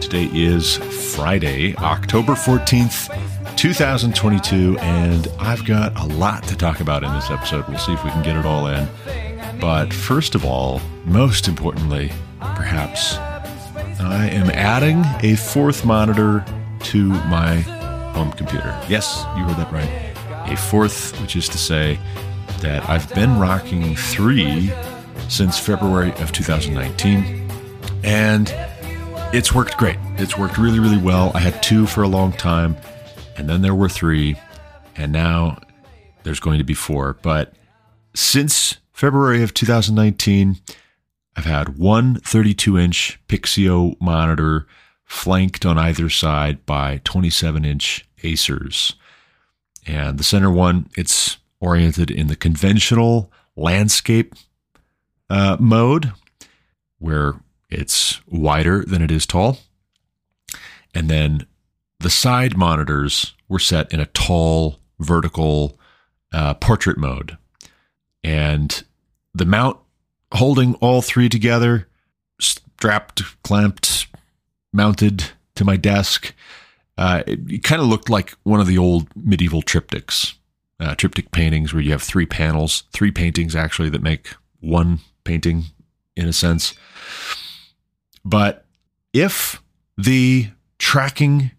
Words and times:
Today 0.00 0.30
is 0.32 0.76
Friday, 1.14 1.76
October 1.76 2.32
14th, 2.34 3.56
2022, 3.56 4.78
and 4.78 5.28
I've 5.38 5.64
got 5.64 5.98
a 5.98 6.04
lot 6.04 6.44
to 6.44 6.56
talk 6.56 6.80
about 6.80 7.02
in 7.02 7.12
this 7.12 7.30
episode. 7.30 7.66
We'll 7.68 7.78
see 7.78 7.92
if 7.92 8.04
we 8.04 8.10
can 8.10 8.22
get 8.22 8.36
it 8.36 8.46
all 8.46 8.68
in. 8.68 8.88
But 9.60 9.92
first 9.92 10.34
of 10.34 10.44
all, 10.44 10.80
most 11.04 11.48
importantly, 11.48 12.12
perhaps, 12.40 13.16
I 14.00 14.28
am 14.32 14.50
adding 14.50 15.04
a 15.28 15.36
fourth 15.36 15.84
monitor 15.84 16.44
to 16.84 17.08
my 17.26 17.56
home 18.14 18.32
computer. 18.32 18.80
Yes, 18.88 19.24
you 19.36 19.44
heard 19.44 19.56
that 19.56 19.72
right 19.72 20.08
a 20.50 20.56
fourth, 20.56 21.20
which 21.20 21.36
is 21.36 21.48
to 21.48 21.58
say 21.58 21.98
that 22.60 22.88
I've 22.88 23.12
been 23.14 23.38
rocking 23.38 23.94
three 23.94 24.72
since 25.28 25.58
February 25.58 26.12
of 26.14 26.32
2019. 26.32 27.50
And 28.02 28.48
it's 29.32 29.54
worked 29.54 29.76
great. 29.76 29.98
It's 30.16 30.38
worked 30.38 30.56
really, 30.56 30.80
really 30.80 30.96
well. 30.96 31.32
I 31.34 31.40
had 31.40 31.62
two 31.62 31.86
for 31.86 32.02
a 32.02 32.08
long 32.08 32.32
time, 32.32 32.76
and 33.36 33.48
then 33.48 33.60
there 33.60 33.74
were 33.74 33.88
three, 33.88 34.36
and 34.96 35.12
now 35.12 35.58
there's 36.22 36.40
going 36.40 36.58
to 36.58 36.64
be 36.64 36.74
four. 36.74 37.18
But 37.20 37.52
since 38.14 38.78
February 38.92 39.42
of 39.42 39.52
2019, 39.52 40.56
I've 41.36 41.44
had 41.44 41.78
one 41.78 42.16
32 42.16 42.78
inch 42.78 43.20
Pixio 43.28 44.00
monitor 44.00 44.66
flanked 45.04 45.66
on 45.66 45.78
either 45.78 46.08
side 46.08 46.64
by 46.64 47.00
27 47.04 47.64
inch 47.64 48.08
Acers. 48.22 48.94
And 49.86 50.18
the 50.18 50.24
center 50.24 50.50
one, 50.50 50.88
it's 50.96 51.38
oriented 51.60 52.10
in 52.10 52.26
the 52.28 52.36
conventional 52.36 53.30
landscape 53.56 54.34
uh, 55.30 55.56
mode, 55.60 56.12
where 56.98 57.34
it's 57.70 58.20
wider 58.26 58.84
than 58.84 59.02
it 59.02 59.10
is 59.10 59.26
tall. 59.26 59.58
And 60.94 61.08
then 61.08 61.46
the 62.00 62.10
side 62.10 62.56
monitors 62.56 63.34
were 63.48 63.58
set 63.58 63.92
in 63.92 64.00
a 64.00 64.06
tall, 64.06 64.78
vertical 64.98 65.78
uh, 66.32 66.54
portrait 66.54 66.98
mode. 66.98 67.36
And 68.24 68.82
the 69.34 69.44
mount 69.44 69.78
holding 70.32 70.74
all 70.76 71.02
three 71.02 71.28
together, 71.28 71.88
strapped, 72.40 73.22
clamped, 73.42 74.06
mounted 74.72 75.24
to 75.54 75.64
my 75.64 75.76
desk, 75.76 76.34
uh, 76.96 77.22
it, 77.26 77.62
kind 77.62 77.80
of 77.80 77.88
looked 77.88 78.10
like 78.10 78.34
one 78.42 78.60
of 78.60 78.66
the 78.66 78.78
old 78.78 79.08
medieval 79.16 79.62
triptychs, 79.62 80.34
uh, 80.80 80.94
triptych 80.94 81.30
paintings 81.30 81.72
where 81.72 81.82
you 81.82 81.92
have 81.92 82.02
three 82.02 82.26
panels, 82.26 82.84
three 82.92 83.10
paintings 83.10 83.54
actually 83.54 83.90
that 83.90 84.02
make 84.02 84.34
one 84.60 84.98
painting 85.24 85.64
in 86.16 86.28
a 86.28 86.32
sense. 86.32 86.74
But 88.24 88.64
if 89.12 89.62
the 89.96 90.48
tracking 90.78 91.52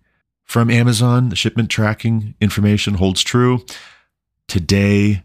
from 0.44 0.70
Amazon, 0.70 1.30
the 1.30 1.36
shipment 1.36 1.70
tracking 1.70 2.36
information 2.42 2.96
holds 2.96 3.24
true, 3.24 3.66
today 4.47 5.24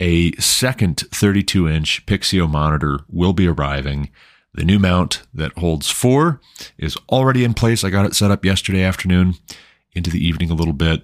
a 0.00 0.32
second 0.32 1.04
32 1.12 1.68
inch 1.68 2.04
Pixio 2.06 2.50
monitor 2.50 3.00
will 3.08 3.32
be 3.32 3.46
arriving 3.46 4.10
the 4.54 4.64
new 4.64 4.78
mount 4.78 5.22
that 5.32 5.56
holds 5.58 5.90
four 5.90 6.40
is 6.76 6.96
already 7.08 7.44
in 7.44 7.54
place. 7.54 7.84
I 7.84 7.90
got 7.90 8.04
it 8.04 8.14
set 8.14 8.30
up 8.30 8.44
yesterday 8.44 8.82
afternoon 8.82 9.34
into 9.94 10.10
the 10.10 10.24
evening 10.24 10.50
a 10.50 10.54
little 10.54 10.74
bit. 10.74 11.02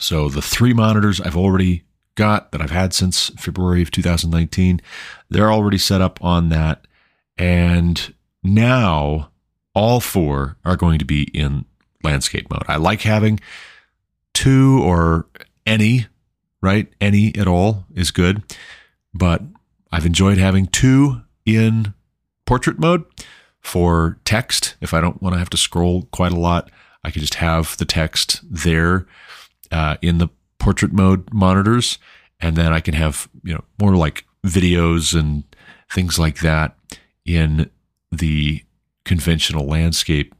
So 0.00 0.28
the 0.28 0.42
three 0.42 0.72
monitors 0.72 1.20
I've 1.20 1.36
already 1.36 1.84
got 2.16 2.50
that 2.52 2.60
I've 2.60 2.70
had 2.70 2.92
since 2.92 3.30
February 3.38 3.82
of 3.82 3.90
2019, 3.90 4.80
they're 5.30 5.52
already 5.52 5.78
set 5.78 6.00
up 6.00 6.22
on 6.22 6.48
that. 6.48 6.86
And 7.38 8.14
now 8.54 9.30
all 9.74 10.00
four 10.00 10.56
are 10.64 10.76
going 10.76 10.98
to 10.98 11.04
be 11.04 11.24
in 11.34 11.64
landscape 12.02 12.50
mode. 12.50 12.64
I 12.68 12.76
like 12.76 13.02
having 13.02 13.40
two 14.32 14.80
or 14.82 15.26
any, 15.66 16.06
right? 16.62 16.88
Any 17.00 17.34
at 17.36 17.48
all 17.48 17.84
is 17.94 18.10
good. 18.10 18.42
But 19.12 19.42
I've 19.92 20.06
enjoyed 20.06 20.38
having 20.38 20.66
two 20.66 21.22
in 21.44 21.94
portrait 22.46 22.78
mode 22.78 23.04
for 23.60 24.18
text. 24.24 24.76
If 24.80 24.94
I 24.94 25.00
don't 25.00 25.20
want 25.20 25.34
to 25.34 25.38
have 25.38 25.50
to 25.50 25.56
scroll 25.56 26.02
quite 26.12 26.32
a 26.32 26.40
lot, 26.40 26.70
I 27.02 27.10
can 27.10 27.20
just 27.20 27.34
have 27.34 27.76
the 27.76 27.84
text 27.84 28.40
there 28.42 29.06
uh, 29.70 29.96
in 30.02 30.18
the 30.18 30.28
portrait 30.58 30.92
mode 30.92 31.32
monitors, 31.32 31.98
and 32.40 32.56
then 32.56 32.72
I 32.72 32.80
can 32.80 32.94
have 32.94 33.28
you 33.42 33.54
know 33.54 33.64
more 33.80 33.96
like 33.96 34.24
videos 34.44 35.18
and 35.18 35.44
things 35.90 36.18
like 36.18 36.40
that 36.40 36.76
in 37.24 37.70
the 38.10 38.62
conventional 39.04 39.66
landscape 39.66 40.34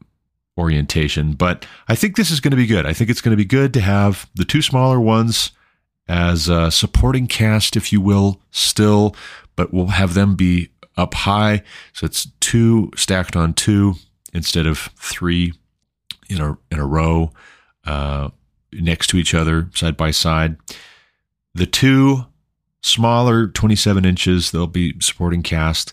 orientation. 0.59 1.33
But 1.33 1.67
I 1.89 1.95
think 1.95 2.17
this 2.17 2.31
is 2.31 2.41
going 2.41 2.53
to 2.53 2.57
be 2.57 2.67
good. 2.67 2.87
I 2.87 2.93
think 2.93 3.11
it's 3.11 3.21
going 3.21 3.33
to 3.33 3.37
be 3.37 3.45
good 3.45 3.73
to 3.75 3.81
have 3.81 4.29
the 4.35 4.45
two 4.45 4.63
smaller 4.63 5.01
ones 5.01 5.53
as 6.09 6.49
a 6.49 6.71
supporting 6.71 7.27
cast, 7.27 7.77
if 7.77 7.93
you 7.93 8.01
will, 8.01 8.41
still, 8.51 9.15
but 9.57 9.73
we'll 9.73 9.89
have 9.89 10.15
them 10.15 10.37
be 10.37 10.71
up 10.97 11.15
high. 11.15 11.63
So 11.93 12.07
it's 12.07 12.29
two 12.41 12.91
stacked 12.97 13.37
on 13.37 13.55
two 13.55 13.95
instead 14.33 14.67
of 14.67 14.91
three 14.97 15.53
in 16.29 16.41
a 16.41 16.57
in 16.71 16.79
a 16.79 16.87
row 16.87 17.33
uh, 17.85 18.31
next 18.73 19.09
to 19.09 19.17
each 19.17 19.35
other, 19.35 19.69
side 19.75 19.97
by 19.97 20.11
side. 20.11 20.57
The 21.55 21.67
two 21.67 22.27
smaller, 22.83 23.49
27 23.49 24.05
inches, 24.05 24.51
they'll 24.51 24.67
be 24.67 24.95
supporting 25.01 25.43
cast. 25.43 25.93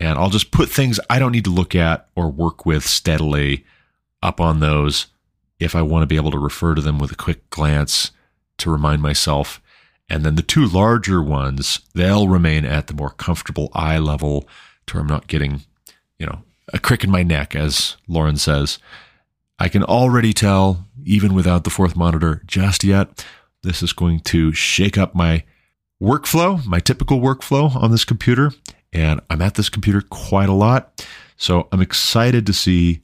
And 0.00 0.18
I'll 0.18 0.30
just 0.30 0.50
put 0.50 0.68
things 0.68 0.98
I 1.08 1.18
don't 1.18 1.32
need 1.32 1.44
to 1.44 1.50
look 1.50 1.74
at 1.74 2.08
or 2.16 2.30
work 2.30 2.66
with 2.66 2.84
steadily 2.84 3.64
up 4.22 4.40
on 4.40 4.60
those 4.60 5.06
if 5.60 5.74
I 5.74 5.82
want 5.82 6.02
to 6.02 6.06
be 6.06 6.16
able 6.16 6.32
to 6.32 6.38
refer 6.38 6.74
to 6.74 6.82
them 6.82 6.98
with 6.98 7.12
a 7.12 7.16
quick 7.16 7.48
glance 7.50 8.10
to 8.58 8.70
remind 8.70 9.02
myself 9.02 9.60
and 10.08 10.24
then 10.24 10.34
the 10.34 10.42
two 10.42 10.66
larger 10.66 11.22
ones, 11.22 11.80
they'll 11.94 12.28
remain 12.28 12.64
at 12.64 12.88
the 12.88 12.94
more 12.94 13.10
comfortable 13.10 13.70
eye 13.72 13.98
level 13.98 14.46
to 14.86 14.94
where 14.94 15.00
I'm 15.00 15.06
not 15.06 15.28
getting, 15.28 15.62
you 16.18 16.26
know, 16.26 16.42
a 16.72 16.78
crick 16.78 17.04
in 17.04 17.10
my 17.10 17.22
neck, 17.22 17.54
as 17.54 17.96
Lauren 18.06 18.36
says. 18.36 18.78
I 19.58 19.68
can 19.68 19.82
already 19.82 20.32
tell, 20.32 20.86
even 21.04 21.34
without 21.34 21.64
the 21.64 21.70
fourth 21.70 21.96
monitor 21.96 22.42
just 22.46 22.84
yet, 22.84 23.24
this 23.62 23.82
is 23.82 23.92
going 23.92 24.20
to 24.20 24.52
shake 24.52 24.98
up 24.98 25.14
my 25.14 25.44
workflow, 26.02 26.64
my 26.66 26.80
typical 26.80 27.20
workflow 27.20 27.74
on 27.74 27.90
this 27.90 28.04
computer. 28.04 28.52
And 28.94 29.20
I'm 29.28 29.42
at 29.42 29.54
this 29.54 29.68
computer 29.68 30.00
quite 30.00 30.48
a 30.48 30.54
lot. 30.54 31.04
So 31.36 31.68
I'm 31.72 31.82
excited 31.82 32.46
to 32.46 32.52
see 32.52 33.00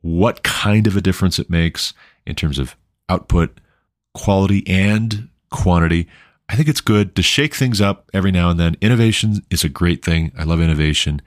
what 0.00 0.42
kind 0.42 0.86
of 0.86 0.96
a 0.96 1.00
difference 1.00 1.38
it 1.38 1.50
makes 1.50 1.94
in 2.26 2.34
terms 2.34 2.58
of 2.58 2.76
output, 3.08 3.60
quality, 4.14 4.66
and 4.66 5.28
quantity. 5.50 6.08
I 6.48 6.56
think 6.56 6.68
it's 6.68 6.80
good 6.80 7.14
to 7.16 7.22
shake 7.22 7.54
things 7.54 7.80
up 7.80 8.10
every 8.12 8.32
now 8.32 8.50
and 8.50 8.58
then. 8.58 8.76
Innovation 8.80 9.42
is 9.50 9.64
a 9.64 9.68
great 9.68 10.04
thing. 10.04 10.32
I 10.38 10.44
love 10.44 10.60
innovation. 10.60 11.22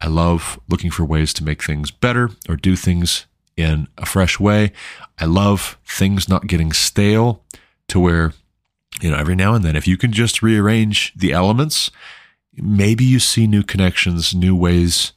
I 0.00 0.06
love 0.08 0.58
looking 0.68 0.90
for 0.90 1.04
ways 1.04 1.32
to 1.34 1.44
make 1.44 1.62
things 1.62 1.90
better 1.90 2.30
or 2.48 2.56
do 2.56 2.76
things 2.76 3.26
in 3.56 3.88
a 3.98 4.06
fresh 4.06 4.40
way. 4.40 4.72
I 5.18 5.26
love 5.26 5.78
things 5.86 6.28
not 6.28 6.46
getting 6.46 6.72
stale 6.72 7.44
to 7.88 8.00
where, 8.00 8.32
you 9.00 9.10
know, 9.10 9.16
every 9.16 9.34
now 9.34 9.54
and 9.54 9.64
then, 9.64 9.76
if 9.76 9.86
you 9.86 9.96
can 9.96 10.12
just 10.12 10.42
rearrange 10.42 11.12
the 11.14 11.32
elements, 11.32 11.90
maybe 12.54 13.04
you 13.04 13.18
see 13.18 13.46
new 13.46 13.62
connections, 13.62 14.34
new 14.34 14.56
ways 14.56 15.12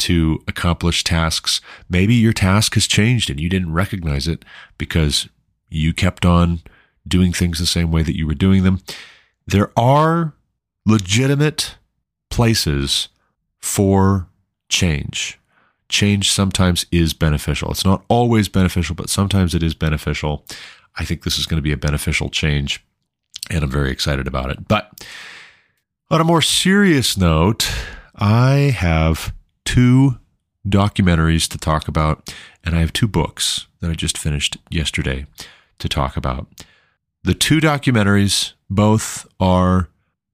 to 0.00 0.42
accomplish 0.48 1.04
tasks. 1.04 1.60
Maybe 1.88 2.14
your 2.14 2.32
task 2.32 2.74
has 2.74 2.86
changed 2.86 3.30
and 3.30 3.38
you 3.38 3.48
didn't 3.48 3.72
recognize 3.72 4.26
it 4.26 4.44
because 4.76 5.28
you 5.68 5.92
kept 5.92 6.26
on 6.26 6.60
doing 7.06 7.32
things 7.32 7.58
the 7.58 7.66
same 7.66 7.90
way 7.90 8.02
that 8.02 8.16
you 8.16 8.26
were 8.26 8.34
doing 8.34 8.62
them. 8.64 8.80
There 9.46 9.70
are 9.76 10.34
legitimate 10.84 11.76
places 12.30 13.08
for 13.58 14.28
change. 14.68 15.38
Change 15.88 16.30
sometimes 16.30 16.86
is 16.90 17.12
beneficial. 17.12 17.70
It's 17.70 17.84
not 17.84 18.04
always 18.08 18.48
beneficial, 18.48 18.94
but 18.94 19.10
sometimes 19.10 19.54
it 19.54 19.62
is 19.62 19.74
beneficial. 19.74 20.44
I 20.96 21.04
think 21.04 21.22
this 21.22 21.38
is 21.38 21.46
going 21.46 21.58
to 21.58 21.62
be 21.62 21.72
a 21.72 21.76
beneficial 21.76 22.28
change, 22.30 22.84
and 23.50 23.62
I'm 23.62 23.70
very 23.70 23.90
excited 23.90 24.26
about 24.26 24.50
it. 24.50 24.66
But 24.68 25.06
on 26.12 26.20
a 26.20 26.24
more 26.24 26.42
serious 26.42 27.16
note, 27.16 27.72
I 28.14 28.74
have 28.76 29.32
two 29.64 30.18
documentaries 30.68 31.48
to 31.48 31.56
talk 31.56 31.88
about, 31.88 32.32
and 32.62 32.76
I 32.76 32.80
have 32.80 32.92
two 32.92 33.08
books 33.08 33.66
that 33.80 33.90
I 33.90 33.94
just 33.94 34.18
finished 34.18 34.58
yesterday 34.68 35.24
to 35.78 35.88
talk 35.88 36.18
about. 36.18 36.46
The 37.24 37.32
two 37.32 37.60
documentaries 37.60 38.52
both 38.68 39.26
are 39.40 39.88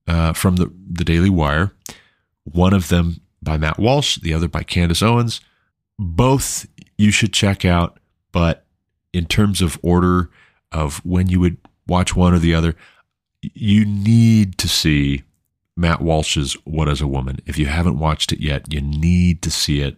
uh, 0.09 0.33
from 0.33 0.57
the, 0.57 0.73
the 0.91 1.05
Daily 1.05 1.31
Wire, 1.31 1.73
one 2.43 2.75
of 2.75 2.89
them 2.89 3.21
by 3.41 3.57
Matt 3.57 3.79
Walsh, 3.79 4.19
the 4.19 4.35
other 4.35 4.49
by 4.49 4.65
Candace 4.65 5.03
Owens. 5.03 5.41
Both 5.97 6.67
you 6.97 7.13
should 7.13 7.33
check 7.33 7.65
out, 7.65 8.01
but 8.33 8.65
in 9.13 9.27
terms 9.27 9.63
of 9.63 9.79
order 9.83 10.29
of 10.73 10.97
when 11.05 11.29
you 11.29 11.39
would 11.39 11.59
watch 11.87 12.17
one 12.17 12.35
or 12.35 12.41
the 12.41 12.55
other, 12.55 12.75
you 13.41 13.85
need 13.85 14.59
to 14.59 14.69
see 14.69 15.23
Matt 15.79 16.03
Walsh's 16.03 16.55
What 16.65 16.89
is 16.89 17.01
a 17.01 17.07
Woman. 17.07 17.39
If 17.47 17.57
you 17.57 17.67
haven't 17.67 18.01
watched 18.01 18.33
it 18.33 18.41
yet, 18.41 18.73
you 18.73 18.81
need 18.81 19.43
to 19.43 19.51
see 19.51 19.81
it. 19.81 19.97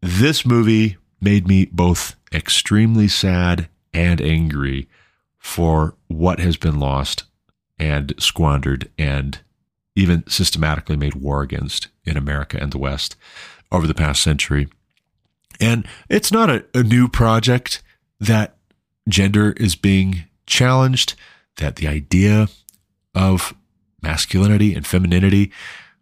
This 0.00 0.46
movie 0.46 0.96
made 1.20 1.46
me 1.46 1.66
both 1.66 2.16
extremely 2.32 3.06
sad 3.06 3.68
and 3.92 4.22
angry 4.22 4.88
for 5.38 5.94
what 6.08 6.40
has 6.40 6.56
been 6.56 6.80
lost 6.80 7.24
and 7.78 8.14
squandered 8.18 8.90
and 8.96 9.38
even 9.94 10.24
systematically 10.26 10.96
made 10.96 11.14
war 11.14 11.42
against 11.42 11.88
in 12.06 12.16
America 12.16 12.58
and 12.58 12.72
the 12.72 12.78
West 12.78 13.16
over 13.70 13.86
the 13.86 13.94
past 13.94 14.22
century. 14.22 14.68
And 15.60 15.86
it's 16.08 16.32
not 16.32 16.48
a, 16.48 16.64
a 16.72 16.82
new 16.82 17.06
project 17.08 17.82
that 18.18 18.56
gender 19.08 19.52
is 19.52 19.76
being 19.76 20.24
challenged, 20.46 21.14
that 21.56 21.76
the 21.76 21.86
idea 21.86 22.48
of 23.14 23.54
masculinity 24.04 24.74
and 24.74 24.86
femininity 24.86 25.50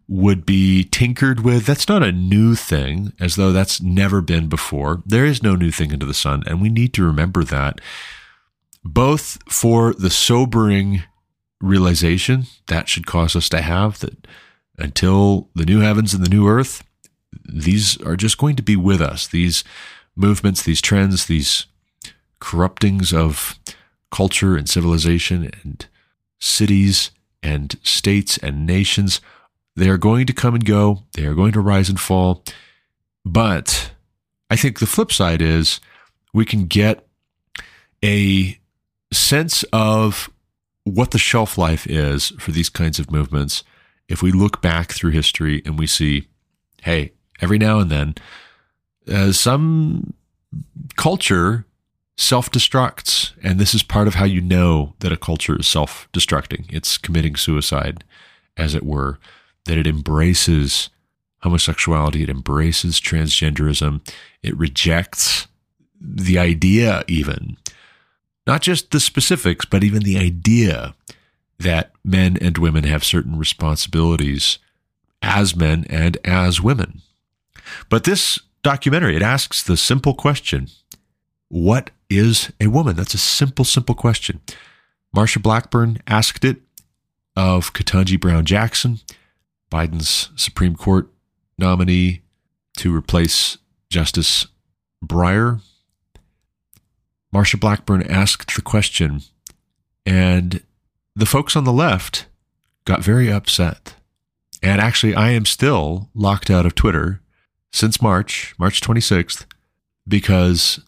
would 0.07 0.45
be 0.45 0.83
tinkered 0.83 1.39
with. 1.39 1.65
That's 1.65 1.87
not 1.87 2.03
a 2.03 2.11
new 2.11 2.55
thing, 2.55 3.13
as 3.19 3.35
though 3.35 3.51
that's 3.51 3.81
never 3.81 4.21
been 4.21 4.47
before. 4.47 5.01
There 5.05 5.25
is 5.25 5.41
no 5.41 5.55
new 5.55 5.71
thing 5.71 5.91
under 5.93 6.05
the 6.05 6.13
sun, 6.13 6.43
and 6.45 6.61
we 6.61 6.69
need 6.69 6.93
to 6.93 7.05
remember 7.05 7.43
that, 7.45 7.79
both 8.83 9.39
for 9.51 9.93
the 9.93 10.09
sobering 10.09 11.03
realization 11.61 12.43
that 12.67 12.89
should 12.89 13.07
cause 13.07 13.35
us 13.35 13.47
to 13.49 13.61
have 13.61 13.99
that 13.99 14.27
until 14.77 15.49
the 15.55 15.65
new 15.65 15.79
heavens 15.79 16.13
and 16.13 16.23
the 16.23 16.29
new 16.29 16.47
earth, 16.47 16.83
these 17.45 17.99
are 18.01 18.17
just 18.17 18.37
going 18.37 18.55
to 18.57 18.63
be 18.63 18.75
with 18.75 19.01
us. 19.01 19.27
These 19.27 19.63
movements, 20.15 20.63
these 20.63 20.81
trends, 20.81 21.25
these 21.25 21.65
corruptings 22.39 23.13
of 23.13 23.57
culture 24.11 24.57
and 24.57 24.69
civilization 24.69 25.49
and 25.63 25.85
cities 26.39 27.11
and 27.43 27.75
states 27.83 28.37
and 28.37 28.65
nations, 28.65 29.21
they 29.75 29.89
are 29.89 29.97
going 29.97 30.25
to 30.27 30.33
come 30.33 30.55
and 30.55 30.65
go. 30.65 31.03
They 31.13 31.25
are 31.25 31.35
going 31.35 31.51
to 31.53 31.61
rise 31.61 31.89
and 31.89 31.99
fall. 31.99 32.43
But 33.25 33.91
I 34.49 34.55
think 34.55 34.79
the 34.79 34.85
flip 34.85 35.11
side 35.11 35.41
is 35.41 35.79
we 36.33 36.45
can 36.45 36.65
get 36.65 37.05
a 38.03 38.57
sense 39.11 39.63
of 39.73 40.29
what 40.83 41.11
the 41.11 41.17
shelf 41.17 41.57
life 41.57 41.87
is 41.87 42.29
for 42.39 42.51
these 42.51 42.69
kinds 42.69 42.99
of 42.99 43.11
movements 43.11 43.63
if 44.09 44.21
we 44.21 44.31
look 44.31 44.61
back 44.61 44.91
through 44.91 45.11
history 45.11 45.61
and 45.65 45.79
we 45.79 45.87
see, 45.87 46.27
hey, 46.81 47.13
every 47.41 47.57
now 47.57 47.79
and 47.79 47.89
then, 47.89 48.15
uh, 49.07 49.31
some 49.31 50.13
culture 50.95 51.65
self 52.17 52.51
destructs. 52.51 53.33
And 53.43 53.59
this 53.59 53.73
is 53.73 53.83
part 53.83 54.07
of 54.07 54.15
how 54.15 54.25
you 54.25 54.41
know 54.41 54.93
that 54.99 55.11
a 55.11 55.17
culture 55.17 55.59
is 55.59 55.67
self 55.67 56.07
destructing. 56.13 56.65
It's 56.71 56.97
committing 56.97 57.35
suicide, 57.35 58.03
as 58.57 58.75
it 58.75 58.83
were, 58.83 59.19
that 59.65 59.77
it 59.77 59.87
embraces 59.87 60.89
homosexuality, 61.41 62.23
it 62.23 62.29
embraces 62.29 63.01
transgenderism, 63.01 63.99
it 64.41 64.57
rejects 64.57 65.47
the 65.99 66.37
idea, 66.37 67.03
even 67.07 67.57
not 68.47 68.61
just 68.61 68.91
the 68.91 68.99
specifics, 68.99 69.65
but 69.65 69.83
even 69.83 70.03
the 70.03 70.17
idea 70.17 70.95
that 71.59 71.91
men 72.03 72.37
and 72.41 72.57
women 72.57 72.83
have 72.83 73.03
certain 73.03 73.37
responsibilities 73.37 74.57
as 75.21 75.55
men 75.55 75.85
and 75.89 76.17
as 76.25 76.61
women. 76.61 77.01
But 77.89 78.03
this 78.03 78.39
documentary, 78.63 79.15
it 79.15 79.21
asks 79.21 79.63
the 79.63 79.77
simple 79.77 80.13
question 80.13 80.67
What 81.53 81.91
is 82.09 82.51
a 82.59 82.65
woman? 82.65 82.95
That's 82.95 83.13
a 83.13 83.19
simple, 83.19 83.63
simple 83.63 83.93
question. 83.93 84.41
Marsha 85.15 85.39
Blackburn 85.39 85.99
asked 86.07 86.43
it 86.43 86.61
of 87.35 87.73
Ketanji 87.73 88.19
Brown 88.19 88.43
Jackson, 88.43 89.01
Biden's 89.71 90.31
Supreme 90.35 90.75
Court 90.75 91.09
nominee 91.59 92.21
to 92.77 92.95
replace 92.95 93.59
Justice 93.89 94.47
Breyer 95.05 95.61
Marsha 97.33 97.59
Blackburn 97.59 98.03
asked 98.03 98.55
the 98.55 98.61
question, 98.61 99.21
and 100.05 100.61
the 101.15 101.25
folks 101.25 101.55
on 101.55 101.63
the 101.63 101.73
left 101.73 102.27
got 102.85 103.03
very 103.03 103.31
upset. 103.31 103.95
And 104.61 104.79
actually, 104.79 105.15
I 105.15 105.31
am 105.31 105.45
still 105.45 106.09
locked 106.13 106.49
out 106.49 106.65
of 106.65 106.75
Twitter 106.75 107.21
since 107.71 108.01
March, 108.01 108.53
March 108.59 108.81
26th, 108.81 109.45
because 110.07 110.79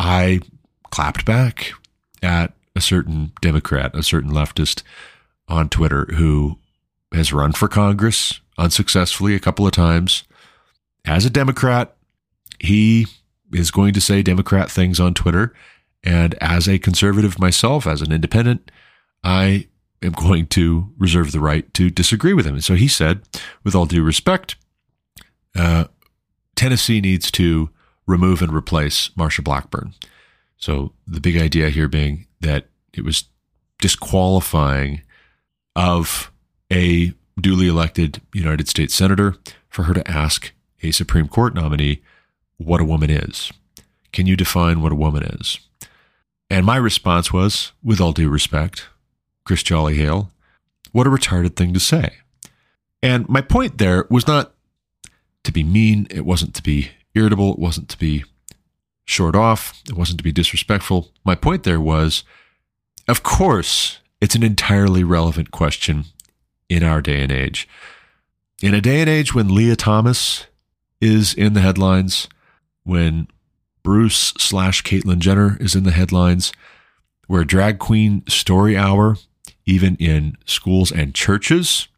I 0.00 0.40
clapped 0.90 1.26
back 1.26 1.72
at 2.22 2.54
a 2.74 2.80
certain 2.80 3.32
Democrat, 3.42 3.94
a 3.94 4.02
certain 4.02 4.30
leftist 4.30 4.82
on 5.46 5.68
Twitter 5.68 6.06
who 6.14 6.58
has 7.12 7.34
run 7.34 7.52
for 7.52 7.68
Congress 7.68 8.40
unsuccessfully 8.56 9.34
a 9.34 9.40
couple 9.40 9.66
of 9.66 9.72
times. 9.72 10.24
As 11.04 11.26
a 11.26 11.30
Democrat, 11.30 11.96
he 12.58 13.08
is 13.52 13.70
going 13.70 13.92
to 13.92 14.00
say 14.00 14.22
Democrat 14.22 14.70
things 14.70 14.98
on 14.98 15.12
Twitter. 15.12 15.52
And 16.02 16.34
as 16.40 16.66
a 16.66 16.78
conservative 16.78 17.38
myself, 17.38 17.86
as 17.86 18.00
an 18.00 18.10
independent, 18.10 18.70
I 19.22 19.68
am 20.00 20.12
going 20.12 20.46
to 20.46 20.94
reserve 20.96 21.32
the 21.32 21.40
right 21.40 21.72
to 21.74 21.90
disagree 21.90 22.32
with 22.32 22.46
him. 22.46 22.54
And 22.54 22.64
so 22.64 22.74
he 22.74 22.88
said, 22.88 23.20
with 23.64 23.74
all 23.74 23.84
due 23.84 24.02
respect, 24.02 24.56
uh, 25.54 25.84
Tennessee 26.56 27.02
needs 27.02 27.30
to 27.32 27.68
remove 28.06 28.42
and 28.42 28.52
replace 28.52 29.08
Marsha 29.10 29.42
Blackburn. 29.42 29.94
So 30.56 30.92
the 31.06 31.20
big 31.20 31.36
idea 31.36 31.70
here 31.70 31.88
being 31.88 32.26
that 32.40 32.66
it 32.92 33.04
was 33.04 33.24
disqualifying 33.80 35.02
of 35.74 36.30
a 36.72 37.12
duly 37.40 37.68
elected 37.68 38.20
United 38.34 38.68
States 38.68 38.94
Senator 38.94 39.36
for 39.68 39.84
her 39.84 39.94
to 39.94 40.08
ask 40.10 40.52
a 40.82 40.90
Supreme 40.90 41.28
Court 41.28 41.54
nominee 41.54 42.02
what 42.58 42.80
a 42.80 42.84
woman 42.84 43.10
is. 43.10 43.52
Can 44.12 44.26
you 44.26 44.36
define 44.36 44.82
what 44.82 44.92
a 44.92 44.96
woman 44.96 45.22
is? 45.22 45.58
And 46.50 46.66
my 46.66 46.76
response 46.76 47.32
was, 47.32 47.72
with 47.82 48.00
all 48.00 48.12
due 48.12 48.28
respect, 48.28 48.88
Chris 49.44 49.62
Jolly 49.62 49.96
Hale, 49.96 50.30
what 50.92 51.06
a 51.06 51.10
retarded 51.10 51.54
thing 51.54 51.72
to 51.72 51.80
say. 51.80 52.16
And 53.02 53.28
my 53.28 53.40
point 53.40 53.78
there 53.78 54.06
was 54.10 54.26
not 54.26 54.52
to 55.44 55.52
be 55.52 55.62
mean, 55.62 56.06
it 56.10 56.26
wasn't 56.26 56.54
to 56.56 56.62
be 56.62 56.90
irritable, 57.14 57.52
it 57.52 57.58
wasn't 57.58 57.88
to 57.90 57.98
be 57.98 58.24
short 59.04 59.34
off, 59.34 59.82
it 59.88 59.96
wasn't 59.96 60.18
to 60.18 60.24
be 60.24 60.32
disrespectful. 60.32 61.10
My 61.24 61.34
point 61.34 61.64
there 61.64 61.80
was, 61.80 62.24
of 63.08 63.22
course, 63.22 63.98
it's 64.20 64.34
an 64.34 64.42
entirely 64.42 65.02
relevant 65.02 65.50
question 65.50 66.04
in 66.68 66.82
our 66.82 67.00
day 67.00 67.22
and 67.22 67.32
age. 67.32 67.68
In 68.62 68.74
a 68.74 68.80
day 68.80 69.00
and 69.00 69.10
age 69.10 69.34
when 69.34 69.54
Lia 69.54 69.74
Thomas 69.74 70.46
is 71.00 71.34
in 71.34 71.54
the 71.54 71.60
headlines, 71.60 72.28
when 72.84 73.26
Bruce 73.82 74.34
slash 74.38 74.82
Caitlyn 74.82 75.18
Jenner 75.18 75.56
is 75.60 75.74
in 75.74 75.84
the 75.84 75.90
headlines, 75.90 76.52
where 77.26 77.44
drag 77.44 77.78
queen 77.78 78.22
story 78.28 78.76
hour, 78.76 79.16
even 79.64 79.96
in 79.96 80.36
schools 80.44 80.92
and 80.92 81.14
churches, 81.14 81.88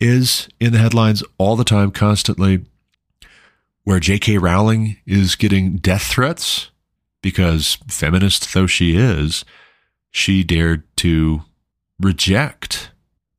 is 0.00 0.48
in 0.58 0.72
the 0.72 0.78
headlines 0.78 1.22
all 1.38 1.56
the 1.56 1.64
time, 1.64 1.90
constantly, 1.90 2.64
where 3.84 4.00
J.K. 4.00 4.38
Rowling 4.38 4.96
is 5.06 5.34
getting 5.34 5.76
death 5.76 6.02
threats 6.02 6.70
because, 7.20 7.78
feminist 7.88 8.52
though 8.54 8.66
she 8.66 8.96
is, 8.96 9.44
she 10.10 10.44
dared 10.44 10.84
to 10.98 11.42
reject 11.98 12.90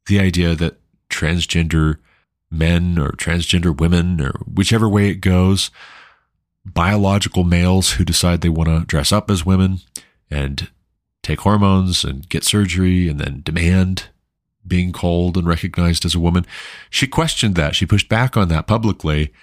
the 0.07 0.19
idea 0.19 0.55
that 0.55 0.79
transgender 1.09 1.97
men 2.49 2.97
or 2.97 3.11
transgender 3.11 3.77
women, 3.77 4.21
or 4.21 4.31
whichever 4.51 4.87
way 4.87 5.09
it 5.09 5.15
goes, 5.15 5.71
biological 6.65 7.43
males 7.43 7.93
who 7.93 8.05
decide 8.05 8.41
they 8.41 8.49
want 8.49 8.69
to 8.69 8.85
dress 8.85 9.11
up 9.11 9.29
as 9.29 9.45
women 9.45 9.79
and 10.29 10.69
take 11.21 11.41
hormones 11.41 12.03
and 12.03 12.27
get 12.29 12.43
surgery 12.43 13.07
and 13.07 13.19
then 13.19 13.41
demand 13.43 14.09
being 14.65 14.91
called 14.91 15.37
and 15.37 15.47
recognized 15.47 16.05
as 16.05 16.15
a 16.15 16.19
woman. 16.19 16.45
She 16.89 17.07
questioned 17.07 17.55
that. 17.55 17.75
She 17.75 17.85
pushed 17.85 18.07
back 18.07 18.37
on 18.37 18.47
that 18.49 18.67
publicly. 18.67 19.33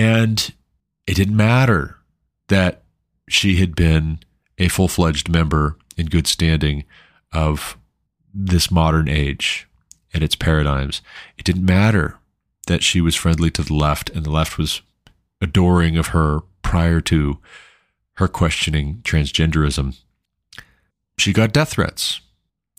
And 0.00 0.54
it 1.06 1.14
didn't 1.14 1.36
matter 1.36 1.98
that 2.48 2.84
she 3.28 3.56
had 3.56 3.76
been 3.76 4.20
a 4.56 4.68
full 4.68 4.88
fledged 4.88 5.28
member 5.28 5.76
in 5.94 6.06
good 6.06 6.26
standing 6.26 6.84
of 7.34 7.76
this 8.32 8.70
modern 8.70 9.10
age 9.10 9.68
and 10.14 10.24
its 10.24 10.34
paradigms. 10.34 11.02
It 11.36 11.44
didn't 11.44 11.66
matter 11.66 12.16
that 12.66 12.82
she 12.82 13.02
was 13.02 13.14
friendly 13.14 13.50
to 13.50 13.62
the 13.62 13.74
left 13.74 14.08
and 14.08 14.24
the 14.24 14.30
left 14.30 14.56
was 14.56 14.80
adoring 15.42 15.98
of 15.98 16.08
her 16.08 16.40
prior 16.62 17.02
to 17.02 17.38
her 18.14 18.28
questioning 18.28 19.00
transgenderism. 19.02 19.98
she 21.18 21.34
got 21.34 21.52
death 21.52 21.72
threats. 21.72 22.22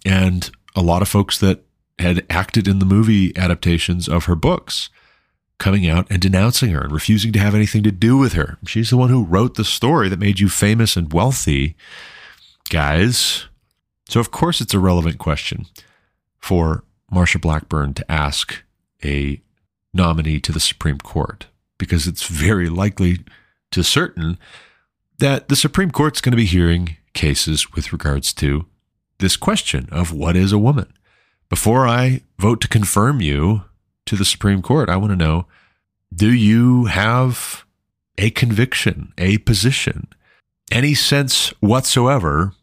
And 0.04 0.50
a 0.75 0.82
lot 0.82 1.04
of 1.04 1.08
folks 1.08 1.38
that 1.38 1.66
had 2.00 2.25
acted 2.32 2.68
in 2.68 2.80
the 2.80 2.86
movie 2.86 3.38
adaptations 3.38 4.10
of 4.10 4.25
her 4.25 4.36
books 4.36 4.90
coming 5.62 5.88
out 5.88 6.08
and 6.10 6.20
denouncing 6.20 6.72
her 6.72 6.82
and 6.82 6.91
refusing 6.91 7.32
to 7.32 7.39
have 7.39 7.53
anything 7.53 7.84
to 7.84 7.91
do 7.91 8.18
with 8.18 8.34
her. 8.34 8.58
She's 8.65 8.89
the 8.89 8.98
one 8.98 9.12
who 9.12 9.24
wrote 9.24 9.56
the 9.56 9.63
story 9.63 10.10
that 10.10 10.20
made 10.20 10.39
you 10.39 10.50
famous 10.50 10.98
and 10.98 11.13
wealthy, 11.13 11.75
guys. 12.70 13.46
So, 14.10 14.20
of 14.20 14.32
course, 14.32 14.60
it's 14.60 14.74
a 14.74 14.80
relevant 14.80 15.20
question 15.20 15.68
for 16.39 16.84
Marsha 17.13 17.39
Blackburn 17.39 17.94
to 17.94 18.12
ask 18.12 18.63
a 19.06 19.39
nominee 19.94 20.39
to 20.39 20.51
the 20.51 20.60
Supreme 20.60 20.98
Court 20.98 21.46
because 21.77 22.08
it's 22.08 22.25
very 22.25 22.68
likely 22.68 23.20
to 23.70 23.84
certain 23.84 24.39
that 25.20 25.48
the 25.48 25.56
Supreme 25.56 25.91
Court's 25.91 26.22
going 26.22 26.32
to 26.32 26.38
be 26.38 26.46
hearing 26.46 26.98
cases 27.13 27.72
with 27.74 27.94
regards 27.94 28.34
to 28.34 28.65
this 29.20 29.38
question 29.38 29.88
of 29.91 30.12
what 30.12 30.36
is 30.36 30.51
a 30.51 30.58
woman. 30.58 30.91
Before 31.50 31.88
I 31.88 32.22
vote 32.39 32.62
to 32.62 32.68
confirm 32.68 33.22
you 33.22 33.65
to 34.05 34.15
the 34.15 34.25
Supreme 34.25 34.62
Court, 34.62 34.89
I 34.89 34.98
want 34.98 35.12
to 35.12 35.15
know 35.15 35.46
do 36.13 36.31
you 36.31 36.86
have 36.86 37.65
a 38.17 38.29
conviction, 38.31 39.13
a 39.17 39.38
position, 39.39 40.08
any 40.72 40.93
sense 40.93 41.50
whatsoever 41.60 42.53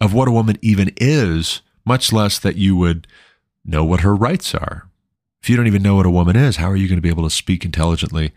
of 0.00 0.12
what 0.12 0.28
a 0.28 0.32
woman 0.32 0.56
even 0.60 0.92
is, 0.96 1.62
much 1.84 2.12
less 2.12 2.38
that 2.38 2.56
you 2.56 2.76
would 2.76 3.06
know 3.64 3.84
what 3.84 4.00
her 4.00 4.14
rights 4.14 4.54
are? 4.54 4.88
If 5.42 5.50
you 5.50 5.56
don't 5.56 5.68
even 5.68 5.82
know 5.82 5.94
what 5.94 6.06
a 6.06 6.10
woman 6.10 6.36
is, 6.36 6.56
how 6.56 6.68
are 6.70 6.76
you 6.76 6.88
going 6.88 6.98
to 6.98 7.02
be 7.02 7.08
able 7.08 7.22
to 7.22 7.30
speak 7.30 7.64
intelligently 7.64 8.32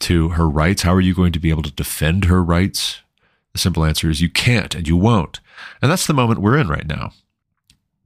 to 0.00 0.30
her 0.30 0.48
rights? 0.48 0.82
How 0.82 0.92
are 0.92 1.00
you 1.00 1.14
going 1.14 1.32
to 1.32 1.40
be 1.40 1.50
able 1.50 1.62
to 1.62 1.72
defend 1.72 2.26
her 2.26 2.44
rights? 2.44 3.00
The 3.52 3.58
simple 3.58 3.84
answer 3.84 4.10
is 4.10 4.20
you 4.20 4.28
can't 4.28 4.74
and 4.74 4.86
you 4.86 4.98
won't. 4.98 5.40
And 5.80 5.90
that's 5.90 6.06
the 6.06 6.12
moment 6.12 6.42
we're 6.42 6.58
in 6.58 6.68
right 6.68 6.86
now. 6.86 7.12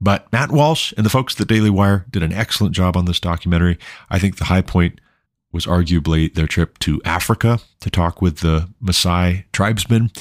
But 0.01 0.31
Matt 0.33 0.51
Walsh 0.51 0.93
and 0.97 1.05
the 1.05 1.09
folks 1.11 1.35
at 1.35 1.37
the 1.37 1.53
Daily 1.53 1.69
Wire 1.69 2.05
did 2.09 2.23
an 2.23 2.33
excellent 2.33 2.73
job 2.73 2.97
on 2.97 3.05
this 3.05 3.19
documentary. 3.19 3.77
I 4.09 4.17
think 4.17 4.37
the 4.37 4.45
high 4.45 4.63
point 4.63 4.99
was 5.51 5.67
arguably 5.67 6.33
their 6.33 6.47
trip 6.47 6.79
to 6.79 7.01
Africa 7.05 7.59
to 7.81 7.89
talk 7.89 8.21
with 8.21 8.39
the 8.39 8.69
Maasai 8.83 9.43
tribesmen. 9.53 10.11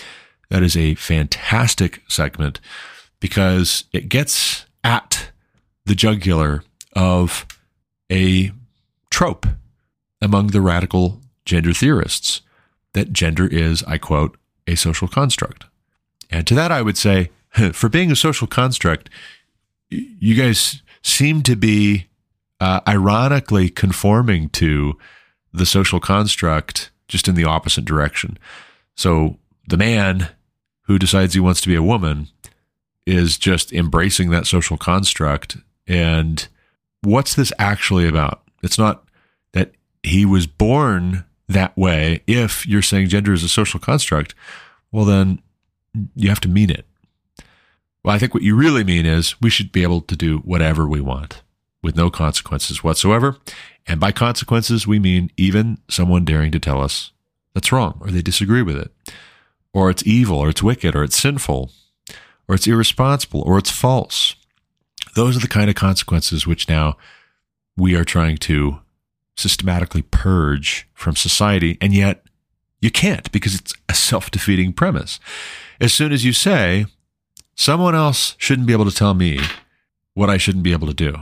That 0.51 0.63
is 0.63 0.77
a 0.77 0.97
fantastic 0.97 2.03
segment 2.09 2.61
because 3.21 3.85
it 3.93 4.09
gets 4.09 4.67
at 4.85 5.31
the 5.87 5.95
jugular 5.95 6.63
of 6.95 7.47
a 8.11 8.53
trope 9.11 9.47
among 10.21 10.49
the 10.49 10.61
radical 10.61 11.21
gender 11.45 11.73
theorists 11.73 12.43
that 12.93 13.13
gender 13.13 13.47
is, 13.47 13.83
I 13.85 13.99
quote, 13.99 14.37
a 14.67 14.75
social 14.75 15.09
construct. 15.09 15.65
And 16.29 16.47
to 16.47 16.55
that, 16.55 16.73
I 16.73 16.83
would 16.83 16.99
say, 16.99 17.31
for 17.73 17.89
being 17.89 18.11
a 18.11 18.17
social 18.17 18.47
construct, 18.47 19.09
you 19.91 20.35
guys 20.35 20.83
seem 21.03 21.43
to 21.43 21.57
be 21.57 22.07
uh, 22.61 22.81
ironically 22.87 23.69
conforming 23.69 24.49
to 24.51 24.97
the 25.53 25.67
social 25.67 26.01
construct 26.01 26.91
just 27.09 27.27
in 27.27 27.35
the 27.35 27.45
opposite 27.45 27.85
direction. 27.85 28.39
So 28.97 29.39
the 29.67 29.77
man 29.77 30.29
who 30.83 30.99
decides 30.99 31.35
he 31.35 31.41
wants 31.41 31.61
to 31.63 31.69
be 31.69 31.75
a 31.75 31.83
woman 31.83 32.29
is 33.07 33.39
just 33.39 33.73
embracing 33.73 34.31
that 34.31 34.47
social 34.47 34.77
construct. 34.77 35.57
And 35.87 36.47
what's 37.03 37.35
this 37.35 37.53
actually 37.59 38.07
about? 38.07 38.43
It's 38.63 38.79
not 38.79 39.05
that 39.53 39.73
he 40.03 40.25
was 40.25 40.47
born 40.47 41.25
that 41.49 41.77
way. 41.77 42.23
If 42.27 42.67
you're 42.67 42.83
saying 42.83 43.09
gender 43.09 43.33
is 43.33 43.43
a 43.43 43.49
social 43.49 43.81
construct, 43.81 44.35
well, 44.93 45.05
then 45.05 45.41
you 46.15 46.29
have 46.29 46.41
to 46.41 46.49
mean 46.49 46.71
it. 46.71 46.87
Well, 48.03 48.15
I 48.15 48.19
think 48.19 48.33
what 48.33 48.43
you 48.43 48.57
really 48.57 48.85
mean 48.85 49.07
is 49.07 49.41
we 49.41 49.51
should 49.51 49.73
be 49.73 49.83
able 49.83 50.01
to 50.03 50.17
do 50.17 50.39
whatever 50.39 50.89
we 50.89 51.01
want 51.01 51.43
with 51.83 51.97
no 51.97 52.11
consequences 52.11 52.83
whatsoever. 52.83 53.37
And 53.87 54.01
by 54.01 54.13
consequences, 54.13 54.87
we 54.87 54.99
mean 54.99 55.31
even 55.37 55.79
someone 55.89 56.25
daring 56.25 56.53
to 56.53 56.61
tell 56.61 56.81
us 56.81 57.13
that's 57.55 57.73
wrong 57.73 57.99
or 58.01 58.11
they 58.11 58.23
disagree 58.23 58.63
with 58.63 58.77
it, 58.77 58.91
or 59.73 59.91
it's 59.91 60.07
evil, 60.07 60.39
or 60.39 60.49
it's 60.49 60.63
wicked, 60.63 60.95
or 60.95 61.03
it's 61.03 61.17
sinful, 61.17 61.71
or 62.49 62.55
it's 62.55 62.67
irresponsible, 62.67 63.43
or 63.43 63.59
it's 63.59 63.71
false. 63.71 64.35
Those 65.15 65.37
are 65.37 65.41
the 65.41 65.49
kind 65.49 65.69
of 65.69 65.77
consequences 65.77 66.47
which 66.47 66.69
now 66.69 66.97
we 67.77 67.97
are 67.97 68.05
trying 68.05 68.37
to 68.39 68.79
systematically 69.37 70.03
purge 70.03 70.89
from 70.95 71.17
society. 71.17 71.79
And 71.81 71.93
yet 71.93 72.23
you 72.81 72.91
can't 72.91 73.31
because 73.33 73.55
it's 73.55 73.75
a 73.89 73.95
self 73.95 74.31
defeating 74.31 74.73
premise. 74.73 75.19
As 75.81 75.93
soon 75.93 76.13
as 76.13 76.25
you 76.25 76.33
say, 76.33 76.87
Someone 77.61 77.95
else 77.95 78.37
shouldn't 78.39 78.67
be 78.67 78.73
able 78.73 78.87
to 78.87 78.97
tell 78.97 79.13
me 79.13 79.39
what 80.15 80.31
I 80.31 80.39
shouldn't 80.39 80.65
be 80.65 80.73
able 80.73 80.87
to 80.87 80.95
do. 80.95 81.15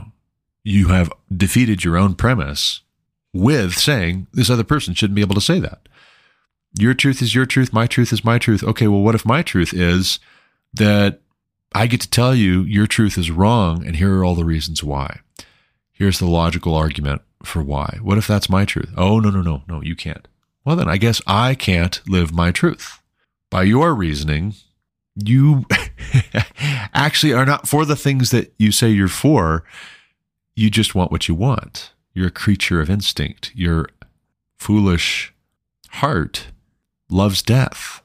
You 0.63 0.87
have 0.87 1.11
defeated 1.35 1.83
your 1.83 1.97
own 1.97 2.15
premise 2.15 2.79
with 3.33 3.73
saying 3.73 4.27
this 4.31 4.49
other 4.49 4.63
person 4.63 4.93
shouldn't 4.93 5.17
be 5.17 5.21
able 5.21 5.35
to 5.35 5.41
say 5.41 5.59
that. 5.59 5.89
Your 6.79 6.93
truth 6.93 7.21
is 7.21 7.35
your 7.35 7.45
truth. 7.45 7.73
My 7.73 7.87
truth 7.87 8.13
is 8.13 8.23
my 8.23 8.37
truth. 8.37 8.63
Okay, 8.63 8.87
well, 8.87 9.01
what 9.01 9.15
if 9.15 9.25
my 9.25 9.41
truth 9.41 9.73
is 9.73 10.19
that 10.73 11.19
I 11.75 11.87
get 11.87 11.99
to 11.99 12.09
tell 12.09 12.33
you 12.33 12.61
your 12.61 12.87
truth 12.87 13.17
is 13.17 13.29
wrong 13.29 13.85
and 13.85 13.97
here 13.97 14.15
are 14.15 14.23
all 14.23 14.35
the 14.35 14.45
reasons 14.45 14.81
why? 14.81 15.19
Here's 15.91 16.19
the 16.19 16.25
logical 16.25 16.73
argument 16.73 17.21
for 17.43 17.61
why. 17.61 17.97
What 18.01 18.17
if 18.17 18.27
that's 18.27 18.49
my 18.49 18.63
truth? 18.63 18.93
Oh, 18.95 19.19
no, 19.19 19.29
no, 19.29 19.41
no, 19.41 19.63
no, 19.67 19.81
you 19.81 19.97
can't. 19.97 20.25
Well, 20.63 20.77
then 20.77 20.87
I 20.87 20.95
guess 20.95 21.21
I 21.27 21.53
can't 21.53 21.99
live 22.07 22.31
my 22.31 22.51
truth. 22.51 23.01
By 23.49 23.63
your 23.63 23.93
reasoning, 23.93 24.53
you 25.15 25.65
actually 26.93 27.33
are 27.33 27.45
not 27.45 27.67
for 27.67 27.85
the 27.85 27.95
things 27.95 28.31
that 28.31 28.53
you 28.57 28.71
say 28.71 28.89
you're 28.89 29.07
for. 29.07 29.63
You 30.55 30.69
just 30.69 30.95
want 30.95 31.11
what 31.11 31.27
you 31.27 31.35
want. 31.35 31.91
You're 32.13 32.27
a 32.27 32.31
creature 32.31 32.81
of 32.81 32.89
instinct. 32.89 33.51
Your 33.55 33.89
foolish 34.57 35.33
heart 35.89 36.47
loves 37.09 37.41
death. 37.41 38.01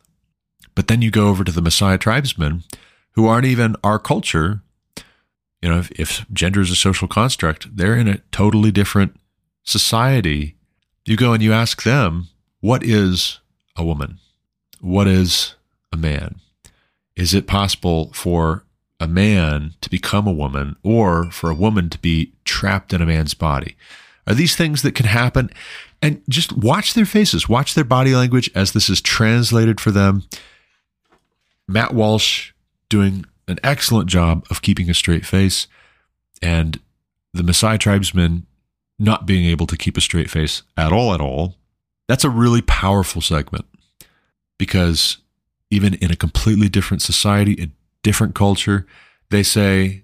But 0.75 0.89
then 0.89 1.03
you 1.03 1.11
go 1.11 1.29
over 1.29 1.45
to 1.45 1.53
the 1.53 1.61
Maasai 1.61 1.99
tribesmen 2.01 2.65
who 3.13 3.27
aren't 3.27 3.47
even 3.47 3.77
our 3.85 3.99
culture. 3.99 4.61
You 5.63 5.71
know, 5.71 5.79
if, 5.79 5.91
if 5.93 6.27
gender 6.33 6.61
is 6.61 6.71
a 6.71 6.77
social 6.77 7.09
construct, 7.09 7.77
they're 7.77 7.97
in 7.97 8.09
a 8.09 8.19
totally 8.33 8.71
different 8.71 9.17
society. 9.63 10.57
You 11.05 11.17
go 11.17 11.33
and 11.33 11.43
you 11.43 11.53
ask 11.53 11.83
them, 11.83 12.29
what 12.61 12.83
is 12.83 13.41
a 13.77 13.85
woman? 13.85 14.19
What 14.81 15.07
is 15.07 15.55
a 15.93 15.97
man? 15.97 16.41
Is 17.17 17.35
it 17.35 17.47
possible 17.47 18.11
for 18.13 18.65
a 19.01 19.07
man 19.07 19.75
to 19.81 19.91
become 19.91 20.27
a 20.27 20.33
woman 20.33 20.77
or 20.83 21.31
for 21.31 21.51
a 21.51 21.55
woman 21.55 21.91
to 21.91 21.99
be 21.99 22.33
trapped 22.45 22.93
in 22.93 23.03
a 23.03 23.07
man's 23.07 23.35
body? 23.35 23.77
Are 24.27 24.35
these 24.35 24.57
things 24.57 24.83
that 24.83 24.95
can 24.95 25.07
happen? 25.07 25.51
And 26.01 26.23
just 26.29 26.53
watch 26.53 26.95
their 26.95 27.05
faces, 27.05 27.49
watch 27.49 27.75
their 27.75 27.85
body 27.85 28.15
language 28.15 28.51
as 28.55 28.73
this 28.73 28.89
is 28.89 29.01
translated 29.01 29.81
for 29.81 29.91
them. 29.91 30.25
Matt 31.69 31.95
Walsh 31.95 32.53
doing 32.89 33.25
an 33.49 33.59
excellent 33.63 34.09
job 34.09 34.47
of 34.51 34.63
keeping 34.63 34.89
a 34.89 34.95
straight 34.95 35.27
face, 35.27 35.67
and 36.41 36.81
the 37.33 37.43
Maasai 37.43 37.79
tribesmen 37.79 38.47
not 38.99 39.27
being 39.27 39.47
able 39.47 39.67
to 39.67 39.77
keep 39.77 39.97
a 39.97 40.01
straight 40.01 40.31
face 40.31 40.63
at 40.77 40.93
all, 40.93 41.13
at 41.15 41.21
all. 41.21 41.57
That's 42.09 42.25
a 42.25 42.31
really 42.31 42.63
powerful 42.63 43.21
segment 43.21 43.65
because 44.59 45.19
even 45.75 45.95
in 45.95 46.11
a 46.11 46.17
completely 46.17 46.69
different 46.69 47.03
society, 47.03 47.61
a 47.61 47.69
different 48.03 48.35
culture, 48.35 48.87
they 49.31 49.43
say 49.43 50.03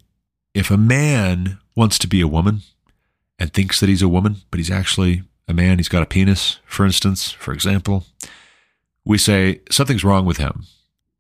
if 0.53 0.71
a 0.71 0.77
man 0.77 1.59
wants 1.77 1.99
to 1.99 2.09
be 2.09 2.21
a 2.21 2.29
woman 2.29 2.63
and 3.39 3.53
thinks 3.53 3.79
that 3.79 3.89
he's 3.89 4.03
a 4.03 4.09
woman, 4.09 4.37
but 4.51 4.59
he's 4.59 4.71
actually 4.71 5.23
a 5.47 5.55
man, 5.55 5.79
he's 5.79 5.89
got 5.89 6.03
a 6.03 6.07
penis, 6.07 6.59
for 6.65 6.85
instance, 6.85 7.31
for 7.31 7.53
example, 7.53 8.05
we 9.05 9.17
say 9.17 9.61
something's 9.71 10.05
wrong 10.05 10.27
with 10.27 10.37
him. 10.37 10.65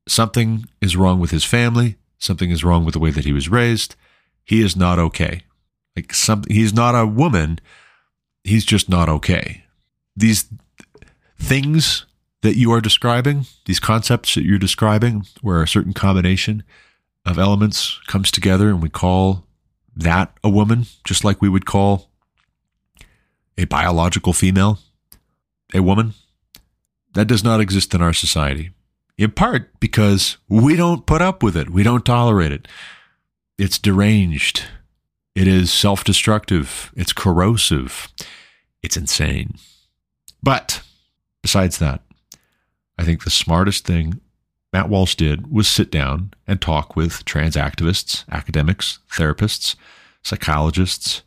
Something 0.08 0.66
is 0.80 0.96
wrong 0.96 1.20
with 1.20 1.30
his 1.30 1.44
family. 1.44 1.96
Something 2.18 2.50
is 2.50 2.64
wrong 2.64 2.84
with 2.84 2.94
the 2.94 3.00
way 3.00 3.10
that 3.10 3.24
he 3.24 3.32
was 3.32 3.48
raised. 3.48 3.94
He 4.44 4.60
is 4.60 4.76
not 4.76 4.98
okay. 4.98 5.42
Like 5.96 6.12
something, 6.12 6.54
he's 6.54 6.74
not 6.74 6.94
a 6.94 7.06
woman. 7.06 7.60
He's 8.44 8.64
just 8.64 8.88
not 8.88 9.08
okay. 9.08 9.64
These 10.16 10.46
things 11.38 12.04
that 12.42 12.56
you 12.56 12.72
are 12.72 12.80
describing, 12.80 13.46
these 13.66 13.80
concepts 13.80 14.34
that 14.34 14.44
you're 14.44 14.58
describing, 14.58 15.26
where 15.42 15.62
a 15.62 15.68
certain 15.68 15.92
combination 15.92 16.62
of 17.26 17.38
elements 17.38 18.00
comes 18.06 18.30
together 18.30 18.68
and 18.68 18.82
we 18.82 18.88
call 18.88 19.46
that 19.94 20.32
a 20.42 20.48
woman, 20.48 20.86
just 21.04 21.24
like 21.24 21.42
we 21.42 21.48
would 21.48 21.66
call 21.66 22.10
a 23.58 23.64
biological 23.66 24.32
female 24.32 24.78
a 25.74 25.82
woman, 25.82 26.14
that 27.14 27.28
does 27.28 27.44
not 27.44 27.60
exist 27.60 27.94
in 27.94 28.02
our 28.02 28.12
society. 28.12 28.70
In 29.18 29.32
part 29.32 29.78
because 29.80 30.38
we 30.48 30.76
don't 30.76 31.06
put 31.06 31.20
up 31.20 31.42
with 31.42 31.56
it, 31.56 31.70
we 31.70 31.82
don't 31.82 32.04
tolerate 32.04 32.52
it. 32.52 32.66
It's 33.58 33.78
deranged, 33.78 34.64
it 35.34 35.46
is 35.46 35.70
self 35.70 36.02
destructive, 36.02 36.90
it's 36.96 37.12
corrosive, 37.12 38.08
it's 38.82 38.96
insane. 38.96 39.56
But 40.42 40.82
besides 41.42 41.78
that, 41.78 42.00
I 43.00 43.02
think 43.02 43.24
the 43.24 43.30
smartest 43.30 43.86
thing 43.86 44.20
Matt 44.74 44.90
Walsh 44.90 45.14
did 45.14 45.50
was 45.50 45.66
sit 45.66 45.90
down 45.90 46.34
and 46.46 46.60
talk 46.60 46.94
with 46.94 47.24
trans 47.24 47.56
activists, 47.56 48.28
academics, 48.30 48.98
therapists, 49.10 49.74
psychologists, 50.22 51.22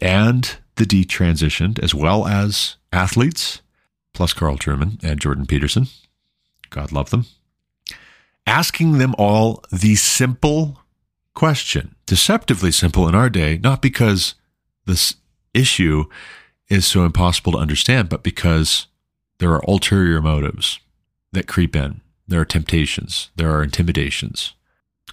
and 0.00 0.56
the 0.76 0.86
detransitioned, 0.86 1.78
as 1.80 1.94
well 1.94 2.26
as 2.26 2.76
athletes, 2.90 3.60
plus 4.14 4.32
Carl 4.32 4.56
Trueman 4.56 4.98
and 5.04 5.20
Jordan 5.20 5.44
Peterson. 5.44 5.88
God 6.70 6.90
love 6.90 7.10
them. 7.10 7.26
Asking 8.46 8.96
them 8.96 9.14
all 9.18 9.62
the 9.70 9.96
simple 9.96 10.80
question, 11.34 11.96
deceptively 12.06 12.72
simple 12.72 13.06
in 13.06 13.14
our 13.14 13.28
day, 13.28 13.58
not 13.58 13.82
because 13.82 14.36
this 14.86 15.16
issue 15.52 16.06
is 16.70 16.86
so 16.86 17.04
impossible 17.04 17.52
to 17.52 17.58
understand, 17.58 18.08
but 18.08 18.22
because 18.22 18.86
there 19.36 19.52
are 19.52 19.62
ulterior 19.68 20.22
motives 20.22 20.80
that 21.32 21.46
creep 21.46 21.76
in. 21.76 22.00
There 22.26 22.40
are 22.40 22.46
temptations, 22.46 23.30
there 23.36 23.50
are 23.50 23.62
intimidations. 23.62 24.54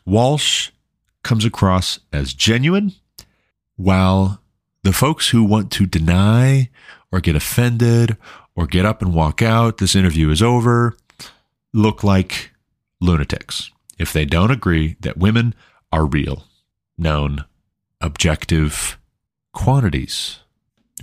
Walsh 0.06 0.70
comes 1.24 1.46
across 1.46 2.00
as 2.14 2.34
genuine, 2.34 2.94
while 3.76 4.42
the 4.84 4.94
folks 4.94 5.30
who 5.30 5.44
want 5.44 5.72
to 5.74 5.86
deny 5.86 6.70
or 7.12 7.20
get 7.20 7.36
offended 7.36 8.18
or 8.56 8.68
get 8.68 8.86
up 8.86 9.02
and 9.02 9.14
walk 9.14 9.42
out, 9.42 9.78
this 9.78 9.96
interview 9.96 10.30
is 10.30 10.42
over, 10.42 10.96
look 11.74 12.04
like 12.04 12.52
lunatics 13.02 13.72
if 13.98 14.14
they 14.14 14.26
don't 14.26 14.52
agree 14.52 14.96
that 15.02 15.18
women 15.18 15.54
are 15.92 16.06
real, 16.06 16.44
known, 16.98 17.46
objective 18.02 18.98
quantities. 19.54 20.40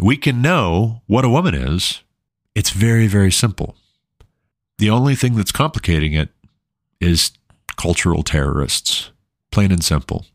We 0.00 0.16
can 0.16 0.42
know 0.42 1.02
what 1.06 1.25
a 1.25 1.28
woman 1.28 1.54
is. 1.54 2.02
It's 2.54 2.71
very, 2.71 3.06
very 3.06 3.33
simple. 3.33 3.76
The 4.78 4.90
only 4.90 5.14
thing 5.14 5.37
that's 5.37 5.52
complicating 5.52 6.14
it 6.14 6.31
is 7.00 7.33
cultural 7.76 8.23
terrorists, 8.23 9.11
plain 9.50 9.71
and 9.71 9.85
simple. 9.85 10.26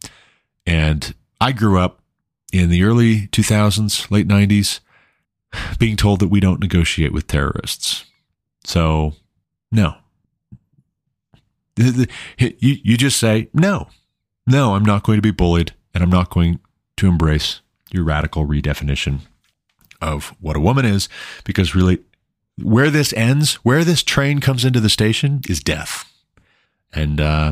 And 0.66 1.14
I 1.42 1.52
grew 1.52 1.80
up 1.80 2.02
in 2.52 2.70
the 2.70 2.84
early 2.84 3.28
2000s, 3.28 4.10
late 4.12 4.28
90s, 4.28 4.80
being 5.80 5.96
told 5.96 6.20
that 6.20 6.28
we 6.28 6.40
don't 6.40 6.60
negotiate 6.60 7.14
with 7.14 7.28
terrorists. 7.28 8.06
So, 8.64 9.14
no. 9.72 9.96
You, 11.78 12.08
you 12.60 12.98
just 12.98 13.18
say, 13.18 13.50
no, 13.54 13.88
no, 14.46 14.76
I'm 14.76 14.84
not 14.84 15.04
going 15.04 15.18
to 15.18 15.22
be 15.22 15.32
bullied 15.32 15.74
and 15.94 16.04
I'm 16.04 16.10
not 16.10 16.30
going 16.30 16.60
to 16.98 17.08
embrace 17.08 17.62
your 17.92 18.04
radical 18.04 18.46
redefinition 18.46 19.22
of 20.02 20.36
what 20.40 20.56
a 20.56 20.60
woman 20.60 20.86
is 20.86 21.08
because 21.44 21.76
really 21.76 22.00
where 22.64 22.90
this 22.90 23.14
ends, 23.14 23.56
where 23.56 23.84
this 23.84 24.04
train 24.04 24.40
comes 24.40 24.66
into 24.66 24.80
the 24.80 24.90
station 24.90 25.42
is 25.48 25.62
death. 25.62 26.12
And 26.94 27.22
uh, 27.22 27.52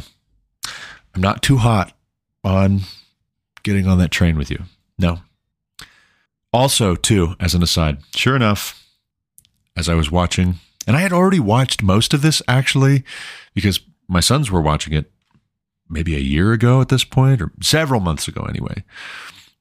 I'm 1.15 1.21
not 1.21 1.41
too 1.41 1.57
hot 1.57 1.93
on 2.43 2.81
getting 3.63 3.87
on 3.87 3.97
that 3.99 4.11
train 4.11 4.37
with 4.37 4.49
you. 4.49 4.63
No. 4.97 5.19
Also, 6.53 6.95
too, 6.95 7.35
as 7.39 7.53
an 7.53 7.61
aside, 7.61 7.99
sure 8.15 8.35
enough, 8.35 8.83
as 9.75 9.89
I 9.89 9.93
was 9.93 10.09
watching, 10.09 10.55
and 10.87 10.95
I 10.95 11.01
had 11.01 11.13
already 11.13 11.39
watched 11.39 11.83
most 11.83 12.13
of 12.13 12.21
this 12.21 12.41
actually, 12.47 13.03
because 13.53 13.81
my 14.07 14.21
sons 14.21 14.49
were 14.49 14.61
watching 14.61 14.93
it 14.93 15.11
maybe 15.89 16.15
a 16.15 16.19
year 16.19 16.53
ago 16.53 16.81
at 16.81 16.89
this 16.89 17.03
point, 17.03 17.41
or 17.41 17.51
several 17.61 17.99
months 17.99 18.27
ago 18.27 18.43
anyway. 18.43 18.83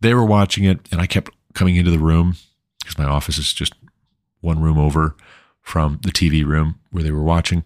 They 0.01 0.15
were 0.15 0.25
watching 0.25 0.65
it, 0.65 0.81
and 0.91 1.01
I 1.01 1.07
kept 1.07 1.33
coming 1.55 1.77
into 1.77 1.91
the 1.91 1.99
room 1.99 2.37
because 2.81 2.99
my 2.99 3.05
office 3.05 3.39
is 3.39 3.53
just 3.53 3.75
one 4.41 4.61
room 4.61 4.79
over 4.79 5.17
from 5.67 5.99
the 6.05 6.13
TV 6.13 6.47
room 6.47 6.79
where 6.93 7.03
they 7.03 7.11
were 7.11 7.25
watching. 7.25 7.65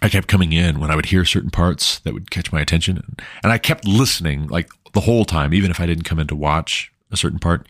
I 0.00 0.08
kept 0.08 0.28
coming 0.28 0.52
in 0.52 0.78
when 0.78 0.92
I 0.92 0.96
would 0.96 1.06
hear 1.06 1.24
certain 1.24 1.50
parts 1.50 1.98
that 1.98 2.14
would 2.14 2.30
catch 2.30 2.52
my 2.52 2.60
attention. 2.60 3.16
And 3.42 3.52
I 3.52 3.58
kept 3.58 3.84
listening 3.84 4.46
like 4.46 4.70
the 4.92 5.00
whole 5.00 5.24
time, 5.24 5.52
even 5.52 5.70
if 5.70 5.80
I 5.80 5.86
didn't 5.86 6.04
come 6.04 6.20
in 6.20 6.28
to 6.28 6.36
watch 6.36 6.92
a 7.10 7.16
certain 7.16 7.40
part. 7.40 7.66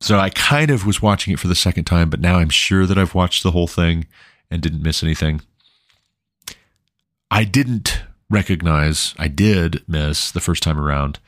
So 0.00 0.20
I 0.20 0.30
kind 0.30 0.70
of 0.70 0.86
was 0.86 1.02
watching 1.02 1.34
it 1.34 1.40
for 1.40 1.48
the 1.48 1.56
second 1.56 1.84
time, 1.84 2.10
but 2.10 2.20
now 2.20 2.36
I'm 2.36 2.48
sure 2.48 2.86
that 2.86 2.96
I've 2.96 3.14
watched 3.14 3.42
the 3.42 3.50
whole 3.50 3.66
thing 3.66 4.06
and 4.52 4.62
didn't 4.62 4.82
miss 4.82 5.02
anything. 5.02 5.42
I 7.32 7.42
didn't 7.42 8.02
recognize, 8.30 9.16
I 9.18 9.26
did 9.26 9.82
miss 9.88 10.30
the 10.30 10.40
first 10.40 10.62
time 10.62 10.78
around 10.78 11.18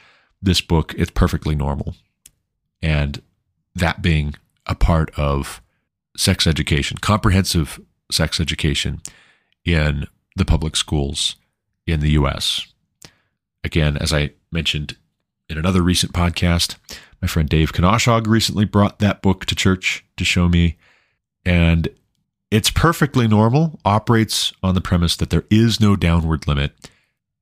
this 0.40 0.60
book. 0.60 0.94
It's 0.96 1.10
perfectly 1.10 1.56
normal. 1.56 1.96
And 2.80 3.20
that 3.74 4.00
being 4.00 4.36
a 4.66 4.76
part 4.76 5.10
of 5.18 5.60
sex 6.16 6.46
education, 6.46 6.98
comprehensive 6.98 7.80
sex 8.10 8.40
education 8.40 9.00
in 9.64 10.06
the 10.36 10.44
public 10.44 10.76
schools 10.76 11.36
in 11.86 12.00
the 12.00 12.10
US. 12.12 12.66
Again, 13.64 13.96
as 13.96 14.12
I 14.12 14.30
mentioned 14.52 14.96
in 15.48 15.58
another 15.58 15.82
recent 15.82 16.12
podcast, 16.12 16.76
my 17.20 17.28
friend 17.28 17.48
Dave 17.48 17.72
Kanaashog 17.72 18.26
recently 18.26 18.64
brought 18.64 18.98
that 18.98 19.22
book 19.22 19.44
to 19.46 19.54
church 19.54 20.04
to 20.16 20.24
show 20.24 20.48
me. 20.48 20.76
And 21.44 21.88
it's 22.50 22.70
perfectly 22.70 23.26
normal, 23.26 23.80
operates 23.84 24.52
on 24.62 24.74
the 24.74 24.80
premise 24.80 25.16
that 25.16 25.30
there 25.30 25.44
is 25.50 25.80
no 25.80 25.96
downward 25.96 26.46
limit 26.46 26.72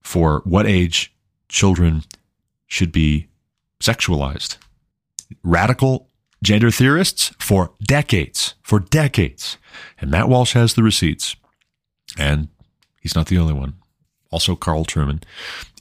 for 0.02 0.42
what 0.44 0.66
age 0.66 1.14
children 1.48 2.02
should 2.66 2.92
be 2.92 3.28
sexualized. 3.80 4.56
Radical 5.42 6.08
gender 6.44 6.70
theorists 6.70 7.32
for 7.38 7.72
decades, 7.82 8.54
for 8.62 8.78
decades. 8.78 9.58
And 10.00 10.10
Matt 10.10 10.28
Walsh 10.28 10.52
has 10.52 10.74
the 10.74 10.82
receipts. 10.82 11.34
And 12.16 12.48
he's 13.00 13.16
not 13.16 13.26
the 13.26 13.38
only 13.38 13.54
one. 13.54 13.74
Also, 14.30 14.54
Carl 14.54 14.84
Trueman 14.84 15.22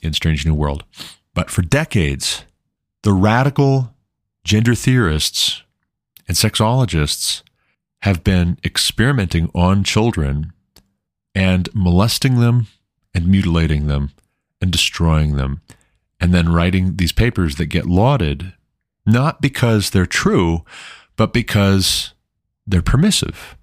in 0.02 0.12
Strange 0.12 0.44
New 0.46 0.54
World. 0.54 0.84
But 1.34 1.50
for 1.50 1.62
decades, 1.62 2.44
the 3.02 3.12
radical 3.12 3.94
gender 4.44 4.74
theorists 4.74 5.62
and 6.26 6.36
sexologists 6.36 7.42
have 8.02 8.24
been 8.24 8.58
experimenting 8.64 9.50
on 9.54 9.84
children 9.84 10.52
and 11.34 11.68
molesting 11.74 12.40
them 12.40 12.68
and 13.14 13.26
mutilating 13.26 13.86
them 13.86 14.10
and 14.60 14.70
destroying 14.70 15.36
them, 15.36 15.60
and 16.20 16.32
then 16.32 16.52
writing 16.52 16.96
these 16.96 17.12
papers 17.12 17.56
that 17.56 17.66
get 17.66 17.86
lauded 17.86 18.52
not 19.06 19.40
because 19.40 19.90
they're 19.90 20.06
true, 20.06 20.64
but 21.16 21.32
because 21.32 22.14
they're 22.66 22.82
permissive, 22.82 23.56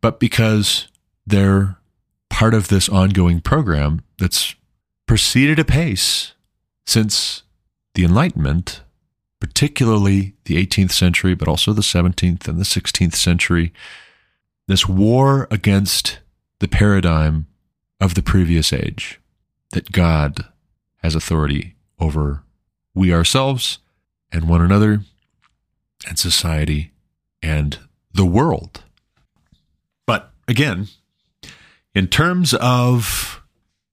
but 0.00 0.20
because 0.20 0.88
they're 1.26 1.78
part 2.28 2.54
of 2.54 2.68
this 2.68 2.88
ongoing 2.88 3.40
program 3.40 4.02
that's 4.18 4.54
proceeded 5.06 5.58
apace 5.58 6.34
since 6.86 7.42
the 7.94 8.04
Enlightenment, 8.04 8.82
particularly 9.40 10.34
the 10.44 10.54
18th 10.54 10.92
century, 10.92 11.34
but 11.34 11.48
also 11.48 11.72
the 11.72 11.82
17th 11.82 12.46
and 12.46 12.58
the 12.58 12.64
16th 12.64 13.14
century. 13.14 13.72
This 14.68 14.88
war 14.88 15.48
against 15.50 16.20
the 16.60 16.68
paradigm 16.68 17.46
of 18.00 18.14
the 18.14 18.22
previous 18.22 18.72
age 18.72 19.20
that 19.72 19.92
God 19.92 20.44
has 20.98 21.14
authority 21.14 21.76
over 21.98 22.42
we 22.94 23.12
ourselves 23.12 23.78
and 24.32 24.48
one 24.48 24.62
another 24.62 25.00
and 26.08 26.18
society 26.18 26.92
and 27.42 27.78
the 28.12 28.26
world. 28.26 28.82
But 30.06 30.30
again, 30.48 30.88
in 31.94 32.08
terms 32.08 32.54
of 32.54 33.42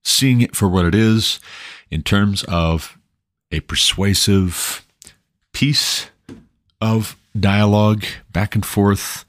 seeing 0.04 0.40
it 0.40 0.56
for 0.56 0.68
what 0.68 0.84
it 0.84 0.94
is, 0.94 1.40
in 1.90 2.02
terms 2.02 2.44
of 2.44 2.98
a 3.50 3.60
persuasive 3.60 4.86
piece 5.52 6.10
of 6.80 7.16
dialogue 7.38 8.04
back 8.32 8.54
and 8.54 8.64
forth, 8.64 9.24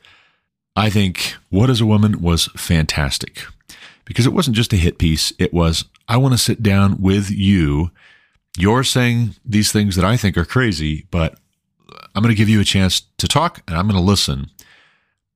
I 0.76 0.90
think 0.90 1.36
What 1.50 1.70
is 1.70 1.82
a 1.82 1.86
Woman 1.86 2.22
was 2.22 2.46
fantastic 2.56 3.44
because 4.06 4.26
it 4.26 4.34
wasn't 4.34 4.56
just 4.56 4.74
a 4.74 4.78
hit 4.78 4.98
piece. 4.98 5.34
It 5.38 5.54
was, 5.54 5.86
I 6.08 6.18
want 6.18 6.34
to 6.34 6.38
sit 6.38 6.64
down 6.64 7.02
with 7.02 7.30
you 7.30 7.92
you're 8.62 8.84
saying 8.84 9.36
these 9.46 9.72
things 9.72 9.96
that 9.96 10.06
I 10.06 10.18
think 10.18 10.38
are 10.38 10.46
crazy, 10.46 11.06
but 11.12 11.40
I'm 12.14 12.22
going 12.22 12.34
to 12.34 12.38
give 12.38 12.50
you 12.50 12.60
a 12.60 12.66
chance 12.66 13.02
to 13.18 13.28
talk 13.28 13.62
and 13.68 13.78
I'm 13.78 13.88
going 13.88 13.96
to 13.96 14.02
listen. 14.02 14.48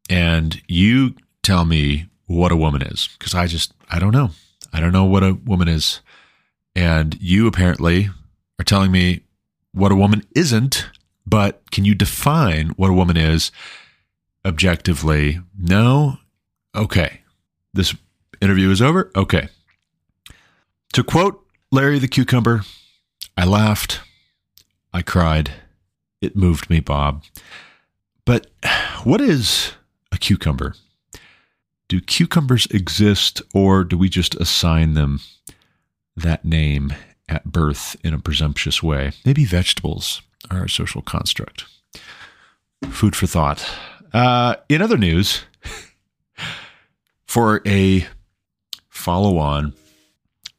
And 0.09 0.61
you 0.67 1.15
tell 1.41 1.65
me 1.65 2.07
what 2.25 2.51
a 2.51 2.57
woman 2.57 2.81
is 2.81 3.09
because 3.17 3.33
I 3.33 3.47
just, 3.47 3.73
I 3.89 3.99
don't 3.99 4.11
know. 4.11 4.31
I 4.73 4.79
don't 4.79 4.91
know 4.91 5.05
what 5.05 5.23
a 5.23 5.33
woman 5.33 5.67
is. 5.67 6.01
And 6.75 7.17
you 7.21 7.47
apparently 7.47 8.09
are 8.59 8.65
telling 8.65 8.91
me 8.91 9.21
what 9.71 9.91
a 9.91 9.95
woman 9.95 10.23
isn't, 10.35 10.87
but 11.25 11.71
can 11.71 11.85
you 11.85 11.95
define 11.95 12.69
what 12.69 12.89
a 12.89 12.93
woman 12.93 13.17
is 13.17 13.51
objectively? 14.45 15.39
No? 15.57 16.17
Okay. 16.75 17.21
This 17.73 17.95
interview 18.41 18.69
is 18.71 18.81
over? 18.81 19.11
Okay. 19.15 19.47
To 20.93 21.03
quote 21.03 21.45
Larry 21.71 21.99
the 21.99 22.07
Cucumber, 22.07 22.63
I 23.37 23.45
laughed. 23.45 24.01
I 24.93 25.01
cried. 25.01 25.51
It 26.21 26.35
moved 26.35 26.69
me, 26.69 26.79
Bob. 26.79 27.23
But 28.25 28.47
what 29.03 29.19
is 29.21 29.73
a 30.11 30.17
cucumber? 30.17 30.75
do 31.93 32.01
cucumbers 32.01 32.65
exist 32.71 33.39
or 33.53 33.83
do 33.83 33.95
we 33.95 34.09
just 34.09 34.33
assign 34.35 34.95
them 34.95 35.19
that 36.15 36.43
name 36.43 36.91
at 37.29 37.45
birth 37.45 37.95
in 38.03 38.15
a 38.15 38.19
presumptuous 38.19 38.81
way? 38.81 39.11
Maybe 39.23 39.45
vegetables 39.45 40.23
are 40.49 40.63
a 40.63 40.69
social 40.69 41.03
construct. 41.03 41.65
Food 42.89 43.15
for 43.15 43.27
thought. 43.27 43.63
Uh, 44.11 44.55
in 44.69 44.81
other 44.81 44.97
news, 44.97 45.43
for 47.27 47.61
a 47.63 48.07
follow 48.89 49.37
on 49.37 49.73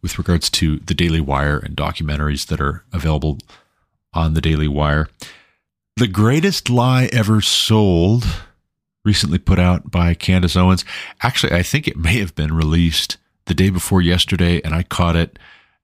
with 0.04 0.18
regards 0.18 0.50
to 0.50 0.76
the 0.80 0.92
Daily 0.92 1.18
Wire 1.18 1.56
and 1.56 1.74
documentaries 1.74 2.48
that 2.48 2.60
are 2.60 2.84
available 2.92 3.38
on 4.12 4.34
the 4.34 4.42
Daily 4.42 4.68
Wire, 4.68 5.08
the 5.96 6.06
greatest 6.06 6.68
lie 6.68 7.08
ever 7.10 7.40
sold 7.40 8.26
recently 9.02 9.38
put 9.38 9.58
out 9.58 9.90
by 9.90 10.12
Candace 10.12 10.56
Owens. 10.56 10.84
Actually, 11.22 11.54
I 11.54 11.62
think 11.62 11.88
it 11.88 11.96
may 11.96 12.18
have 12.18 12.34
been 12.34 12.54
released 12.54 13.16
the 13.46 13.54
day 13.54 13.70
before 13.70 14.02
yesterday, 14.02 14.60
and 14.62 14.74
I 14.74 14.82
caught 14.82 15.16
it 15.16 15.38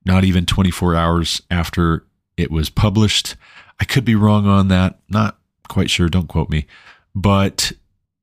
not 0.05 0.23
even 0.23 0.45
24 0.45 0.95
hours 0.95 1.41
after 1.49 2.05
it 2.37 2.51
was 2.51 2.69
published. 2.69 3.35
I 3.79 3.85
could 3.85 4.05
be 4.05 4.13
wrong 4.13 4.45
on 4.45 4.67
that. 4.67 4.99
Not 5.09 5.39
quite 5.67 5.89
sure. 5.89 6.09
Don't 6.09 6.29
quote 6.29 6.49
me. 6.49 6.67
But 7.15 7.71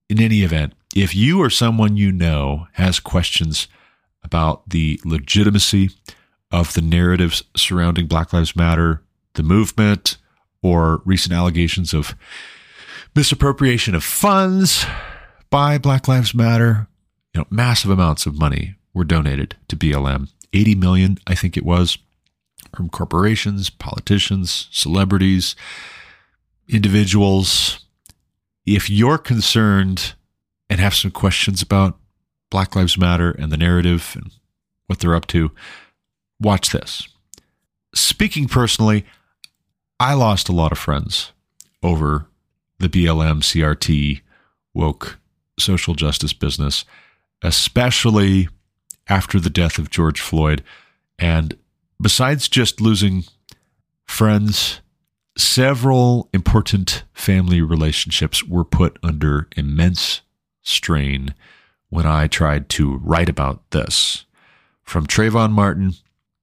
in 0.08 0.22
any 0.22 0.42
event, 0.42 0.74
if 0.94 1.16
you 1.16 1.42
or 1.42 1.50
someone 1.50 1.96
you 1.96 2.12
know 2.12 2.68
has 2.74 3.00
questions 3.00 3.66
about 4.28 4.68
the 4.68 5.00
legitimacy 5.06 5.88
of 6.50 6.74
the 6.74 6.82
narratives 6.82 7.42
surrounding 7.56 8.06
Black 8.06 8.34
Lives 8.34 8.54
Matter, 8.54 9.02
the 9.34 9.42
movement, 9.42 10.18
or 10.62 11.00
recent 11.06 11.32
allegations 11.32 11.94
of 11.94 12.14
misappropriation 13.14 13.94
of 13.94 14.04
funds 14.04 14.84
by 15.48 15.78
Black 15.78 16.06
Lives 16.08 16.34
Matter. 16.34 16.88
You 17.34 17.40
know, 17.40 17.46
massive 17.48 17.90
amounts 17.90 18.26
of 18.26 18.38
money 18.38 18.74
were 18.92 19.04
donated 19.04 19.56
to 19.68 19.76
BLM. 19.76 20.28
80 20.52 20.74
million, 20.74 21.18
I 21.26 21.34
think 21.34 21.56
it 21.56 21.64
was, 21.64 21.96
from 22.76 22.90
corporations, 22.90 23.70
politicians, 23.70 24.68
celebrities, 24.70 25.56
individuals. 26.68 27.86
If 28.66 28.90
you're 28.90 29.18
concerned 29.18 30.14
and 30.68 30.80
have 30.80 30.94
some 30.94 31.10
questions 31.10 31.62
about 31.62 31.98
Black 32.50 32.74
Lives 32.74 32.98
Matter 32.98 33.30
and 33.30 33.52
the 33.52 33.56
narrative 33.56 34.12
and 34.14 34.32
what 34.87 34.98
they're 34.98 35.14
up 35.14 35.26
to, 35.28 35.50
watch 36.40 36.70
this. 36.70 37.08
Speaking 37.94 38.48
personally, 38.48 39.04
I 40.00 40.14
lost 40.14 40.48
a 40.48 40.52
lot 40.52 40.72
of 40.72 40.78
friends 40.78 41.32
over 41.82 42.26
the 42.78 42.88
BLM 42.88 43.42
CRT 43.42 44.20
woke 44.74 45.18
social 45.58 45.94
justice 45.94 46.32
business, 46.32 46.84
especially 47.42 48.48
after 49.08 49.40
the 49.40 49.50
death 49.50 49.78
of 49.78 49.90
George 49.90 50.20
Floyd. 50.20 50.62
And 51.18 51.56
besides 52.00 52.48
just 52.48 52.80
losing 52.80 53.24
friends, 54.04 54.80
several 55.37 56.28
important 56.32 57.04
family 57.12 57.61
relationships 57.61 58.44
were 58.44 58.64
put 58.64 58.98
under 59.02 59.48
immense 59.56 60.20
strain 60.62 61.34
when 61.90 62.07
I 62.07 62.27
tried 62.27 62.68
to 62.70 62.96
write 62.98 63.29
about 63.29 63.70
this. 63.70 64.24
From 64.83 65.07
Trayvon 65.07 65.53
Martin 65.53 65.94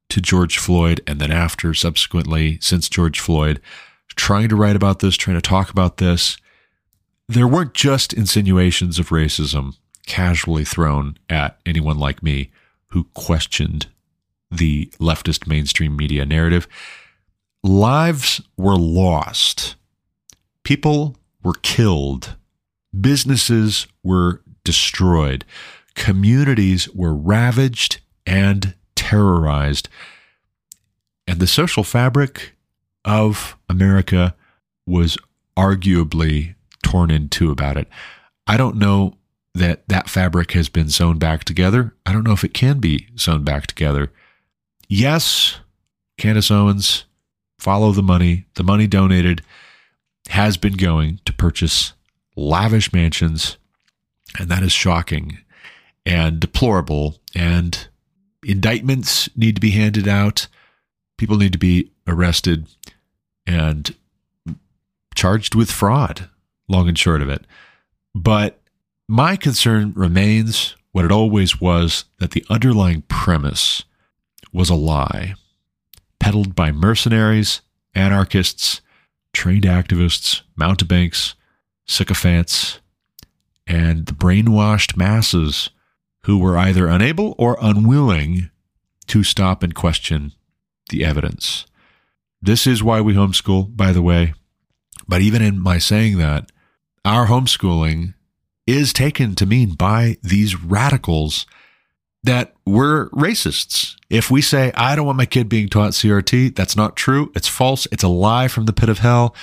to 0.10 0.22
George 0.22 0.58
Floyd, 0.58 1.02
and 1.08 1.20
then 1.20 1.32
after, 1.32 1.74
subsequently, 1.74 2.60
since 2.62 2.90
George 2.90 3.20
Floyd, 3.20 3.60
trying 4.16 4.50
to 4.50 4.56
write 4.56 4.76
about 4.76 5.00
this, 5.00 5.18
trying 5.18 5.38
to 5.38 5.42
talk 5.42 5.70
about 5.70 5.98
this, 5.98 6.38
there 7.28 7.48
weren't 7.48 7.74
just 7.74 8.14
insinuations 8.14 9.00
of 9.00 9.10
racism 9.10 9.76
casually 10.06 10.64
thrown 10.64 11.18
at 11.30 11.60
anyone 11.66 11.98
like 11.98 12.22
me 12.22 12.52
who 12.90 13.06
questioned 13.16 13.88
the 14.52 14.86
leftist 15.00 15.48
mainstream 15.48 15.96
media 15.98 16.26
narrative. 16.26 16.68
Lives 17.64 18.42
were 18.58 18.78
lost. 18.78 19.76
People 20.64 21.16
were 21.44 21.56
killed. 21.62 22.36
Businesses 23.00 23.88
were 24.04 24.42
destroyed. 24.66 25.46
Communities 25.96 26.90
were 26.90 27.16
ravaged 27.16 28.02
and 28.26 28.74
terrorized. 28.96 29.88
And 31.26 31.40
the 31.40 31.48
social 31.48 31.84
fabric 31.84 32.52
of 33.06 33.56
America 33.70 34.36
was 34.86 35.18
arguably 35.58 36.56
torn 36.84 37.10
in 37.10 37.30
two 37.30 37.52
about 37.52 37.78
it. 37.78 37.88
I 38.46 38.58
don't 38.58 38.76
know 38.76 39.16
that 39.54 39.88
that 39.88 40.10
fabric 40.10 40.52
has 40.52 40.68
been 40.68 40.90
sewn 40.90 41.18
back 41.18 41.46
together. 41.46 41.96
I 42.06 42.12
don't 42.12 42.26
know 42.26 42.34
if 42.34 42.44
it 42.44 42.54
can 42.54 42.80
be 42.80 43.08
sewn 43.16 43.44
back 43.44 43.68
together. 43.68 44.12
Yes, 44.88 45.60
Candace 46.18 46.52
Owens, 46.52 47.06
follow 47.58 47.92
the 47.92 48.04
money. 48.04 48.46
The 48.56 48.64
money 48.64 48.86
donated 48.86 49.42
has 50.30 50.58
been 50.58 50.74
going 50.74 51.20
to 51.26 51.34
purchase 51.34 51.94
lavish 52.36 52.92
mansions, 52.92 53.58
and 54.40 54.50
that 54.50 54.64
is 54.64 54.72
shocking 54.72 55.40
and 56.06 56.40
deplorable. 56.40 57.18
And 57.34 57.88
indictments 58.44 59.30
need 59.36 59.56
to 59.56 59.62
be 59.62 59.72
handed 59.72 60.08
out. 60.08 60.48
People 61.18 61.38
need 61.38 61.54
to 61.54 61.58
be 61.58 61.92
arrested 62.08 62.68
and 63.48 63.96
charged 65.16 65.56
with 65.56 65.72
fraud, 65.72 66.30
long 66.68 66.88
and 66.88 66.98
short 66.98 67.22
of 67.22 67.30
it. 67.30 67.46
But 68.14 68.62
my 69.08 69.36
concern 69.36 69.94
remains 69.96 70.76
what 70.92 71.06
it 71.06 71.12
always 71.12 71.60
was 71.60 72.06
that 72.20 72.32
the 72.32 72.46
underlying 72.50 73.04
premise 73.04 73.84
was 74.54 74.70
a 74.70 74.76
lie, 74.76 75.36
peddled 76.20 76.56
by 76.56 76.72
mercenaries, 76.72 77.62
anarchists, 77.94 78.82
trained 79.34 79.66
activists, 79.66 80.42
mountebanks, 80.56 81.36
sycophants, 81.86 82.80
and 83.68 84.06
the 84.06 84.14
brainwashed 84.14 84.96
masses 84.96 85.70
who 86.24 86.38
were 86.38 86.58
either 86.58 86.88
unable 86.88 87.36
or 87.38 87.58
unwilling 87.62 88.50
to 89.08 89.24
stop 89.24 89.64
and 89.64 89.76
question 89.76 90.34
the 90.90 91.04
evidence. 91.04 91.66
This 92.42 92.68
is 92.68 92.84
why 92.84 93.02
we 93.02 93.14
homeschool, 93.14 93.76
by 93.76 93.92
the 93.92 94.02
way. 94.02 94.34
But 95.08 95.22
even 95.22 95.42
in 95.42 95.60
my 95.60 95.78
saying 95.78 96.18
that, 96.18 96.52
our 97.04 97.28
homeschooling 97.28 98.14
is 98.66 98.94
taken 98.94 99.36
to 99.36 99.46
mean 99.46 99.74
by 99.74 100.18
these 100.24 100.60
radicals 100.60 101.46
that 102.24 102.56
we're 102.66 103.10
racists. 103.10 103.96
If 104.10 104.32
we 104.32 104.42
say, 104.42 104.72
I 104.76 104.96
don't 104.96 105.06
want 105.06 105.18
my 105.18 105.28
kid 105.28 105.48
being 105.48 105.70
taught 105.70 105.92
CRT, 105.92 106.56
that's 106.56 106.76
not 106.76 106.96
true. 106.96 107.32
It's 107.36 107.48
false. 107.48 107.88
It's 107.92 108.04
a 108.04 108.08
lie 108.08 108.48
from 108.48 108.66
the 108.66 108.74
pit 108.74 108.90
of 108.90 109.00
hell. 109.00 109.36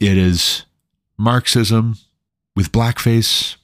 It 0.00 0.16
is 0.18 0.64
Marxism 1.16 1.96
with 2.58 2.72
blackface. 2.72 3.54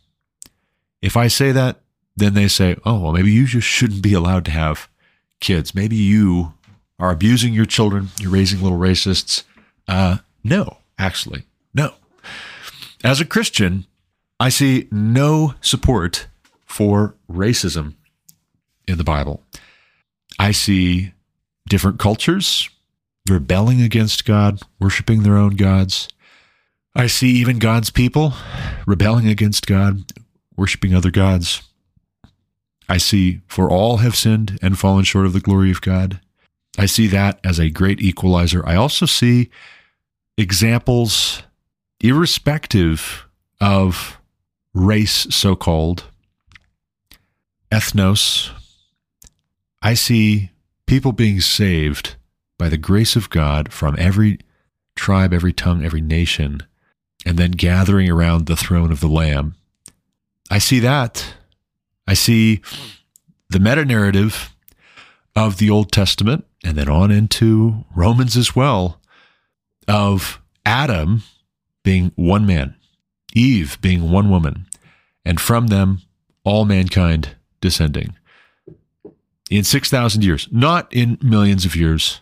If 1.03 1.17
I 1.17 1.27
say 1.27 1.51
that, 1.51 1.81
then 2.15 2.35
they 2.35 2.47
say, 2.47 2.77
oh, 2.85 3.01
well, 3.01 3.13
maybe 3.13 3.33
you 3.33 3.45
just 3.45 3.67
shouldn't 3.67 4.05
be 4.05 4.15
allowed 4.15 4.45
to 4.45 4.53
have 4.53 4.89
kids. 5.41 5.75
Maybe 5.75 5.97
you 5.97 6.55
are 7.01 7.11
abusing 7.11 7.53
your 7.53 7.65
children, 7.65 8.11
you're 8.21 8.31
raising 8.31 8.63
little 8.63 8.79
racists. 8.79 9.43
Uh, 9.89 10.19
no, 10.45 10.77
actually, 10.97 11.43
no. 11.75 11.95
As 13.03 13.21
a 13.21 13.25
Christian, 13.25 13.85
I 14.39 14.49
see 14.49 14.87
no 14.93 15.55
support 15.61 16.29
for 16.65 17.17
racism 17.29 17.95
in 18.87 18.97
the 18.97 19.03
Bible. 19.03 19.43
I 20.39 20.53
see 20.53 21.15
different 21.69 21.99
cultures 21.99 22.71
rebelling 23.29 23.83
against 23.83 24.25
God, 24.25 24.61
worshiping 24.79 25.25
their 25.25 25.37
own 25.37 25.57
gods. 25.57 26.07
I 26.97 27.09
see 27.09 27.31
even 27.31 27.59
God's 27.59 27.91
people 27.91 28.35
rebelling 28.87 29.29
against 29.29 29.67
God, 29.67 30.13
worshiping 30.57 30.95
other 30.95 31.11
gods. 31.11 31.63
I 32.89 32.99
see, 32.99 33.41
for 33.49 33.69
all 33.69 33.99
have 33.99 34.15
sinned 34.15 34.59
and 34.63 34.79
fallen 34.79 35.05
short 35.05 35.27
of 35.27 35.33
the 35.33 35.41
glory 35.41 35.71
of 35.71 35.81
God. 35.81 36.21
I 36.79 36.87
see 36.87 37.07
that 37.09 37.41
as 37.43 37.59
a 37.59 37.71
great 37.71 38.01
equalizer. 38.01 38.67
I 38.67 38.77
also 38.77 39.07
see 39.07 39.51
examples, 40.37 41.43
irrespective 42.01 43.27
of 43.61 44.21
race, 44.73 45.27
so 45.31 45.57
called, 45.57 46.05
ethnos. 47.73 48.51
I 49.83 49.95
see 49.95 50.51
people 50.87 51.13
being 51.13 51.41
saved 51.41 52.17
by 52.59 52.69
the 52.69 52.77
grace 52.77 53.17
of 53.17 53.31
God 53.31 53.73
from 53.73 53.97
every 53.99 54.39
tribe, 54.95 55.33
every 55.33 55.53
tongue, 55.53 55.85
every 55.85 56.01
nation, 56.01 56.63
and 57.25 57.39
then 57.39 57.53
gathering 57.53 58.11
around 58.11 58.47
the 58.47 58.57
throne 58.57 58.93
of 58.93 59.01
the 59.01 59.09
Lamb. 59.09 59.55
I 60.51 60.59
see 60.59 60.79
that. 60.81 61.35
I 62.07 62.15
see 62.15 62.61
the 63.49 63.59
meta 63.59 63.85
narrative 63.85 64.55
of 65.35 65.59
the 65.59 65.71
Old 65.71 65.91
Testament 65.91 66.45
and 66.63 66.77
then 66.77 66.89
on 66.89 67.11
into 67.11 67.85
Romans 67.95 68.37
as 68.37 68.55
well 68.55 69.01
of 69.89 70.41
Adam 70.65 71.23
being 71.83 72.13
one 72.17 72.47
man, 72.47 72.75
Eve 73.35 73.79
being 73.81 74.11
one 74.11 74.31
woman, 74.31 74.67
and 75.25 75.41
from 75.41 75.69
them 75.69 76.03
all 76.45 76.65
mankind 76.65 77.37
descending 77.61 78.15
in 79.51 79.65
6,000 79.65 80.25
years, 80.25 80.49
not 80.51 80.93
in 80.93 81.19
millions 81.23 81.65
of 81.65 81.77
years, 81.77 82.21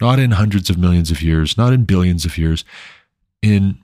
not 0.00 0.18
in 0.18 0.32
hundreds 0.32 0.70
of 0.70 0.78
millions 0.78 1.10
of 1.10 1.22
years, 1.22 1.58
not 1.58 1.72
in 1.72 1.84
billions 1.84 2.24
of 2.24 2.38
years, 2.38 2.64
in 3.42 3.78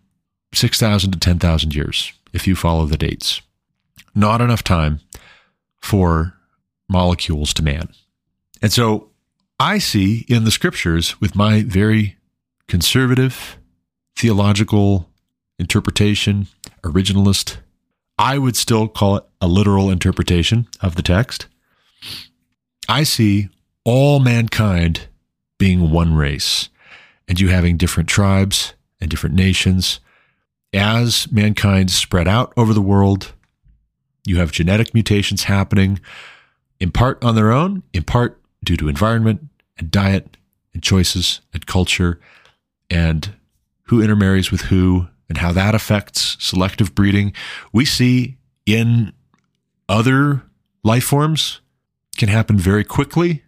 6,000 0.56 1.12
to 1.12 1.18
10,000 1.18 1.74
years, 1.74 2.12
if 2.32 2.46
you 2.46 2.56
follow 2.56 2.86
the 2.86 2.96
dates. 2.96 3.40
Not 4.14 4.40
enough 4.40 4.64
time 4.64 5.00
for 5.80 6.34
molecules 6.88 7.52
to 7.54 7.62
man. 7.62 7.88
And 8.62 8.72
so 8.72 9.10
I 9.60 9.78
see 9.78 10.24
in 10.28 10.44
the 10.44 10.50
scriptures, 10.50 11.20
with 11.20 11.34
my 11.34 11.62
very 11.62 12.16
conservative 12.68 13.58
theological 14.16 15.08
interpretation, 15.58 16.46
originalist, 16.82 17.58
I 18.18 18.38
would 18.38 18.56
still 18.56 18.88
call 18.88 19.16
it 19.16 19.24
a 19.40 19.46
literal 19.46 19.90
interpretation 19.90 20.66
of 20.80 20.96
the 20.96 21.02
text. 21.02 21.46
I 22.88 23.02
see 23.02 23.48
all 23.84 24.20
mankind 24.20 25.08
being 25.58 25.90
one 25.90 26.14
race 26.14 26.68
and 27.28 27.38
you 27.38 27.48
having 27.48 27.76
different 27.76 28.08
tribes 28.08 28.74
and 29.00 29.10
different 29.10 29.34
nations. 29.34 30.00
As 30.76 31.30
mankind 31.32 31.90
spread 31.90 32.28
out 32.28 32.52
over 32.56 32.74
the 32.74 32.82
world, 32.82 33.32
you 34.26 34.38
have 34.38 34.52
genetic 34.52 34.92
mutations 34.92 35.44
happening 35.44 36.00
in 36.78 36.90
part 36.90 37.22
on 37.24 37.34
their 37.34 37.50
own, 37.50 37.82
in 37.94 38.02
part 38.02 38.40
due 38.62 38.76
to 38.76 38.88
environment 38.88 39.46
and 39.78 39.90
diet 39.90 40.36
and 40.74 40.82
choices 40.82 41.40
and 41.54 41.66
culture 41.66 42.20
and 42.90 43.34
who 43.84 44.02
intermarries 44.02 44.50
with 44.50 44.62
who 44.62 45.06
and 45.28 45.38
how 45.38 45.50
that 45.52 45.74
affects 45.74 46.36
selective 46.40 46.94
breeding. 46.94 47.32
We 47.72 47.84
see 47.84 48.36
in 48.66 49.12
other 49.88 50.42
life 50.84 51.04
forms 51.04 51.60
can 52.16 52.28
happen 52.28 52.58
very 52.58 52.84
quickly. 52.84 53.42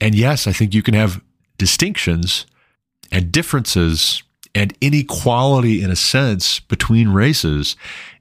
And 0.00 0.14
yes, 0.14 0.46
I 0.46 0.52
think 0.52 0.74
you 0.74 0.82
can 0.82 0.94
have 0.94 1.22
distinctions 1.56 2.44
and 3.10 3.32
differences 3.32 4.22
and 4.56 4.74
inequality 4.80 5.82
in 5.82 5.90
a 5.90 5.96
sense 5.96 6.60
between 6.60 7.10
races 7.10 7.76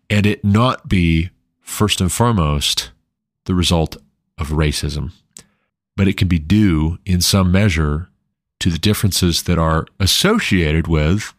and 0.09 0.25
it 0.25 0.43
not 0.43 0.89
be 0.89 1.29
first 1.61 2.01
and 2.01 2.11
foremost 2.11 2.91
the 3.45 3.55
result 3.55 3.95
of 4.37 4.49
racism. 4.49 5.13
But 5.95 6.09
it 6.09 6.17
can 6.17 6.27
be 6.27 6.37
due 6.37 6.99
in 7.05 7.21
some 7.21 7.53
measure 7.53 8.09
to 8.59 8.69
the 8.69 8.77
differences 8.77 9.43
that 9.43 9.57
are 9.57 9.85
associated 9.97 10.87
with 10.87 11.33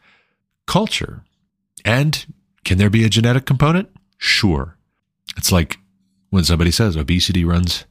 culture. 0.67 1.23
And 1.85 2.25
can 2.65 2.79
there 2.79 2.89
be 2.89 3.05
a 3.05 3.11
genetic 3.11 3.45
component? 3.45 3.91
Sure. 4.17 4.79
It's 5.37 5.53
like 5.53 5.77
when 6.31 6.45
somebody 6.45 6.71
says 6.71 6.97
obesity 6.97 7.45
runs 7.45 7.85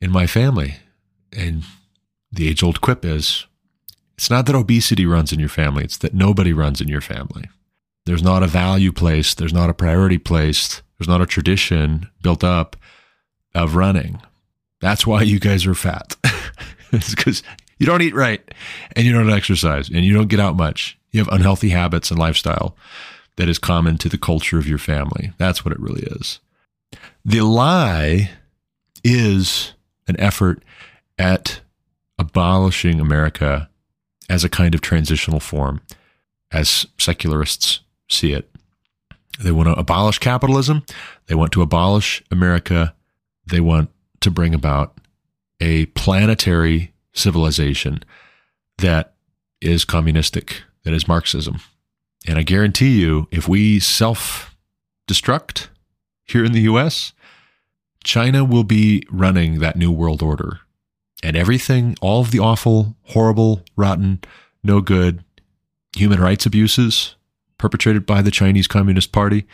in 0.00 0.10
my 0.10 0.26
family. 0.26 0.74
And 1.32 1.62
the 2.32 2.48
age 2.48 2.64
old 2.64 2.80
quip 2.80 3.04
is 3.04 3.46
it's 4.18 4.30
not 4.30 4.46
that 4.46 4.56
obesity 4.56 5.06
runs 5.06 5.32
in 5.32 5.38
your 5.38 5.48
family, 5.48 5.84
it's 5.84 5.98
that 5.98 6.12
nobody 6.12 6.52
runs 6.52 6.80
in 6.80 6.88
your 6.88 7.00
family. 7.00 7.44
There's 8.04 8.22
not 8.22 8.42
a 8.42 8.48
value 8.48 8.90
placed, 8.90 9.38
there's 9.38 9.52
not 9.52 9.70
a 9.70 9.74
priority 9.74 10.18
placed, 10.18 10.82
there's 10.98 11.06
not 11.06 11.20
a 11.20 11.26
tradition 11.26 12.10
built 12.20 12.42
up 12.42 12.74
of 13.54 13.76
running. 13.76 14.20
That's 14.80 15.06
why 15.06 15.22
you 15.22 15.38
guys 15.38 15.66
are 15.66 15.74
fat. 15.74 16.16
it's 16.92 17.14
because 17.14 17.44
you 17.78 17.86
don't 17.86 18.02
eat 18.02 18.12
right 18.12 18.42
and 18.96 19.06
you 19.06 19.12
don't 19.12 19.30
exercise 19.30 19.88
and 19.88 20.04
you 20.04 20.14
don't 20.14 20.26
get 20.26 20.40
out 20.40 20.56
much. 20.56 20.98
You 21.12 21.20
have 21.20 21.32
unhealthy 21.32 21.68
habits 21.68 22.10
and 22.10 22.18
lifestyle 22.18 22.76
that 23.36 23.48
is 23.48 23.60
common 23.60 23.98
to 23.98 24.08
the 24.08 24.18
culture 24.18 24.58
of 24.58 24.66
your 24.66 24.78
family. 24.78 25.32
That's 25.38 25.64
what 25.64 25.70
it 25.70 25.78
really 25.78 26.02
is. 26.02 26.40
The 27.24 27.42
lie 27.42 28.30
is 29.04 29.74
an 30.08 30.18
effort 30.18 30.64
at 31.20 31.60
abolishing 32.18 32.98
America 32.98 33.68
as 34.28 34.44
a 34.44 34.48
kind 34.48 34.74
of 34.74 34.80
transitional 34.80 35.40
form, 35.40 35.80
as 36.52 36.86
secularists 36.98 37.80
see 38.08 38.32
it. 38.32 38.50
They 39.38 39.52
want 39.52 39.68
to 39.68 39.74
abolish 39.74 40.18
capitalism. 40.18 40.84
They 41.26 41.34
want 41.34 41.52
to 41.52 41.62
abolish 41.62 42.22
America. 42.30 42.94
They 43.46 43.60
want 43.60 43.90
to 44.20 44.30
bring 44.30 44.54
about 44.54 44.98
a 45.60 45.86
planetary 45.86 46.92
civilization 47.12 48.02
that 48.78 49.14
is 49.60 49.84
communistic, 49.84 50.62
that 50.84 50.94
is 50.94 51.08
Marxism. 51.08 51.60
And 52.26 52.38
I 52.38 52.42
guarantee 52.42 53.00
you, 53.00 53.28
if 53.30 53.48
we 53.48 53.80
self 53.80 54.56
destruct 55.08 55.68
here 56.24 56.44
in 56.44 56.52
the 56.52 56.60
US, 56.62 57.12
China 58.04 58.44
will 58.44 58.64
be 58.64 59.02
running 59.10 59.60
that 59.60 59.76
new 59.76 59.90
world 59.90 60.22
order. 60.22 60.60
And 61.22 61.36
everything, 61.36 61.96
all 62.00 62.20
of 62.20 62.30
the 62.30 62.38
awful, 62.38 62.96
horrible, 63.04 63.62
rotten, 63.76 64.20
no 64.62 64.80
good 64.80 65.24
human 65.96 66.20
rights 66.20 66.46
abuses 66.46 67.16
perpetrated 67.58 68.06
by 68.06 68.22
the 68.22 68.30
Chinese 68.30 68.68
Communist 68.68 69.10
Party, 69.10 69.46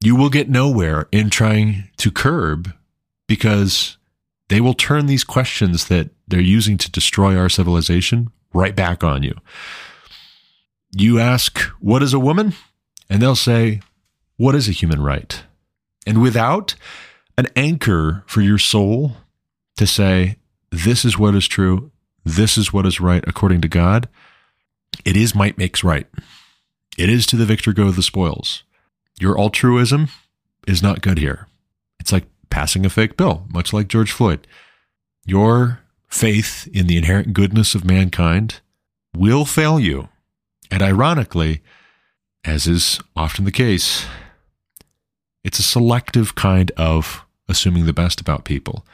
you 0.00 0.14
will 0.14 0.30
get 0.30 0.48
nowhere 0.48 1.08
in 1.10 1.30
trying 1.30 1.88
to 1.96 2.10
curb 2.10 2.72
because 3.26 3.96
they 4.48 4.60
will 4.60 4.74
turn 4.74 5.06
these 5.06 5.24
questions 5.24 5.88
that 5.88 6.10
they're 6.28 6.40
using 6.40 6.78
to 6.78 6.90
destroy 6.90 7.36
our 7.36 7.48
civilization 7.48 8.30
right 8.52 8.76
back 8.76 9.02
on 9.02 9.22
you. 9.22 9.34
You 10.92 11.18
ask, 11.18 11.58
What 11.80 12.02
is 12.02 12.14
a 12.14 12.20
woman? 12.20 12.54
And 13.10 13.20
they'll 13.20 13.34
say, 13.36 13.80
What 14.36 14.54
is 14.54 14.68
a 14.68 14.72
human 14.72 15.02
right? 15.02 15.42
And 16.06 16.22
without 16.22 16.74
an 17.36 17.48
anchor 17.56 18.22
for 18.26 18.40
your 18.40 18.58
soul 18.58 19.16
to 19.76 19.86
say, 19.86 20.36
this 20.70 21.04
is 21.04 21.18
what 21.18 21.34
is 21.34 21.46
true, 21.46 21.90
this 22.24 22.58
is 22.58 22.72
what 22.72 22.86
is 22.86 23.00
right 23.00 23.24
according 23.26 23.60
to 23.62 23.68
God, 23.68 24.08
it 25.04 25.16
is 25.16 25.34
might 25.34 25.58
makes 25.58 25.84
right. 25.84 26.06
It 26.98 27.08
is 27.08 27.26
to 27.26 27.36
the 27.36 27.44
victor 27.44 27.72
go 27.72 27.90
the 27.90 28.02
spoils. 28.02 28.62
Your 29.18 29.38
altruism 29.38 30.08
is 30.66 30.82
not 30.82 31.02
good 31.02 31.18
here. 31.18 31.46
It's 32.00 32.12
like 32.12 32.24
passing 32.50 32.86
a 32.86 32.90
fake 32.90 33.16
bill, 33.16 33.46
much 33.50 33.72
like 33.72 33.88
George 33.88 34.12
Floyd. 34.12 34.46
Your 35.24 35.80
faith 36.08 36.68
in 36.72 36.86
the 36.86 36.96
inherent 36.96 37.32
goodness 37.32 37.74
of 37.74 37.84
mankind 37.84 38.60
will 39.14 39.44
fail 39.44 39.78
you. 39.78 40.08
And 40.70 40.82
ironically, 40.82 41.62
as 42.44 42.66
is 42.66 43.00
often 43.14 43.44
the 43.44 43.52
case, 43.52 44.06
it's 45.44 45.58
a 45.58 45.62
selective 45.62 46.34
kind 46.34 46.70
of 46.76 47.24
assuming 47.48 47.86
the 47.86 47.92
best 47.92 48.20
about 48.20 48.44
people. 48.44 48.84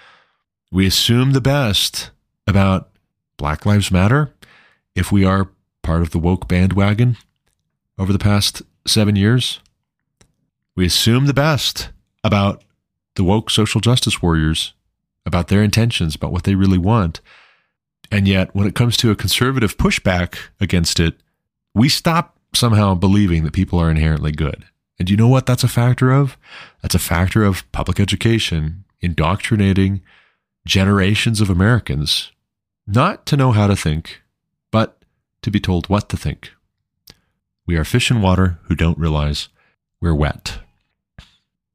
We 0.72 0.86
assume 0.86 1.32
the 1.32 1.42
best 1.42 2.12
about 2.46 2.88
Black 3.36 3.66
Lives 3.66 3.90
Matter 3.90 4.32
if 4.94 5.12
we 5.12 5.22
are 5.22 5.50
part 5.82 6.00
of 6.00 6.12
the 6.12 6.18
woke 6.18 6.48
bandwagon 6.48 7.18
over 7.98 8.10
the 8.10 8.18
past 8.18 8.62
seven 8.86 9.14
years. 9.14 9.60
We 10.74 10.86
assume 10.86 11.26
the 11.26 11.34
best 11.34 11.90
about 12.24 12.64
the 13.16 13.22
woke 13.22 13.50
social 13.50 13.82
justice 13.82 14.22
warriors, 14.22 14.72
about 15.26 15.48
their 15.48 15.62
intentions, 15.62 16.14
about 16.14 16.32
what 16.32 16.44
they 16.44 16.54
really 16.54 16.78
want. 16.78 17.20
And 18.10 18.26
yet, 18.26 18.54
when 18.54 18.66
it 18.66 18.74
comes 18.74 18.96
to 18.98 19.10
a 19.10 19.16
conservative 19.16 19.76
pushback 19.76 20.38
against 20.58 20.98
it, 20.98 21.20
we 21.74 21.90
stop 21.90 22.38
somehow 22.54 22.94
believing 22.94 23.44
that 23.44 23.52
people 23.52 23.78
are 23.78 23.90
inherently 23.90 24.32
good. 24.32 24.64
And 24.98 25.10
you 25.10 25.18
know 25.18 25.28
what 25.28 25.44
that's 25.44 25.64
a 25.64 25.68
factor 25.68 26.12
of? 26.12 26.38
That's 26.80 26.94
a 26.94 26.98
factor 26.98 27.44
of 27.44 27.70
public 27.72 28.00
education, 28.00 28.84
indoctrinating 29.02 30.00
generations 30.66 31.40
of 31.40 31.50
Americans 31.50 32.30
not 32.86 33.26
to 33.26 33.36
know 33.36 33.52
how 33.52 33.66
to 33.66 33.76
think, 33.76 34.22
but 34.70 35.02
to 35.42 35.50
be 35.50 35.60
told 35.60 35.88
what 35.88 36.08
to 36.08 36.16
think. 36.16 36.52
We 37.66 37.76
are 37.76 37.84
fish 37.84 38.10
in 38.10 38.22
water 38.22 38.58
who 38.64 38.74
don't 38.74 38.98
realize 38.98 39.48
we're 40.00 40.14
wet. 40.14 40.58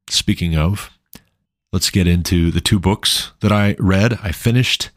Speaking 0.10 0.56
of, 0.56 0.91
let's 1.71 1.89
get 1.89 2.08
into 2.08 2.52
the 2.52 2.62
two 2.62 2.80
books 2.80 3.32
that 3.41 3.52
I 3.52 3.76
read. 3.80 4.19
I 4.21 4.32
finished 4.32 4.89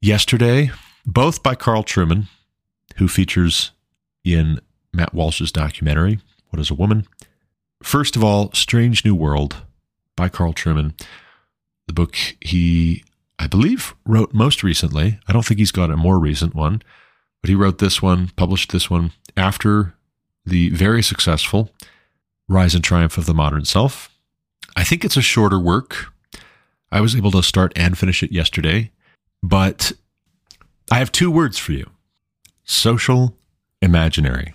yesterday, 0.00 0.70
both 1.06 1.42
by 1.42 1.54
Carl 1.54 1.84
Trueman, 1.84 2.28
who 2.96 3.08
features 3.08 3.72
in 4.24 4.60
Matt 4.92 5.14
Walsh's 5.14 5.52
documentary, 5.52 6.20
what 6.50 6.60
is 6.60 6.70
a 6.70 6.74
Woman? 6.74 7.06
First 7.82 8.16
of 8.16 8.22
all, 8.22 8.52
Strange 8.52 9.04
New 9.04 9.14
World 9.14 9.56
by 10.16 10.28
Carl 10.28 10.52
Trueman. 10.52 10.94
The 11.86 11.92
book 11.92 12.16
he, 12.40 13.04
I 13.38 13.46
believe, 13.46 13.94
wrote 14.06 14.32
most 14.32 14.62
recently. 14.62 15.18
I 15.28 15.32
don't 15.32 15.44
think 15.44 15.58
he's 15.58 15.72
got 15.72 15.90
a 15.90 15.96
more 15.96 16.18
recent 16.18 16.54
one, 16.54 16.82
but 17.40 17.48
he 17.48 17.54
wrote 17.54 17.78
this 17.78 18.00
one, 18.00 18.30
published 18.36 18.72
this 18.72 18.88
one 18.88 19.12
after 19.36 19.94
the 20.44 20.70
very 20.70 21.02
successful 21.02 21.70
Rise 22.48 22.74
and 22.74 22.84
Triumph 22.84 23.18
of 23.18 23.26
the 23.26 23.34
Modern 23.34 23.64
Self. 23.64 24.10
I 24.76 24.84
think 24.84 25.04
it's 25.04 25.16
a 25.16 25.22
shorter 25.22 25.58
work. 25.58 26.12
I 26.90 27.00
was 27.00 27.16
able 27.16 27.30
to 27.32 27.42
start 27.42 27.72
and 27.76 27.96
finish 27.96 28.22
it 28.22 28.32
yesterday, 28.32 28.90
but 29.42 29.92
I 30.90 30.98
have 30.98 31.12
two 31.12 31.30
words 31.30 31.58
for 31.58 31.72
you 31.72 31.90
social 32.64 33.36
imaginary. 33.80 34.54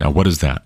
Now, 0.00 0.10
what 0.10 0.26
is 0.26 0.40
that? 0.40 0.64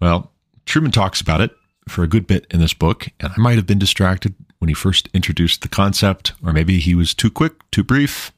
Well, 0.00 0.32
Trueman 0.66 0.92
talks 0.92 1.20
about 1.20 1.40
it 1.40 1.50
for 1.88 2.02
a 2.02 2.08
good 2.08 2.26
bit 2.26 2.46
in 2.50 2.60
this 2.60 2.74
book, 2.74 3.08
and 3.20 3.32
I 3.36 3.40
might 3.40 3.56
have 3.56 3.66
been 3.66 3.78
distracted 3.78 4.34
when 4.58 4.68
he 4.68 4.74
first 4.74 5.08
introduced 5.12 5.62
the 5.62 5.68
concept, 5.68 6.32
or 6.44 6.52
maybe 6.52 6.78
he 6.78 6.94
was 6.94 7.14
too 7.14 7.30
quick, 7.30 7.54
too 7.70 7.82
brief. 7.82 8.32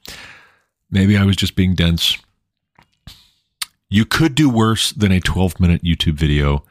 Maybe 0.89 1.17
I 1.17 1.25
was 1.25 1.35
just 1.35 1.55
being 1.55 1.75
dense. 1.75 2.17
You 3.89 4.05
could 4.05 4.33
do 4.35 4.49
worse 4.49 4.91
than 4.91 5.11
a 5.11 5.19
12 5.19 5.59
minute 5.59 5.83
YouTube 5.83 6.15
video 6.15 6.63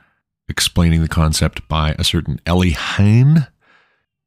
explaining 0.49 1.01
the 1.01 1.09
concept 1.09 1.67
by 1.69 1.95
a 1.99 2.05
certain 2.05 2.41
Ellie 2.45 2.71
Hain, 2.71 3.47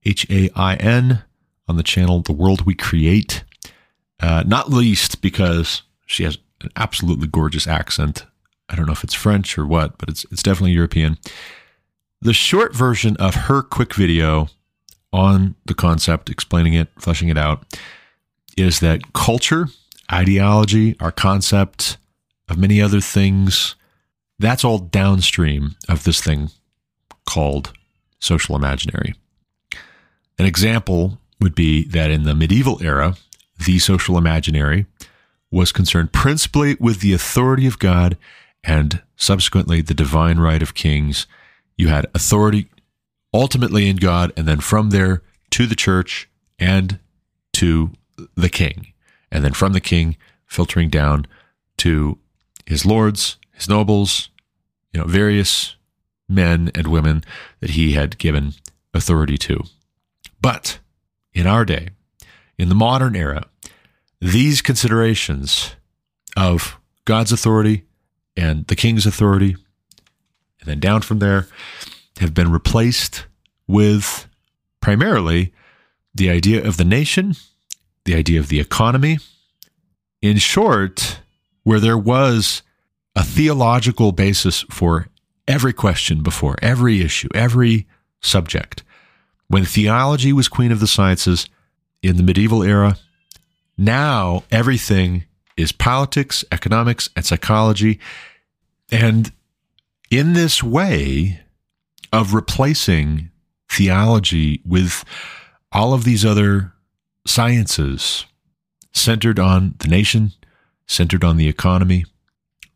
H 0.06 0.26
A 0.30 0.50
I 0.56 0.76
N, 0.76 1.24
on 1.68 1.78
the 1.78 1.84
channel 1.84 2.22
The 2.22 2.34
World 2.34 2.66
We 2.66 2.74
Create. 2.74 3.44
Uh, 4.20 4.44
not 4.48 4.70
least 4.70 5.22
because 5.22 5.84
she 6.06 6.24
has 6.24 6.38
an 6.62 6.70
absolutely 6.76 7.28
gorgeous 7.28 7.68
accent. 7.68 8.26
I 8.70 8.76
don't 8.76 8.86
know 8.86 8.94
if 8.94 9.04
it's 9.04 9.14
French 9.14 9.58
or 9.58 9.66
what, 9.66 9.98
but 9.98 10.10
it's 10.10 10.26
it's 10.32 10.44
definitely 10.44 10.72
European. 10.72 11.18
The 12.22 12.34
short 12.34 12.76
version 12.76 13.16
of 13.18 13.36
her 13.36 13.62
quick 13.62 13.94
video 13.94 14.50
on 15.14 15.56
the 15.66 15.74
concept, 15.74 16.30
explaining 16.30 16.74
it, 16.74 16.90
fleshing 17.00 17.30
it 17.30 17.38
out, 17.38 17.66
is 18.58 18.80
that 18.80 19.14
culture, 19.14 19.68
ideology, 20.12 20.96
our 21.00 21.12
concept 21.12 21.98
of 22.50 22.58
many 22.58 22.82
other 22.82 23.02
things, 23.02 23.76
that's 24.40 24.64
all 24.64 24.80
downstream 24.80 25.76
of 25.88 26.04
this 26.04 26.22
thing 26.22 26.50
called 27.26 27.74
social 28.20 28.56
imaginary. 28.56 29.14
An 30.40 30.46
example 30.46 31.20
would 31.40 31.56
be 31.56 31.84
that 31.90 32.12
in 32.12 32.24
the 32.24 32.36
medieval 32.36 32.82
era, 32.82 33.16
the 33.66 33.80
social 33.80 34.18
imaginary 34.18 34.86
was 35.52 35.72
concerned 35.72 36.12
principally 36.14 36.76
with 36.80 37.00
the 37.00 37.14
authority 37.14 37.68
of 37.68 37.80
God 37.80 38.18
and 38.64 39.02
subsequently 39.16 39.82
the 39.82 39.94
divine 39.94 40.40
right 40.40 40.62
of 40.62 40.74
kings. 40.74 41.26
You 41.78 41.90
had 41.90 42.08
authority 42.14 42.70
ultimately 43.34 43.88
in 43.88 43.98
God, 43.98 44.34
and 44.36 44.48
then 44.48 44.60
from 44.60 44.90
there 44.90 45.22
to 45.52 45.68
the 45.68 45.76
church 45.76 46.30
and 46.58 47.00
to 47.54 47.92
the 48.36 48.50
king. 48.50 48.94
And 49.32 49.44
then 49.44 49.54
from 49.54 49.74
the 49.74 49.82
king, 49.82 50.18
filtering 50.46 50.90
down 50.90 51.28
to 51.78 52.18
his 52.66 52.86
lords, 52.86 53.38
his 53.54 53.70
nobles, 53.70 54.30
you 54.92 55.00
know, 55.00 55.06
various 55.06 55.76
men 56.28 56.72
and 56.74 56.88
women 56.88 57.24
that 57.60 57.72
he 57.72 57.94
had 57.94 58.18
given 58.18 58.54
authority 58.94 59.38
to. 59.38 59.64
But 60.42 60.80
in 61.34 61.46
our 61.48 61.66
day, 61.66 61.90
in 62.58 62.70
the 62.70 62.76
modern 62.76 63.16
era, 63.16 63.44
these 64.20 64.62
considerations 64.62 65.76
of 66.36 66.80
God's 67.06 67.32
authority 67.32 67.86
and 68.36 68.66
the 68.68 68.76
king's 68.76 69.06
authority, 69.06 69.56
and 70.68 70.74
then 70.74 70.80
down 70.82 71.02
from 71.02 71.20
there, 71.20 71.48
have 72.20 72.34
been 72.34 72.52
replaced 72.52 73.26
with 73.68 74.28
primarily 74.82 75.54
the 76.14 76.30
idea 76.30 76.66
of 76.66 76.76
the 76.76 76.84
nation, 76.84 77.36
the 78.04 78.16
idea 78.16 78.40
of 78.40 78.50
the 78.50 78.60
economy. 78.60 79.20
In 80.22 80.38
short, 80.38 81.20
where 81.64 81.80
there 81.80 81.98
was 81.98 82.64
a 83.16 83.24
theological 83.24 84.12
basis 84.12 84.64
for 84.70 85.08
every 85.48 85.72
question 85.72 86.22
before, 86.22 86.58
every 86.62 87.02
issue, 87.02 87.30
every 87.34 87.88
subject. 88.20 88.84
When 89.48 89.64
theology 89.64 90.34
was 90.34 90.50
queen 90.50 90.74
of 90.74 90.82
the 90.82 90.88
sciences 90.88 91.48
in 92.02 92.18
the 92.18 92.24
medieval 92.24 92.62
era, 92.62 92.98
now 93.78 94.44
everything 94.52 95.24
is 95.56 95.72
politics, 95.72 96.44
economics, 96.52 97.10
and 97.16 97.26
psychology. 97.26 98.00
And 98.92 99.32
in 100.10 100.34
this 100.34 100.64
way 100.64 101.42
of 102.12 102.34
replacing 102.34 103.32
theology 103.70 104.62
with 104.66 105.04
all 105.72 105.94
of 105.94 106.04
these 106.04 106.26
other 106.26 106.74
sciences 107.26 108.26
centered 108.94 109.40
on 109.40 109.76
the 109.80 109.88
nation, 109.88 110.32
centered 110.88 111.24
on 111.24 111.38
the 111.38 111.48
economy, 111.48 112.06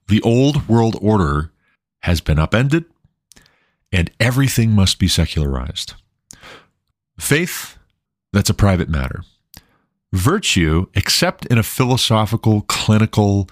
the 0.08 0.22
old 0.22 0.68
world 0.68 0.98
order 1.02 1.52
has 2.00 2.22
been 2.22 2.38
upended 2.40 2.86
and 3.92 4.12
everything 4.20 4.72
must 4.72 5.00
be 5.00 5.08
secularized. 5.08 5.94
Faith, 7.20 7.78
that's 8.34 8.50
a 8.50 8.54
private 8.54 8.90
matter. 8.90 9.24
Virtue, 10.14 10.88
except 10.94 11.46
in 11.46 11.58
a 11.58 11.64
philosophical, 11.64 12.62
clinical, 12.64 13.50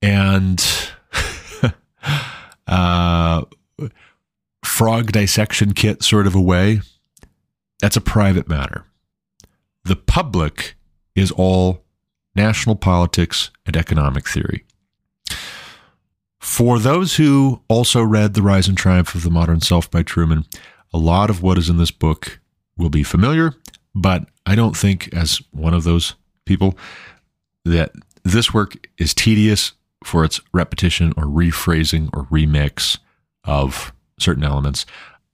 and 0.00 0.64
uh, 2.66 3.42
frog 4.64 5.12
dissection 5.12 5.72
kit 5.72 6.02
sort 6.02 6.26
of 6.26 6.34
a 6.34 6.40
way, 6.40 6.80
that's 7.80 7.96
a 7.96 8.00
private 8.00 8.48
matter. 8.48 8.84
The 9.84 9.96
public 9.96 10.76
is 11.14 11.30
all 11.32 11.82
national 12.34 12.76
politics 12.76 13.50
and 13.66 13.76
economic 13.76 14.28
theory. 14.28 14.64
For 16.38 16.78
those 16.78 17.16
who 17.16 17.62
also 17.68 18.02
read 18.02 18.34
The 18.34 18.42
Rise 18.42 18.68
and 18.68 18.76
Triumph 18.76 19.14
of 19.14 19.22
the 19.22 19.30
Modern 19.30 19.60
Self 19.60 19.90
by 19.90 20.02
Trueman, 20.02 20.46
a 20.92 20.98
lot 20.98 21.30
of 21.30 21.42
what 21.42 21.58
is 21.58 21.68
in 21.68 21.78
this 21.78 21.90
book 21.90 22.40
will 22.76 22.90
be 22.90 23.02
familiar, 23.02 23.54
but 23.94 24.28
I 24.44 24.54
don't 24.54 24.76
think, 24.76 25.12
as 25.14 25.40
one 25.50 25.74
of 25.74 25.84
those 25.84 26.14
people, 26.44 26.76
that 27.64 27.92
this 28.24 28.52
work 28.52 28.88
is 28.98 29.14
tedious 29.14 29.72
for 30.04 30.24
its 30.24 30.40
repetition 30.52 31.12
or 31.16 31.24
rephrasing 31.24 32.08
or 32.14 32.24
remix 32.26 32.98
of 33.44 33.92
certain 34.18 34.44
elements. 34.44 34.86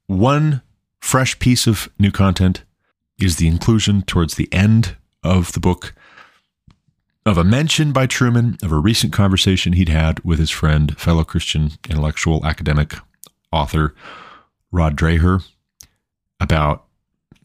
One 0.07 0.63
fresh 1.01 1.39
piece 1.39 1.67
of 1.67 1.89
new 1.99 2.11
content 2.11 2.65
is 3.19 3.37
the 3.37 3.49
inclusion 3.49 4.03
towards 4.03 4.35
the 4.35 4.53
end 4.53 4.97
of 5.23 5.53
the 5.53 5.61
book 5.61 5.95
of 7.27 7.37
a 7.37 7.45
mention 7.45 7.93
by 7.93 8.07
Trueman 8.07 8.63
of 8.63 8.73
a 8.73 8.79
recent 8.79 9.13
conversation 9.13 9.75
he'd 9.75 9.91
had 9.91 10.21
with 10.25 10.39
his 10.39 10.51
friend, 10.51 10.99
fellow 10.99 11.25
Christian 11.25 11.73
intellectual 11.89 12.47
academic 12.47 12.95
author 13.53 13.95
Rod 14.73 14.97
Dreher 14.97 15.45
about 16.41 16.85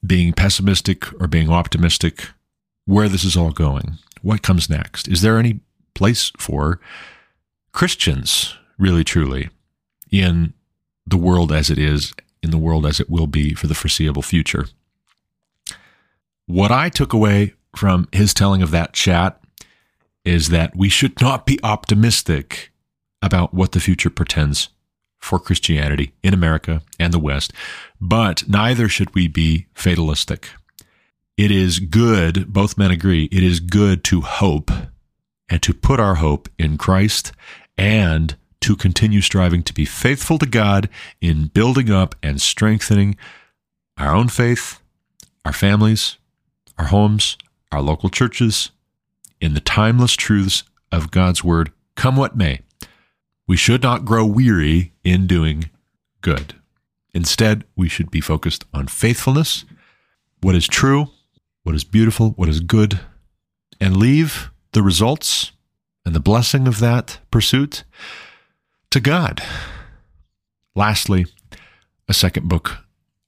being 0.05 0.33
pessimistic 0.33 1.11
or 1.21 1.27
being 1.27 1.49
optimistic, 1.49 2.29
where 2.85 3.09
this 3.09 3.23
is 3.23 3.35
all 3.35 3.51
going, 3.51 3.97
what 4.21 4.41
comes 4.41 4.69
next. 4.69 5.07
Is 5.07 5.21
there 5.21 5.37
any 5.37 5.59
place 5.95 6.31
for 6.37 6.79
Christians, 7.73 8.55
really 8.77 9.03
truly, 9.03 9.49
in 10.11 10.53
the 11.05 11.17
world 11.17 11.51
as 11.51 11.69
it 11.69 11.79
is, 11.79 12.13
in 12.41 12.51
the 12.51 12.57
world 12.57 12.85
as 12.85 12.99
it 12.99 13.09
will 13.09 13.27
be 13.27 13.53
for 13.53 13.67
the 13.67 13.75
foreseeable 13.75 14.21
future? 14.21 14.67
What 16.45 16.71
I 16.71 16.89
took 16.89 17.13
away 17.13 17.55
from 17.75 18.07
his 18.11 18.33
telling 18.33 18.61
of 18.61 18.71
that 18.71 18.93
chat 18.93 19.41
is 20.23 20.49
that 20.49 20.75
we 20.75 20.87
should 20.87 21.19
not 21.19 21.45
be 21.45 21.59
optimistic 21.63 22.71
about 23.21 23.53
what 23.53 23.71
the 23.71 23.79
future 23.79 24.09
portends 24.09 24.69
for 25.17 25.39
Christianity 25.39 26.13
in 26.21 26.33
America 26.33 26.83
and 26.99 27.13
the 27.13 27.19
West, 27.19 27.53
but 27.99 28.47
neither 28.47 28.87
should 28.87 29.15
we 29.15 29.27
be 29.27 29.67
fatalistic. 29.73 30.49
It 31.37 31.49
is 31.49 31.79
good, 31.79 32.53
both 32.53 32.77
men 32.77 32.91
agree, 32.91 33.29
it 33.31 33.41
is 33.41 33.59
good 33.59 34.03
to 34.05 34.21
hope 34.21 34.69
and 35.49 35.61
to 35.63 35.73
put 35.73 35.99
our 35.99 36.15
hope 36.15 36.49
in 36.59 36.77
Christ 36.77 37.31
and 37.77 38.35
to 38.61 38.75
continue 38.75 39.21
striving 39.21 39.63
to 39.63 39.73
be 39.73 39.85
faithful 39.85 40.37
to 40.39 40.45
God 40.45 40.89
in 41.19 41.47
building 41.47 41.89
up 41.91 42.15
and 42.23 42.41
strengthening 42.41 43.17
our 43.97 44.15
own 44.15 44.29
faith, 44.29 44.79
our 45.43 45.53
families, 45.53 46.17
our 46.77 46.85
homes, 46.85 47.37
our 47.71 47.81
local 47.81 48.09
churches, 48.09 48.71
in 49.41 49.53
the 49.53 49.59
timeless 49.59 50.13
truths 50.13 50.63
of 50.91 51.11
God's 51.11 51.43
Word, 51.43 51.71
come 51.95 52.15
what 52.15 52.37
may. 52.37 52.61
We 53.47 53.57
should 53.57 53.83
not 53.83 54.05
grow 54.05 54.25
weary 54.25 54.93
in 55.03 55.27
doing 55.27 55.69
good. 56.21 56.55
Instead, 57.13 57.65
we 57.75 57.89
should 57.89 58.09
be 58.09 58.21
focused 58.21 58.65
on 58.73 58.87
faithfulness, 58.87 59.65
what 60.41 60.55
is 60.55 60.67
true, 60.67 61.09
what 61.63 61.75
is 61.75 61.83
beautiful, 61.83 62.31
what 62.31 62.49
is 62.49 62.59
good, 62.59 62.99
and 63.79 63.97
leave 63.97 64.51
the 64.71 64.81
results 64.81 65.51
and 66.05 66.13
the 66.13 66.19
blessing 66.19 66.67
of 66.67 66.79
that 66.79 67.19
pursuit 67.31 67.83
to 68.91 68.99
God. 68.99 69.41
Lastly, 70.75 71.25
a 72.07 72.13
second 72.13 72.49
book 72.49 72.77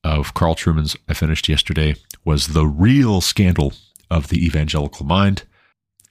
of 0.04 0.34
Carl 0.34 0.56
Trueman's 0.56 0.96
I 1.08 1.14
finished 1.14 1.50
yesterday 1.50 1.96
was 2.24 2.48
The 2.48 2.66
Real 2.66 3.22
Scandal 3.22 3.74
of 4.10 4.28
the 4.28 4.46
Evangelical 4.46 5.06
Mind. 5.06 5.44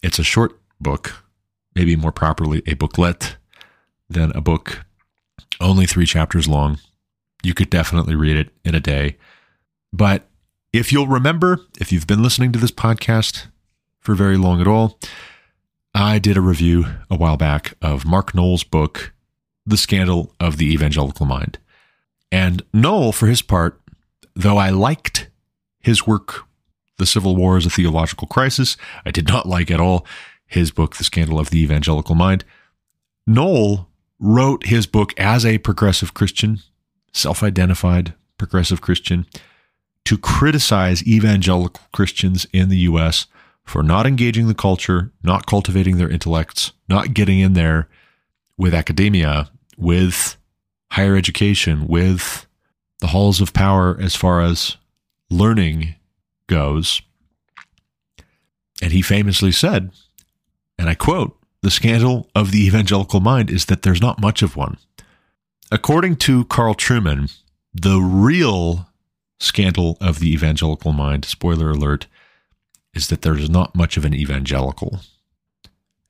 It's 0.03 0.19
a 0.19 0.25
short 0.25 0.61
book, 0.81 1.25
maybe 1.75 1.97
more 1.97 2.13
properly, 2.13 2.63
a 2.67 2.75
booklet 2.75 3.37
than 4.09 4.33
a 4.33 4.41
book, 4.41 4.85
only 5.61 5.87
three 5.87 6.07
chapters 6.07 6.49
long. 6.49 6.79
You 7.43 7.55
could 7.55 7.71
definitely 7.71 8.15
read 8.15 8.37
it 8.37 8.51
in 8.65 8.75
a 8.75 8.81
day. 8.81 9.17
But 9.93 10.29
if 10.73 10.93
you'll 10.93 11.07
remember, 11.07 11.61
if 11.79 11.93
you've 11.93 12.07
been 12.07 12.23
listening 12.23 12.53
to 12.53 12.59
this 12.59 12.73
podcast 12.73 13.47
for 14.01 14.15
very 14.15 14.37
long 14.37 14.61
at 14.61 14.67
all, 14.67 14.99
I 15.95 16.19
did 16.19 16.37
a 16.37 16.41
review 16.41 16.87
a 17.09 17.17
while 17.17 17.37
back 17.37 17.75
of 17.81 18.05
Mark 18.05 18.35
Noll's 18.35 18.65
book, 18.65 19.13
The 19.65 19.77
Scandal 19.77 20.35
of 20.41 20.57
the 20.57 20.73
Evangelical 20.73 21.25
Mind. 21.25 21.59
And 22.33 22.65
Noll, 22.73 23.13
for 23.13 23.29
his 23.29 23.43
part, 23.43 23.81
though 24.35 24.57
I 24.57 24.71
liked 24.71 25.31
his 25.79 26.05
work, 26.05 26.47
The 26.99 27.07
Civil 27.07 27.37
War 27.37 27.57
as 27.57 27.65
a 27.65 27.71
Theological 27.71 28.27
Crisis, 28.27 28.77
I 29.07 29.13
did 29.13 29.29
not 29.29 29.47
like 29.47 29.71
at 29.71 29.79
all 29.79 30.05
his 30.47 30.73
book, 30.73 30.97
The 30.97 31.05
Scandal 31.05 31.39
of 31.39 31.51
the 31.51 31.63
Evangelical 31.63 32.17
Mind. 32.17 32.45
Noll 33.25 33.89
wrote 34.19 34.67
his 34.67 34.89
book 34.89 35.15
as 35.17 35.47
a 35.47 35.59
progressive 35.59 36.13
Christian, 36.13 36.59
self 37.13 37.41
identified 37.41 38.15
progressive 38.37 38.81
Christian, 38.81 39.27
to 40.05 40.19
criticize 40.19 41.07
evangelical 41.07 41.85
Christians 41.93 42.49
in 42.53 42.69
the 42.69 42.79
U.S. 42.79 43.27
for 43.65 43.83
not 43.83 44.07
engaging 44.07 44.47
the 44.47 44.55
culture, 44.55 45.11
not 45.23 45.47
cultivating 45.47 45.97
their 45.97 46.11
intellects, 46.11 46.73
not 46.89 47.15
getting 47.15 47.41
in 47.41 47.55
there 47.55 47.89
with 48.57 48.75
academia, 48.75 49.51
with 49.77 50.37
higher 50.93 51.17
education, 51.17 51.87
with 51.89 52.47
the 53.01 53.09
halls 53.09 53.41
of 53.41 53.53
power 53.53 53.99
as 54.01 54.15
far 54.15 54.41
as 54.41 54.77
learning 55.31 55.95
goes. 56.47 57.03
And 58.83 58.93
he 58.93 59.03
famously 59.03 59.53
said, 59.53 59.91
and 60.79 60.89
I 60.89 60.95
quote, 60.95 61.37
the 61.63 61.71
scandal 61.71 62.29
of 62.35 62.53
the 62.53 62.67
evangelical 62.67 63.21
mind 63.21 63.51
is 63.51 63.67
that 63.67 63.83
there's 63.83 64.01
not 64.01 64.21
much 64.21 64.43
of 64.43 64.57
one. 64.57 64.77
According 65.73 66.17
to 66.17 66.45
Carl 66.45 66.75
Trueman, 66.75 67.35
the 67.73 67.99
real 67.99 68.89
scandal 69.41 69.97
of 70.01 70.21
the 70.21 70.33
evangelical 70.33 70.93
mind, 70.93 71.25
spoiler 71.25 71.71
alert, 71.71 72.07
is 72.95 73.09
that 73.09 73.23
there's 73.23 73.51
not 73.51 73.75
much 73.75 73.97
of 73.97 74.05
an 74.05 74.15
evangelical. 74.15 75.01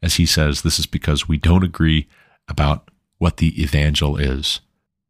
As 0.03 0.16
he 0.16 0.26
says, 0.26 0.62
this 0.62 0.78
is 0.78 0.87
because 0.87 1.28
we 1.28 1.39
don't 1.39 1.64
agree 1.64 2.07
about 2.49 2.91
what 3.18 3.39
the 3.39 3.61
evangel 3.62 4.16
is. 4.16 4.61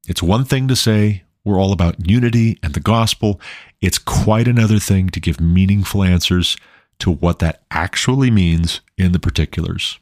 It's 0.06 0.22
one 0.22 0.44
thing 0.44 0.68
to 0.68 0.76
say 0.76 1.24
we're 1.44 1.60
all 1.60 1.72
about 1.72 2.08
unity 2.08 2.58
and 2.62 2.74
the 2.74 2.80
gospel. 2.80 3.40
It's 3.80 3.98
quite 3.98 4.48
another 4.48 4.78
thing 4.78 5.10
to 5.10 5.20
give 5.20 5.40
meaningful 5.40 6.02
answers 6.02 6.56
to 7.00 7.10
what 7.10 7.40
that 7.40 7.62
actually 7.70 8.30
means 8.30 8.80
in 8.96 9.12
the 9.12 9.18
particulars. 9.18 9.98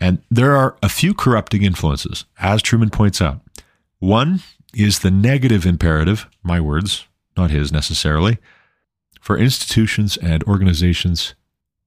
And 0.00 0.22
there 0.30 0.54
are 0.56 0.76
a 0.82 0.88
few 0.88 1.14
corrupting 1.14 1.62
influences, 1.62 2.24
as 2.38 2.62
Trueman 2.62 2.92
points 2.92 3.20
out. 3.20 3.40
One 3.98 4.40
is 4.74 5.00
the 5.00 5.10
negative 5.10 5.66
imperative, 5.66 6.28
my 6.42 6.60
words, 6.60 7.06
not 7.36 7.50
his 7.50 7.72
necessarily, 7.72 8.38
for 9.24 9.38
institutions 9.38 10.18
and 10.18 10.44
organizations 10.44 11.34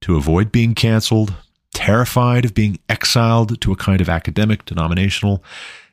to 0.00 0.16
avoid 0.16 0.50
being 0.50 0.74
canceled, 0.74 1.34
terrified 1.72 2.44
of 2.44 2.52
being 2.52 2.80
exiled 2.88 3.60
to 3.60 3.70
a 3.70 3.76
kind 3.76 4.00
of 4.00 4.08
academic, 4.08 4.64
denominational, 4.64 5.44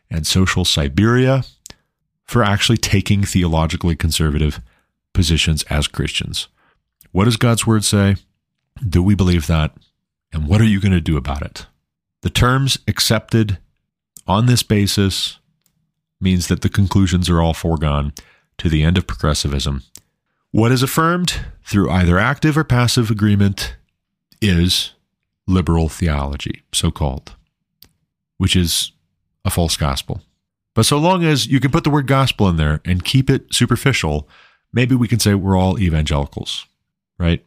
and 0.10 0.26
social 0.26 0.66
Siberia, 0.66 1.44
for 2.24 2.44
actually 2.44 2.80
taking 2.80 3.24
theologically 3.24 3.96
conservative 3.96 4.60
positions 5.14 5.62
as 5.70 5.88
Christians. 5.88 6.48
What 7.12 7.26
does 7.26 7.38
God's 7.38 7.68
word 7.68 7.86
say? 7.86 8.16
Do 8.90 9.04
we 9.04 9.14
believe 9.14 9.46
that? 9.46 9.72
And 10.34 10.48
what 10.48 10.62
are 10.62 10.66
you 10.66 10.82
going 10.82 10.94
to 10.94 11.00
do 11.00 11.16
about 11.16 11.44
it? 11.44 11.68
The 12.24 12.32
terms 12.32 12.80
accepted 12.88 13.60
on 14.26 14.48
this 14.48 14.64
basis 14.64 15.38
means 16.20 16.48
that 16.48 16.62
the 16.62 16.70
conclusions 16.70 17.30
are 17.30 17.40
all 17.40 17.54
foregone 17.54 18.14
to 18.58 18.68
the 18.68 18.82
end 18.82 18.98
of 18.98 19.06
progressivism. 19.06 19.84
What 20.56 20.72
is 20.72 20.82
affirmed 20.82 21.42
through 21.66 21.90
either 21.90 22.18
active 22.18 22.58
or 22.58 22.64
passive 22.64 23.12
agreement 23.12 23.76
is 24.42 24.94
liberal 25.46 25.90
theology, 25.90 26.64
so 26.74 26.92
called, 26.92 27.36
which 28.38 28.56
is 28.56 28.94
a 29.44 29.50
false 29.50 29.76
gospel. 29.76 30.22
But 30.74 30.86
so 30.86 30.98
long 30.98 31.26
as 31.26 31.46
you 31.46 31.60
can 31.60 31.72
put 31.72 31.84
the 31.84 31.90
word 31.90 32.08
gospel 32.08 32.48
in 32.48 32.56
there 32.56 32.80
and 32.86 33.04
keep 33.04 33.30
it 33.30 33.54
superficial, 33.54 34.30
maybe 34.72 34.96
we 34.96 35.10
can 35.10 35.20
say 35.20 35.36
we're 35.36 35.58
all 35.58 35.78
evangelicals, 35.78 36.66
right? 37.20 37.46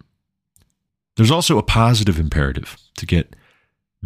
There's 1.17 1.31
also 1.31 1.57
a 1.57 1.63
positive 1.63 2.21
imperative 2.21 2.77
to 2.99 3.07
get 3.07 3.35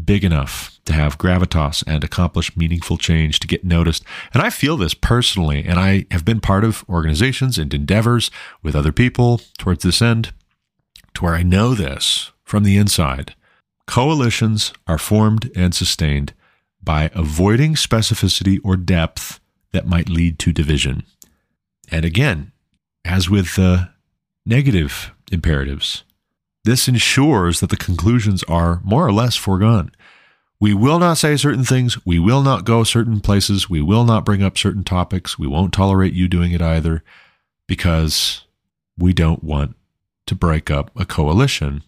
big 0.03 0.25
enough 0.25 0.81
to 0.85 0.93
have 0.93 1.19
gravitas 1.19 1.85
and 1.87 2.03
accomplish 2.03 2.57
meaningful 2.57 2.97
change 2.97 3.39
to 3.41 3.47
get 3.47 3.65
noticed. 3.65 4.05
And 4.33 4.43
I 4.43 4.51
feel 4.51 4.77
this 4.77 4.95
personally, 4.95 5.65
and 5.65 5.79
I 5.79 6.07
have 6.11 6.25
been 6.25 6.41
part 6.41 6.65
of 6.65 6.85
organizations 6.89 7.59
and 7.59 7.73
endeavors 7.73 8.31
with 8.63 8.75
other 8.75 8.93
people 8.93 9.41
towards 9.59 9.83
this 9.83 10.03
end 10.03 10.33
to 11.15 11.25
where 11.25 11.35
I 11.35 11.43
know 11.43 11.75
this 11.75 12.33
from 12.45 12.65
the 12.65 12.77
inside. 12.77 13.35
Coalitions 13.87 14.73
are 14.87 14.99
formed 14.99 15.51
and 15.55 15.75
sustained 15.75 16.33
by 16.83 17.11
avoiding 17.15 17.75
specificity 17.75 18.59
or 18.65 18.77
depth 18.77 19.41
that 19.73 19.87
might 19.87 20.09
lead 20.09 20.39
to 20.41 20.53
division. 20.53 21.05
And 21.91 22.05
again, 22.05 22.53
as 23.05 23.29
with 23.29 23.57
the 23.57 23.91
negative 24.47 25.13
imperatives, 25.31 26.05
this 26.65 26.89
ensures 26.89 27.61
that 27.61 27.71
the 27.71 27.77
conclusions 27.77 28.43
are 28.45 28.81
more 28.85 29.07
or 29.07 29.13
less 29.13 29.37
foregone. 29.37 29.91
We 30.61 30.75
will 30.75 31.01
not 31.01 31.19
say 31.19 31.37
certain 31.37 31.65
things. 31.65 32.05
We 32.07 32.21
will 32.21 32.43
not 32.43 32.65
go 32.65 32.85
certain 32.85 33.21
places. 33.21 33.69
We 33.69 33.83
will 33.83 34.05
not 34.05 34.25
bring 34.25 34.45
up 34.45 34.57
certain 34.57 34.85
topics. 34.85 35.39
We 35.39 35.49
won't 35.49 35.73
tolerate 35.73 36.13
you 36.13 36.29
doing 36.29 36.53
it 36.53 36.63
either 36.63 37.03
because 37.67 38.45
we 38.97 39.13
don't 39.13 39.43
want 39.43 39.75
to 40.27 40.37
break 40.37 40.71
up 40.71 40.93
a 40.95 41.05
coalition 41.05 41.83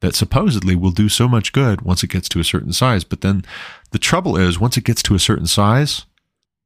that 0.00 0.14
supposedly 0.14 0.74
will 0.74 0.90
do 0.90 1.08
so 1.08 1.28
much 1.28 1.52
good 1.52 1.82
once 1.82 2.02
it 2.02 2.10
gets 2.10 2.28
to 2.30 2.40
a 2.40 2.44
certain 2.44 2.72
size. 2.72 3.04
But 3.04 3.22
then 3.22 3.44
the 3.90 3.98
trouble 3.98 4.36
is, 4.36 4.60
once 4.60 4.76
it 4.76 4.84
gets 4.84 5.02
to 5.04 5.14
a 5.14 5.18
certain 5.18 5.46
size, 5.46 6.04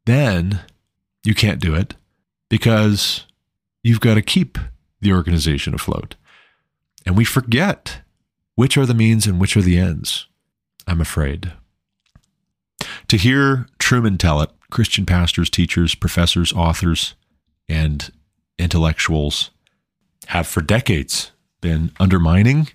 then 0.07 0.61
you 1.25 1.35
can't 1.35 1.61
do 1.61 1.75
it 1.75 1.95
because 2.49 3.27
you've 3.83 4.01
got 4.01 4.15
to 4.15 4.23
keep 4.23 4.59
the 5.01 5.13
organization 5.13 5.75
afloat. 5.75 6.17
And 7.05 7.17
we 7.17 7.25
forget 7.25 8.01
which 8.55 8.77
are 8.77 8.87
the 8.87 8.95
means 8.95 9.27
and 9.27 9.41
which 9.41 9.57
are 9.57 9.63
the 9.63 9.79
ends, 9.79 10.27
I'm 10.87 11.01
afraid. 11.01 11.53
To 13.09 13.17
hear 13.17 13.67
Trueman 13.79 14.19
tell 14.19 14.41
it, 14.41 14.51
Christian 14.71 15.07
pastors, 15.07 15.51
teachers, 15.51 15.95
professors, 15.95 16.53
authors, 16.53 17.15
and 17.69 18.11
intellectuals 18.59 19.51
have 20.27 20.47
for 20.47 20.63
decades 20.63 21.33
been 21.61 21.91
undermining 22.01 22.69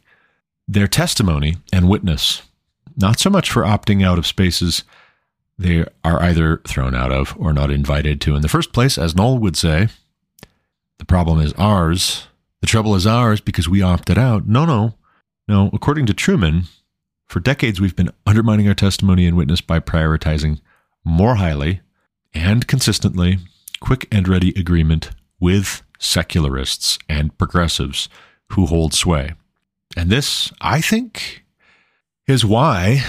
their 0.68 0.88
testimony 0.88 1.58
and 1.74 1.90
witness, 1.90 2.44
not 2.96 3.20
so 3.20 3.30
much 3.30 3.50
for 3.50 3.64
opting 3.64 4.06
out 4.06 4.18
of 4.18 4.28
spaces 4.28 4.84
they 5.58 5.86
are 6.06 6.22
either 6.24 6.62
thrown 6.66 6.96
out 6.96 7.12
of 7.12 7.36
or 7.38 7.52
not 7.52 7.70
invited 7.70 8.22
to 8.22 8.36
in 8.36 8.42
the 8.42 8.48
first 8.48 8.72
place, 8.72 8.98
as 8.98 9.16
Noll 9.16 9.38
would 9.40 9.58
say. 9.58 9.90
The 11.00 11.06
problem 11.06 11.40
is 11.42 11.54
ours 11.54 12.28
the 12.62 12.68
trouble 12.68 12.96
is 12.96 13.08
ours 13.08 13.42
because 13.42 13.70
we 13.70 13.82
opted 13.82 14.18
out. 14.18 14.48
No, 14.48 14.66
no. 14.66 14.96
No, 15.48 15.70
according 15.74 16.06
to 16.08 16.14
Trueman, 16.14 16.66
for 17.28 17.40
decades 17.40 17.82
we've 17.82 17.96
been 17.96 18.12
undermining 18.26 18.68
our 18.68 18.76
testimony 18.76 19.26
and 19.26 19.36
witness 19.36 19.62
by 19.62 19.80
prioritizing 19.80 20.62
more 21.04 21.36
highly 21.36 21.82
and 22.34 22.68
consistently 22.68 23.40
quick 23.80 24.08
and 24.12 24.28
ready 24.28 24.50
agreement 24.56 25.12
with 25.40 25.82
secularists 25.98 27.00
and 27.08 27.36
progressives 27.38 28.10
who 28.52 28.66
hold 28.66 28.94
sway. 28.94 29.34
And 29.98 30.10
this, 30.10 30.52
I 30.62 30.82
think, 30.82 31.44
is 32.28 32.46
why 32.46 33.04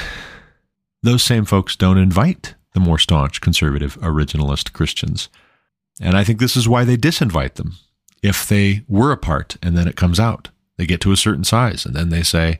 those 1.02 1.22
same 1.22 1.44
folks 1.44 1.76
don't 1.76 1.98
invite 1.98 2.54
the 2.72 2.80
more 2.80 2.98
staunch 2.98 3.40
conservative 3.40 3.98
originalist 4.00 4.72
Christians. 4.72 5.28
And 6.00 6.16
I 6.16 6.24
think 6.24 6.38
this 6.38 6.56
is 6.56 6.68
why 6.68 6.84
they 6.84 6.96
disinvite 6.96 7.54
them 7.54 7.74
if 8.22 8.48
they 8.48 8.82
were 8.88 9.12
apart 9.12 9.56
and 9.62 9.76
then 9.76 9.88
it 9.88 9.96
comes 9.96 10.20
out. 10.20 10.48
They 10.76 10.86
get 10.86 11.00
to 11.02 11.12
a 11.12 11.16
certain 11.16 11.44
size 11.44 11.84
and 11.84 11.94
then 11.94 12.08
they 12.08 12.22
say, 12.22 12.58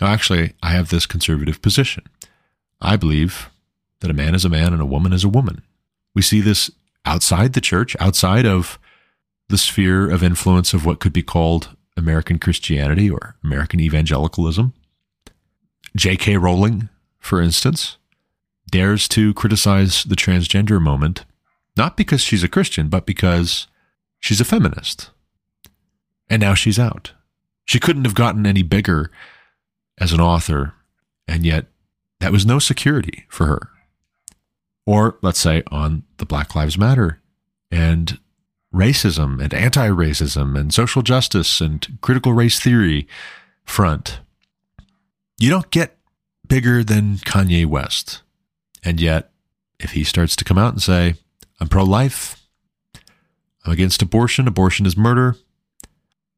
oh, 0.00 0.06
actually, 0.06 0.54
I 0.62 0.70
have 0.70 0.88
this 0.88 1.06
conservative 1.06 1.60
position. 1.60 2.04
I 2.80 2.96
believe 2.96 3.50
that 4.00 4.10
a 4.10 4.14
man 4.14 4.34
is 4.34 4.44
a 4.44 4.50
man 4.50 4.72
and 4.72 4.80
a 4.80 4.86
woman 4.86 5.12
is 5.12 5.24
a 5.24 5.28
woman. 5.28 5.62
We 6.14 6.22
see 6.22 6.40
this 6.40 6.70
outside 7.04 7.52
the 7.52 7.60
church, 7.60 7.96
outside 8.00 8.46
of 8.46 8.78
the 9.48 9.58
sphere 9.58 10.08
of 10.10 10.22
influence 10.22 10.72
of 10.72 10.86
what 10.86 11.00
could 11.00 11.12
be 11.12 11.22
called 11.22 11.76
American 11.96 12.38
Christianity 12.38 13.10
or 13.10 13.36
American 13.44 13.80
evangelicalism. 13.80 14.72
J.K. 15.96 16.36
Rowling, 16.36 16.88
for 17.18 17.42
instance, 17.42 17.96
dares 18.70 19.08
to 19.08 19.34
criticize 19.34 20.04
the 20.04 20.14
transgender 20.14 20.80
moment, 20.80 21.24
not 21.76 21.96
because 21.96 22.20
she's 22.20 22.44
a 22.44 22.48
Christian, 22.48 22.88
but 22.88 23.06
because 23.06 23.66
She's 24.20 24.40
a 24.40 24.44
feminist. 24.44 25.10
And 26.28 26.40
now 26.40 26.54
she's 26.54 26.78
out. 26.78 27.12
She 27.64 27.80
couldn't 27.80 28.04
have 28.04 28.14
gotten 28.14 28.46
any 28.46 28.62
bigger 28.62 29.10
as 29.98 30.12
an 30.12 30.20
author, 30.20 30.74
and 31.26 31.44
yet 31.44 31.66
that 32.20 32.32
was 32.32 32.46
no 32.46 32.58
security 32.58 33.24
for 33.28 33.46
her. 33.46 33.68
Or 34.86 35.18
let's 35.22 35.38
say 35.38 35.62
on 35.70 36.04
the 36.18 36.26
Black 36.26 36.54
Lives 36.54 36.78
Matter 36.78 37.20
and 37.70 38.18
racism 38.74 39.42
and 39.42 39.52
anti 39.52 39.88
racism 39.88 40.58
and 40.58 40.72
social 40.72 41.02
justice 41.02 41.60
and 41.60 41.98
critical 42.00 42.32
race 42.32 42.60
theory 42.60 43.06
front. 43.64 44.20
You 45.38 45.50
don't 45.50 45.70
get 45.70 45.96
bigger 46.46 46.84
than 46.84 47.16
Kanye 47.18 47.66
West. 47.66 48.22
And 48.82 49.00
yet, 49.00 49.30
if 49.78 49.92
he 49.92 50.04
starts 50.04 50.36
to 50.36 50.44
come 50.44 50.58
out 50.58 50.72
and 50.72 50.82
say, 50.82 51.14
I'm 51.60 51.68
pro 51.68 51.84
life, 51.84 52.39
I'm 53.64 53.72
against 53.72 54.02
abortion. 54.02 54.48
Abortion 54.48 54.86
is 54.86 54.96
murder. 54.96 55.36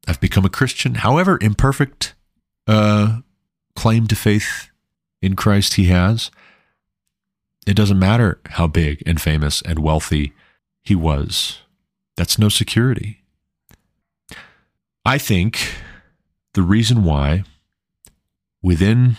I've 0.07 0.19
become 0.19 0.45
a 0.45 0.49
Christian, 0.49 0.95
however 0.95 1.37
imperfect 1.41 2.13
uh, 2.67 3.19
claim 3.75 4.07
to 4.07 4.15
faith 4.15 4.69
in 5.21 5.35
Christ 5.35 5.75
he 5.75 5.85
has. 5.85 6.29
It 7.65 7.75
doesn't 7.75 7.99
matter 7.99 8.41
how 8.51 8.67
big 8.67 9.01
and 9.05 9.21
famous 9.21 9.61
and 9.61 9.79
wealthy 9.79 10.33
he 10.83 10.95
was. 10.95 11.59
That's 12.17 12.37
no 12.37 12.49
security. 12.49 13.21
I 15.05 15.17
think 15.17 15.75
the 16.53 16.61
reason 16.61 17.03
why 17.03 17.43
within 18.61 19.17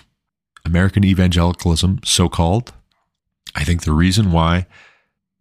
American 0.64 1.04
evangelicalism, 1.04 2.00
so 2.04 2.28
called, 2.28 2.72
I 3.54 3.64
think 3.64 3.84
the 3.84 3.92
reason 3.92 4.32
why 4.32 4.66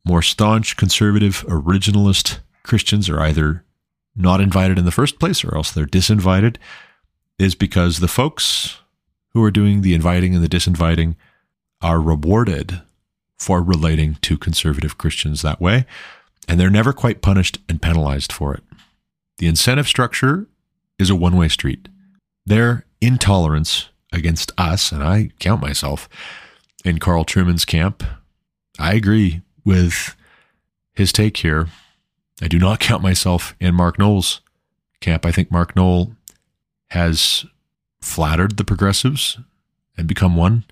more 0.05 0.22
staunch 0.22 0.78
conservative 0.78 1.45
originalist 1.47 2.39
Christians 2.64 3.09
are 3.09 3.20
either 3.20 3.64
not 4.16 4.41
invited 4.41 4.78
in 4.78 4.86
the 4.86 4.91
first 4.91 5.20
place 5.20 5.43
or 5.43 5.55
else 5.55 5.72
they're 5.72 5.86
disinvited 5.86 6.57
is 7.39 7.55
because 7.55 7.99
the 7.99 8.07
folks 8.07 8.80
who 9.34 9.43
are 9.43 9.51
doing 9.51 9.82
the 9.82 9.93
inviting 9.93 10.36
and 10.36 10.43
the 10.43 10.49
disinviting 10.49 11.16
are 11.82 11.99
rewarded 11.99 12.82
for 13.38 13.61
relating 13.61 14.16
to 14.22 14.38
conservative 14.38 14.97
Christians 14.97 15.41
that 15.41 15.59
way, 15.59 15.86
and 16.47 16.59
they're 16.59 16.70
never 16.70 16.93
quite 16.93 17.22
punished 17.22 17.57
and 17.68 17.82
penalized 17.82 18.32
for 18.32 18.53
it. 18.53 18.64
The 19.38 19.47
incentive 19.47 19.88
structure 19.88 20.47
is 20.99 21.09
a 21.09 21.16
one 21.16 21.36
way 21.36 21.49
street. 21.49 21.89
Their 22.45 22.86
intolerance 23.01 23.89
against 24.14 24.51
us, 24.57 24.91
and 24.91 25.03
I 25.03 25.32
count 25.39 25.61
myself 25.61 26.07
in 26.86 26.99
Carl 26.99 27.26
Trueman's 27.26 27.66
camp, 27.66 28.03
I 28.80 28.93
agree 28.93 29.41
with 29.66 30.16
his 30.93 31.11
take 31.11 31.38
here. 31.38 31.68
I 32.44 32.48
do 32.48 32.60
not 32.60 32.82
count 32.82 33.02
myself 33.02 33.56
in 33.62 33.74
Mark 33.74 33.98
Noll's 33.98 34.41
camp. 35.00 35.26
I 35.26 35.32
think 35.32 35.50
Mark 35.50 35.78
Noll 35.78 36.12
has 36.89 37.46
flattered 38.02 38.58
the 38.58 38.66
progressives 38.66 39.38
and 39.98 40.10
become 40.10 40.36
one, 40.36 40.66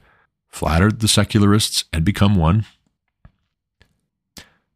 flattered 0.50 1.00
the 1.00 1.08
secularists 1.08 1.86
and 1.94 2.04
become 2.04 2.36
one. 2.36 2.66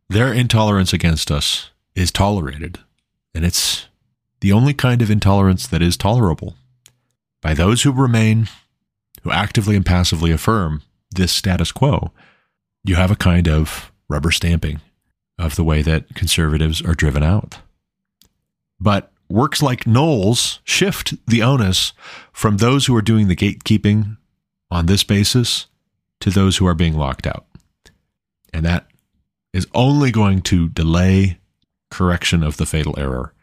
Their 0.08 0.32
intolerance 0.32 0.94
against 0.94 1.30
us 1.30 1.70
is 1.96 2.14
tolerated, 2.14 2.80
and 3.34 3.44
it's 3.44 3.88
the 4.40 4.54
only 4.54 4.74
kind 4.74 5.02
of 5.02 5.12
intolerance 5.12 5.68
that 5.68 5.82
is 5.82 5.98
tolerable. 5.98 6.56
By 7.42 7.54
those 7.54 7.82
who 7.82 7.92
remain, 7.92 8.48
who 9.24 9.32
actively 9.32 9.76
and 9.76 9.86
passively 9.86 10.32
affirm 10.32 10.82
this 11.12 11.34
status 11.34 11.74
quo, 11.74 12.14
you 12.86 12.96
have 12.96 13.12
a 13.12 13.18
kind 13.18 13.50
of 13.50 13.92
rubber 14.08 14.32
stamping 14.32 14.80
of 15.38 15.56
the 15.56 15.64
way 15.64 15.82
that 15.82 16.16
conservatives 16.16 16.82
are 16.82 16.94
driven 16.94 17.24
out. 17.24 17.60
But 18.80 19.12
works 19.30 19.62
like 19.62 19.88
Noll's 19.88 20.60
shift 20.64 21.16
the 21.28 21.42
onus 21.42 21.94
from 22.32 22.58
those 22.58 22.86
who 22.86 22.96
are 22.96 23.02
doing 23.02 23.28
the 23.28 23.36
gatekeeping 23.36 24.18
on 24.70 24.86
this 24.86 25.04
basis 25.04 25.68
to 26.22 26.30
those 26.30 26.58
who 26.58 26.68
are 26.68 26.74
being 26.74 26.96
locked 26.96 27.28
out. 27.28 27.46
And 28.54 28.66
that 28.66 28.88
is 29.54 29.68
only 29.74 30.12
going 30.12 30.42
to 30.44 30.70
delay 30.70 31.40
correction 31.92 32.44
of 32.44 32.58
the 32.58 32.66
fatal 32.66 32.96
error. 32.98 33.34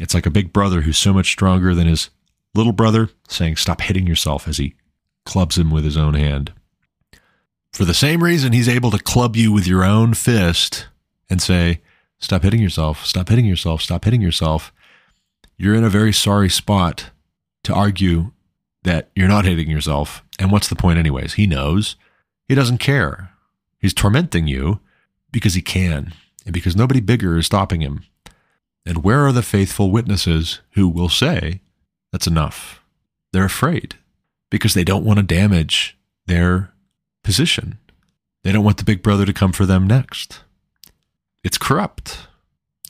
It's 0.00 0.14
like 0.14 0.26
a 0.26 0.30
big 0.30 0.52
brother 0.52 0.82
who's 0.82 0.98
so 0.98 1.12
much 1.12 1.30
stronger 1.30 1.74
than 1.74 1.86
his 1.86 2.10
little 2.54 2.72
brother 2.72 3.10
saying, 3.28 3.56
Stop 3.56 3.80
hitting 3.80 4.06
yourself 4.06 4.46
as 4.46 4.58
he 4.58 4.74
clubs 5.24 5.58
him 5.58 5.70
with 5.70 5.84
his 5.84 5.96
own 5.96 6.14
hand. 6.14 6.52
For 7.72 7.84
the 7.84 7.94
same 7.94 8.22
reason 8.24 8.52
he's 8.52 8.68
able 8.68 8.90
to 8.90 8.98
club 8.98 9.36
you 9.36 9.52
with 9.52 9.66
your 9.66 9.84
own 9.84 10.14
fist 10.14 10.86
and 11.28 11.40
say, 11.42 11.80
Stop 12.20 12.42
hitting 12.42 12.60
yourself, 12.60 13.06
stop 13.06 13.28
hitting 13.28 13.44
yourself, 13.44 13.80
stop 13.80 14.04
hitting 14.04 14.20
yourself. 14.20 14.72
You're 15.56 15.74
in 15.74 15.84
a 15.84 15.90
very 15.90 16.12
sorry 16.12 16.48
spot 16.48 17.10
to 17.64 17.74
argue 17.74 18.32
that 18.82 19.10
you're 19.14 19.28
not 19.28 19.44
hitting 19.44 19.70
yourself. 19.70 20.24
And 20.38 20.50
what's 20.50 20.68
the 20.68 20.76
point, 20.76 20.98
anyways? 20.98 21.34
He 21.34 21.46
knows. 21.46 21.96
He 22.48 22.54
doesn't 22.54 22.78
care. 22.78 23.30
He's 23.78 23.94
tormenting 23.94 24.46
you 24.46 24.80
because 25.30 25.54
he 25.54 25.62
can 25.62 26.12
and 26.44 26.52
because 26.52 26.74
nobody 26.74 27.00
bigger 27.00 27.36
is 27.36 27.46
stopping 27.46 27.82
him. 27.82 28.04
And 28.86 29.04
where 29.04 29.26
are 29.26 29.32
the 29.32 29.42
faithful 29.42 29.90
witnesses 29.90 30.60
who 30.72 30.88
will 30.88 31.08
say, 31.08 31.60
that's 32.10 32.26
enough? 32.26 32.80
They're 33.32 33.44
afraid 33.44 33.96
because 34.50 34.74
they 34.74 34.84
don't 34.84 35.04
want 35.04 35.18
to 35.18 35.22
damage 35.24 35.98
their 36.26 36.72
position. 37.22 37.78
They 38.42 38.52
don't 38.52 38.64
want 38.64 38.78
the 38.78 38.84
big 38.84 39.02
brother 39.02 39.26
to 39.26 39.32
come 39.32 39.52
for 39.52 39.66
them 39.66 39.86
next. 39.86 40.40
It's 41.44 41.58
corrupt. 41.58 42.26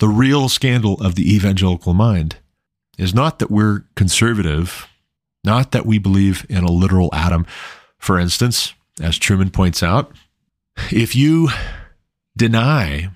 The 0.01 0.09
real 0.09 0.49
scandal 0.49 0.95
of 1.03 1.15
the 1.15 1.35
evangelical 1.35 1.95
mind 1.95 2.37
is 2.97 3.15
not 3.15 3.39
that 3.39 3.51
we're 3.51 3.85
conservative, 3.95 4.89
not 5.45 5.73
that 5.73 5.87
we 5.87 5.99
believe 5.99 6.47
in 6.49 6.65
a 6.65 6.71
literal 6.71 7.11
Adam. 7.13 7.47
For 7.99 8.19
instance, 8.19 8.75
as 9.01 9.19
Trueman 9.19 9.53
points 9.53 9.83
out, 9.83 10.13
if 10.91 11.15
you 11.15 11.49
deny 12.37 13.11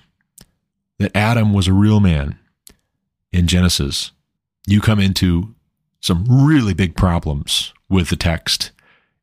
that 0.98 1.16
Adam 1.16 1.52
was 1.52 1.68
a 1.68 1.72
real 1.72 2.00
man 2.00 2.38
in 3.32 3.46
Genesis, 3.46 4.12
you 4.66 4.80
come 4.80 5.00
into 5.00 5.54
some 6.00 6.24
really 6.28 6.74
big 6.74 6.96
problems 6.96 7.72
with 7.88 8.08
the 8.08 8.16
text 8.16 8.72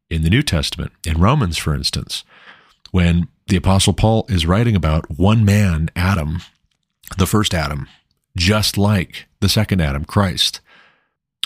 in 0.10 0.24
the 0.24 0.30
New 0.30 0.42
Testament. 0.42 0.92
In 1.06 1.20
Romans, 1.20 1.58
for 1.58 1.76
instance, 1.76 2.24
when 2.92 3.28
the 3.48 3.58
Apostle 3.58 3.94
Paul 3.94 4.26
is 4.30 4.46
writing 4.46 4.76
about 4.76 5.18
one 5.18 5.44
man, 5.44 5.90
Adam, 5.96 6.42
the 7.18 7.26
first 7.26 7.54
Adam, 7.54 7.88
just 8.38 8.78
like 8.78 9.28
the 9.40 9.50
second 9.50 9.82
Adam, 9.82 10.06
Christ. 10.06 10.62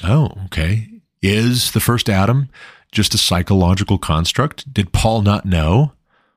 Oh, 0.03 0.31
okay. 0.45 0.89
Is 1.21 1.71
the 1.71 1.79
first 1.79 2.09
Adam 2.09 2.49
just 2.91 3.13
a 3.13 3.17
psychological 3.17 3.97
construct? 3.97 4.71
Did 4.73 4.91
Paul 4.91 5.21
not 5.21 5.45
know? 5.45 5.93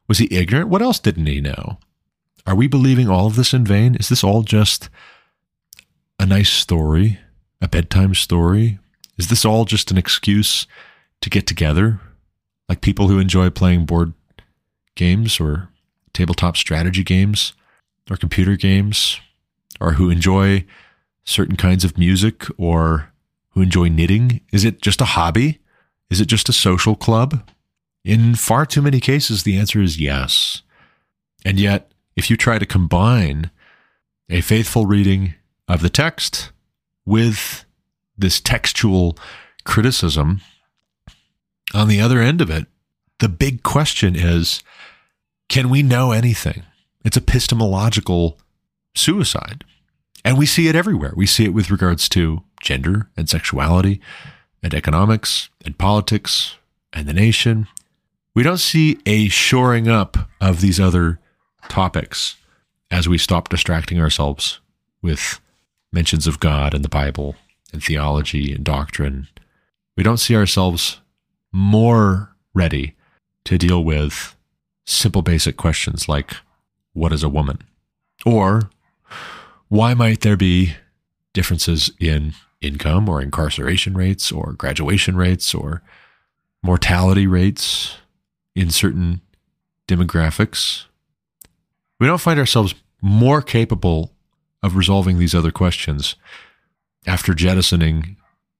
Was 0.09 0.19
he 0.19 0.29
ignorant? 0.31 0.69
What 0.69 0.83
else 0.83 0.99
didn't 0.99 1.27
he 1.27 1.41
know? 1.41 1.79
Are 2.47 2.55
we 2.55 2.69
believing 2.69 3.09
all 3.09 3.27
of 3.27 3.35
this 3.35 3.53
in 3.53 3.65
vain? 3.65 3.97
Is 3.97 4.09
this 4.09 4.23
all 4.23 4.43
just 4.43 4.89
a 6.21 6.27
nice 6.27 6.51
story, 6.51 7.19
a 7.61 7.67
bedtime 7.67 8.15
story? 8.15 8.79
Is 9.19 9.29
this 9.29 9.45
all 9.45 9.65
just 9.65 9.91
an 9.91 9.99
excuse 9.99 10.67
to 11.23 11.31
get 11.31 11.47
together? 11.47 12.01
Like 12.69 12.81
people 12.81 13.09
who 13.09 13.19
enjoy 13.19 13.51
playing 13.51 13.87
board 13.87 14.13
games 14.97 15.39
or 15.39 15.69
tabletop 16.13 16.57
strategy 16.57 17.05
games 17.05 17.53
or 18.11 18.17
computer 18.17 18.57
games 18.57 19.21
or 19.81 19.93
who 19.93 20.11
enjoy 20.11 20.65
certain 21.25 21.57
kinds 21.57 21.85
of 21.85 21.99
music 21.99 22.47
or 22.59 23.13
who 23.51 23.63
enjoy 23.63 23.89
knitting? 23.89 24.41
Is 24.53 24.65
it 24.65 24.83
just 24.83 25.01
a 25.01 25.07
hobby? 25.07 25.61
Is 26.11 26.21
it 26.21 26.27
just 26.27 26.49
a 26.49 26.53
social 26.53 26.97
club? 26.97 27.49
In 28.05 28.35
far 28.35 28.67
too 28.67 28.83
many 28.83 29.01
cases, 29.01 29.43
the 29.43 29.57
answer 29.59 29.81
is 29.81 30.01
yes. 30.01 30.63
And 31.45 31.59
yet, 31.59 31.91
if 32.17 32.31
you 32.31 32.37
try 32.37 32.59
to 32.59 32.67
combine 32.67 33.51
a 34.31 34.41
faithful 34.41 34.87
reading 34.87 35.35
of 35.69 35.83
the 35.83 35.91
text 35.91 36.51
with 37.05 37.65
this 38.17 38.41
textual 38.41 39.19
criticism, 39.65 40.41
on 41.75 41.89
the 41.89 42.01
other 42.01 42.21
end 42.21 42.41
of 42.41 42.51
it, 42.51 42.67
the 43.19 43.29
big 43.29 43.63
question 43.63 44.15
is 44.15 44.63
can 45.49 45.71
we 45.71 45.83
know 45.83 46.13
anything? 46.13 46.63
It's 47.05 47.17
epistemological 47.17 48.39
suicide. 48.95 49.65
And 50.25 50.37
we 50.37 50.47
see 50.47 50.69
it 50.69 50.75
everywhere. 50.75 51.13
We 51.15 51.27
see 51.27 51.45
it 51.45 51.55
with 51.55 51.71
regards 51.71 52.09
to 52.11 52.43
gender 52.61 53.09
and 53.17 53.29
sexuality 53.29 54.01
and 54.63 54.75
economics 54.75 55.51
and 55.65 55.79
politics 55.79 56.57
and 56.93 57.07
the 57.07 57.13
nation. 57.13 57.69
We 58.35 58.43
don't 58.43 58.59
see 58.59 58.99
a 59.07 59.29
shoring 59.29 59.89
up 59.89 60.29
of 60.41 60.61
these 60.61 60.81
other 60.81 61.21
topics 61.69 62.37
as 62.91 63.09
we 63.09 63.19
stop 63.19 63.49
distracting 63.49 64.01
ourselves 64.01 64.61
with 65.03 65.41
mentions 65.93 66.27
of 66.27 66.41
God 66.41 66.75
and 66.75 66.85
the 66.85 66.89
Bible 66.89 67.37
and 67.73 67.83
theology 67.83 68.53
and 68.53 68.65
doctrine. 68.65 69.29
We 69.97 70.03
don't 70.03 70.19
see 70.19 70.37
ourselves 70.37 71.01
more 71.53 72.35
ready 72.55 72.95
to 73.45 73.59
deal 73.59 73.83
with 73.83 74.36
simple, 74.87 75.23
basic 75.23 75.57
questions 75.57 76.09
like 76.09 76.37
what 76.93 77.13
is 77.13 77.23
a 77.23 77.29
woman? 77.29 77.59
Or 78.25 78.71
why 79.69 79.95
might 79.95 80.23
there 80.23 80.37
be 80.37 80.75
differences 81.35 81.91
in 82.01 82.33
income 82.61 83.09
or 83.09 83.21
incarceration 83.21 83.95
rates 83.95 84.33
or 84.33 84.53
graduation 84.53 85.17
rates 85.17 85.55
or 85.55 85.83
mortality 86.63 87.27
rates 87.27 87.97
in 88.55 88.71
certain 88.71 89.21
demographics? 89.89 90.85
We 92.01 92.07
don't 92.07 92.21
find 92.21 92.39
ourselves 92.39 92.75
more 93.03 93.43
capable 93.43 94.13
of 94.63 94.77
resolving 94.77 95.19
these 95.19 95.35
other 95.35 95.51
questions 95.51 96.17
after 97.07 97.35
jettisoning 97.35 98.17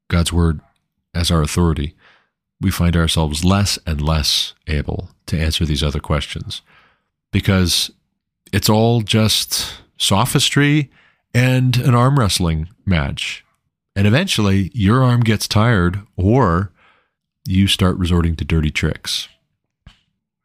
God's 0.09 0.33
word 0.33 0.61
as 1.15 1.31
our 1.31 1.43
authority. 1.43 1.97
We 2.61 2.71
find 2.71 2.97
ourselves 2.97 3.45
less 3.45 3.79
and 3.87 4.01
less 4.01 4.55
able 4.67 5.11
to 5.27 5.39
answer 5.39 5.65
these 5.65 5.83
other 5.83 6.01
questions 6.01 6.63
because 7.33 7.91
it's 8.53 8.71
all 8.71 9.03
just 9.03 9.75
sophistry 9.99 10.91
and 11.35 11.77
an 11.77 11.95
arm 11.95 12.19
wrestling 12.19 12.69
match. 12.87 13.45
And 13.95 14.07
eventually 14.07 14.71
your 14.75 15.03
arm 15.03 15.21
gets 15.21 15.49
tired 15.49 16.01
or 16.17 16.73
you 17.47 17.67
start 17.69 17.97
resorting 17.97 18.37
to 18.37 18.45
dirty 18.45 18.71
tricks. 18.71 19.29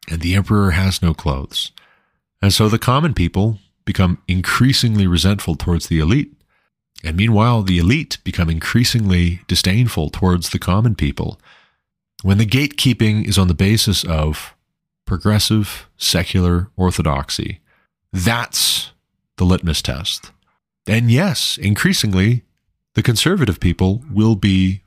And 0.08 0.20
the 0.20 0.34
emperor 0.34 0.72
has 0.72 1.02
no 1.02 1.14
clothes. 1.14 1.72
And 2.40 2.52
so 2.52 2.68
the 2.68 2.78
common 2.78 3.14
people 3.14 3.58
become 3.84 4.18
increasingly 4.28 5.06
resentful 5.06 5.54
towards 5.54 5.88
the 5.88 5.98
elite. 5.98 6.32
And 7.04 7.16
meanwhile, 7.16 7.62
the 7.62 7.78
elite 7.78 8.18
become 8.24 8.48
increasingly 8.48 9.40
disdainful 9.48 10.10
towards 10.10 10.50
the 10.50 10.58
common 10.58 10.94
people. 10.94 11.40
When 12.22 12.38
the 12.38 12.46
gatekeeping 12.46 13.26
is 13.26 13.36
on 13.36 13.48
the 13.48 13.54
basis 13.54 14.04
of 14.04 14.54
progressive, 15.04 15.88
secular 15.96 16.68
orthodoxy, 16.76 17.60
that's 18.12 18.92
the 19.36 19.44
litmus 19.44 19.82
test. 19.82 20.30
And 20.86 21.10
yes, 21.10 21.58
increasingly, 21.58 22.44
the 22.94 23.02
conservative 23.02 23.58
people 23.58 24.02
will 24.10 24.36
be 24.36 24.82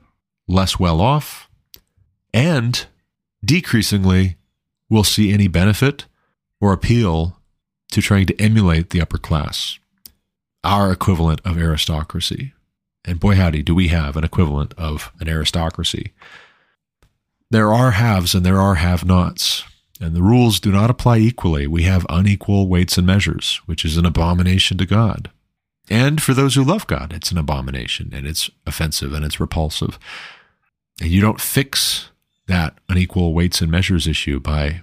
less 0.48 0.78
well 0.78 1.00
off 1.00 1.48
and 2.32 2.86
decreasingly 3.44 4.36
will 4.88 5.04
see 5.04 5.32
any 5.32 5.48
benefit 5.48 6.06
or 6.60 6.72
appeal 6.72 7.38
to 7.90 8.00
trying 8.00 8.26
to 8.26 8.40
emulate 8.40 8.90
the 8.90 9.00
upper 9.00 9.18
class, 9.18 9.78
our 10.64 10.92
equivalent 10.92 11.40
of 11.44 11.58
aristocracy. 11.58 12.52
And 13.04 13.20
boy, 13.20 13.36
howdy, 13.36 13.62
do 13.62 13.74
we 13.74 13.88
have 13.88 14.16
an 14.16 14.24
equivalent 14.24 14.74
of 14.76 15.12
an 15.20 15.28
aristocracy. 15.28 16.12
There 17.50 17.72
are 17.72 17.92
haves 17.92 18.34
and 18.34 18.44
there 18.44 18.60
are 18.60 18.76
have 18.76 19.04
nots, 19.04 19.64
and 20.00 20.14
the 20.14 20.22
rules 20.22 20.60
do 20.60 20.72
not 20.72 20.90
apply 20.90 21.18
equally. 21.18 21.66
We 21.66 21.84
have 21.84 22.06
unequal 22.08 22.68
weights 22.68 22.98
and 22.98 23.06
measures, 23.06 23.60
which 23.66 23.84
is 23.84 23.96
an 23.96 24.06
abomination 24.06 24.78
to 24.78 24.86
God. 24.86 25.30
And 25.88 26.20
for 26.20 26.34
those 26.34 26.54
who 26.54 26.64
love 26.64 26.86
God, 26.86 27.12
it's 27.12 27.30
an 27.30 27.38
abomination 27.38 28.10
and 28.12 28.26
it's 28.26 28.50
offensive 28.66 29.12
and 29.12 29.24
it's 29.24 29.38
repulsive. 29.38 29.98
And 31.00 31.10
you 31.10 31.20
don't 31.20 31.40
fix 31.40 32.10
that 32.48 32.78
unequal 32.88 33.34
weights 33.34 33.60
and 33.60 33.70
measures 33.70 34.06
issue 34.06 34.40
by 34.40 34.82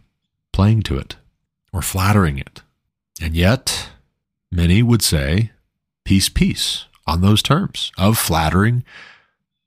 playing 0.54 0.84
to 0.84 0.98
it 0.98 1.18
or 1.74 1.82
flattering 1.82 2.38
it. 2.38 2.62
And 3.22 3.36
yet, 3.36 3.90
many 4.52 4.82
would 4.82 5.02
say, 5.02 5.52
peace, 6.06 6.30
peace 6.30 6.86
on 7.06 7.22
those 7.22 7.42
terms 7.42 7.92
of 7.98 8.18
flattering 8.18 8.84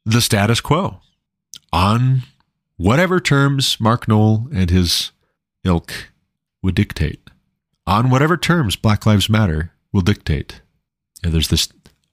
the 0.04 0.20
status 0.20 0.60
quo 0.60 1.00
on 1.72 2.22
whatever 2.76 3.20
terms 3.20 3.80
Mark 3.80 4.08
Noll 4.08 4.48
and 4.52 4.70
his 4.70 5.12
ilk 5.64 5.92
would 6.62 6.74
dictate, 6.74 7.20
on 7.86 8.10
whatever 8.10 8.36
terms 8.36 8.76
Black 8.76 9.06
Lives 9.06 9.28
Matter 9.28 9.72
will 9.92 10.00
dictate. 10.00 10.60
And 11.22 11.32
there's 11.32 11.48
this 11.48 11.68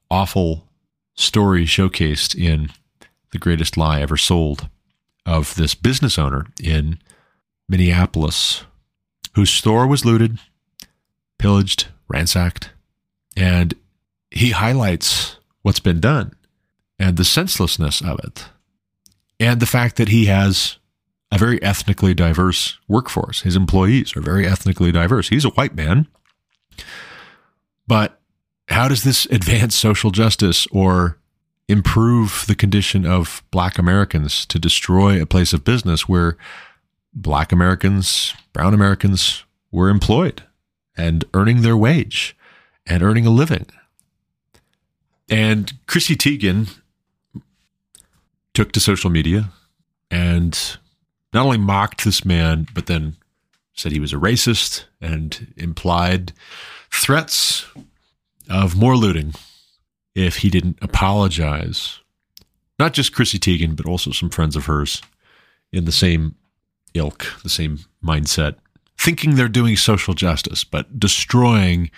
awful 0.09 0.67
story 1.15 1.65
showcased 1.65 2.35
in 2.35 2.69
The 3.31 3.39
Greatest 3.39 3.77
Lie 3.77 4.01
Ever 4.01 4.17
Sold 4.17 4.69
of 5.25 5.55
this 5.55 5.75
business 5.75 6.17
owner 6.17 6.47
in 6.61 6.99
Minneapolis 7.69 8.65
whose 9.35 9.49
store 9.49 9.87
was 9.87 10.05
looted, 10.05 10.39
pillaged, 11.39 11.87
ransacked, 12.07 12.71
and 13.35 13.73
he 14.29 14.51
highlights 14.51 15.37
what's 15.61 15.79
been 15.79 15.99
done 15.99 16.33
and 16.99 17.17
the 17.17 17.23
senselessness 17.23 18.01
of 18.01 18.19
it 18.19 18.45
and 19.39 19.59
the 19.59 19.65
fact 19.65 19.97
that 19.97 20.09
he 20.09 20.25
has 20.25 20.77
a 21.33 21.37
very 21.37 21.61
ethnically 21.63 22.13
diverse 22.13 22.77
workforce. 22.87 23.41
His 23.41 23.55
employees 23.55 24.15
are 24.15 24.21
very 24.21 24.45
ethnically 24.45 24.91
diverse. 24.91 25.29
He's 25.29 25.45
a 25.45 25.49
white 25.49 25.75
man. 25.75 26.07
But 27.87 28.19
how 28.69 28.87
does 28.87 29.03
this 29.03 29.25
advance 29.31 29.75
social 29.75 30.11
justice 30.11 30.67
or 30.71 31.17
improve 31.67 32.45
the 32.47 32.55
condition 32.55 33.05
of 33.05 33.43
black 33.49 33.79
Americans 33.79 34.45
to 34.45 34.59
destroy 34.59 35.19
a 35.19 35.25
place 35.25 35.53
of 35.53 35.63
business 35.63 36.07
where 36.07 36.37
black 37.13 37.51
Americans, 37.51 38.33
brown 38.51 38.73
Americans 38.73 39.43
were 39.71 39.89
employed 39.89 40.43
and 40.95 41.25
earning 41.33 41.61
their 41.61 41.77
wage 41.77 42.37
and 42.85 43.01
earning 43.01 43.25
a 43.25 43.31
living? 43.31 43.65
And 45.29 45.73
Chrissy 45.87 46.15
Teigen 46.15 46.69
took 48.53 48.71
to 48.71 48.79
social 48.79 49.09
media 49.09 49.51
and 50.11 50.77
not 51.33 51.45
only 51.45 51.57
mocked 51.57 52.05
this 52.05 52.23
man, 52.23 52.67
but 52.73 52.85
then 52.85 53.15
said 53.73 53.91
he 53.91 53.99
was 53.99 54.13
a 54.13 54.17
racist 54.17 54.85
and 55.01 55.53
implied 55.57 56.31
threats 56.91 57.65
of 58.49 58.75
more 58.75 58.95
looting 58.95 59.33
if 60.13 60.37
he 60.37 60.49
didn't 60.49 60.77
apologize. 60.81 61.99
Not 62.77 62.93
just 62.93 63.13
Chrissy 63.13 63.39
Teigen, 63.39 63.75
but 63.75 63.87
also 63.87 64.11
some 64.11 64.29
friends 64.29 64.55
of 64.55 64.65
hers 64.65 65.01
in 65.71 65.85
the 65.85 65.91
same 65.91 66.35
ilk, 66.93 67.25
the 67.41 67.49
same 67.49 67.79
mindset, 68.03 68.55
thinking 68.97 69.35
they're 69.35 69.47
doing 69.47 69.75
social 69.75 70.13
justice, 70.13 70.63
but 70.63 70.99
destroying 70.99 71.89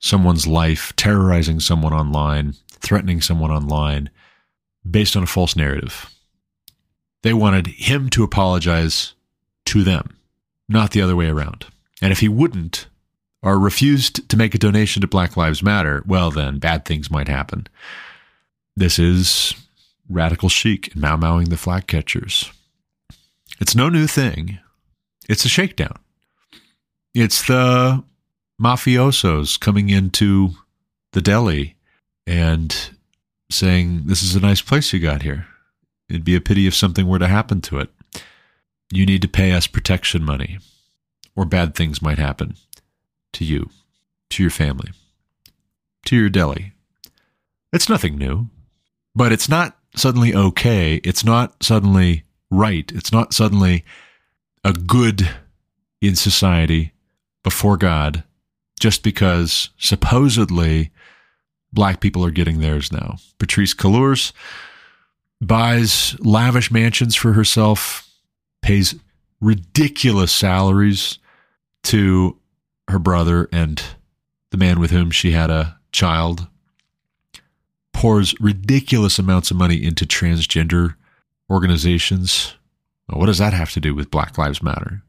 someone's 0.00 0.46
life, 0.46 0.94
terrorizing 0.96 1.60
someone 1.60 1.92
online, 1.92 2.54
threatening 2.70 3.20
someone 3.20 3.50
online 3.50 4.08
based 4.88 5.16
on 5.16 5.22
a 5.22 5.26
false 5.26 5.56
narrative. 5.56 6.10
They 7.22 7.32
wanted 7.32 7.66
him 7.66 8.10
to 8.10 8.22
apologize 8.24 9.14
to 9.66 9.82
them, 9.82 10.16
not 10.68 10.92
the 10.92 11.02
other 11.02 11.16
way 11.16 11.28
around. 11.28 11.66
And 12.00 12.12
if 12.12 12.20
he 12.20 12.28
wouldn't, 12.28 12.86
or 13.42 13.58
refused 13.58 14.28
to 14.28 14.36
make 14.36 14.54
a 14.54 14.58
donation 14.58 15.00
to 15.00 15.06
Black 15.06 15.36
Lives 15.36 15.62
Matter, 15.62 16.02
well, 16.06 16.30
then 16.30 16.58
bad 16.58 16.84
things 16.84 17.10
might 17.10 17.28
happen. 17.28 17.66
This 18.76 18.98
is 18.98 19.54
radical 20.08 20.48
chic 20.48 20.92
and 20.92 21.02
Mau 21.02 21.16
Mauing 21.16 21.48
the 21.48 21.56
flak 21.56 21.86
catchers. 21.86 22.50
It's 23.60 23.74
no 23.74 23.88
new 23.88 24.06
thing. 24.06 24.58
It's 25.28 25.44
a 25.44 25.48
shakedown. 25.48 25.98
It's 27.14 27.46
the 27.46 28.02
mafiosos 28.60 29.58
coming 29.58 29.88
into 29.88 30.50
the 31.12 31.20
deli 31.20 31.76
and 32.26 32.90
saying, 33.50 34.02
This 34.06 34.22
is 34.22 34.34
a 34.34 34.40
nice 34.40 34.60
place 34.60 34.92
you 34.92 35.00
got 35.00 35.22
here. 35.22 35.46
It'd 36.08 36.24
be 36.24 36.36
a 36.36 36.40
pity 36.40 36.66
if 36.66 36.74
something 36.74 37.06
were 37.06 37.18
to 37.18 37.26
happen 37.26 37.60
to 37.62 37.78
it. 37.78 37.90
You 38.90 39.04
need 39.04 39.22
to 39.22 39.28
pay 39.28 39.52
us 39.52 39.66
protection 39.66 40.24
money, 40.24 40.58
or 41.36 41.44
bad 41.44 41.74
things 41.74 42.00
might 42.00 42.18
happen 42.18 42.54
to 43.34 43.44
you, 43.44 43.68
to 44.30 44.42
your 44.42 44.50
family, 44.50 44.92
to 46.06 46.16
your 46.16 46.30
deli. 46.30 46.72
It's 47.72 47.88
nothing 47.88 48.16
new, 48.16 48.48
but 49.14 49.32
it's 49.32 49.48
not 49.48 49.76
suddenly 49.94 50.34
okay. 50.34 50.96
It's 51.04 51.24
not 51.24 51.62
suddenly 51.62 52.24
right. 52.50 52.90
It's 52.94 53.12
not 53.12 53.34
suddenly 53.34 53.84
a 54.64 54.72
good 54.72 55.28
in 56.00 56.16
society 56.16 56.92
before 57.42 57.76
God 57.76 58.24
just 58.80 59.02
because 59.02 59.70
supposedly 59.76 60.90
black 61.72 62.00
people 62.00 62.24
are 62.24 62.30
getting 62.30 62.60
theirs 62.60 62.92
now. 62.92 63.16
Patrisse 63.38 63.74
Cullors 63.74 64.32
buys 65.40 66.18
lavish 66.20 66.70
mansions 66.70 67.14
for 67.14 67.32
herself, 67.32 68.08
pays 68.62 68.94
ridiculous 69.40 70.32
salaries 70.32 71.18
to 71.84 72.36
her 72.88 72.98
brother 72.98 73.48
and 73.52 73.82
the 74.50 74.56
man 74.56 74.80
with 74.80 74.90
whom 74.90 75.10
she 75.10 75.32
had 75.32 75.50
a 75.50 75.78
child, 75.92 76.48
pours 77.92 78.34
ridiculous 78.40 79.18
amounts 79.18 79.50
of 79.50 79.56
money 79.56 79.82
into 79.82 80.06
transgender 80.06 80.94
organizations. 81.50 82.54
Well, 83.08 83.20
what 83.20 83.26
does 83.26 83.38
that 83.38 83.52
have 83.52 83.72
to 83.72 83.80
do 83.80 83.94
with 83.94 84.10
Black 84.10 84.38
Lives 84.38 84.62
Matter? 84.62 85.02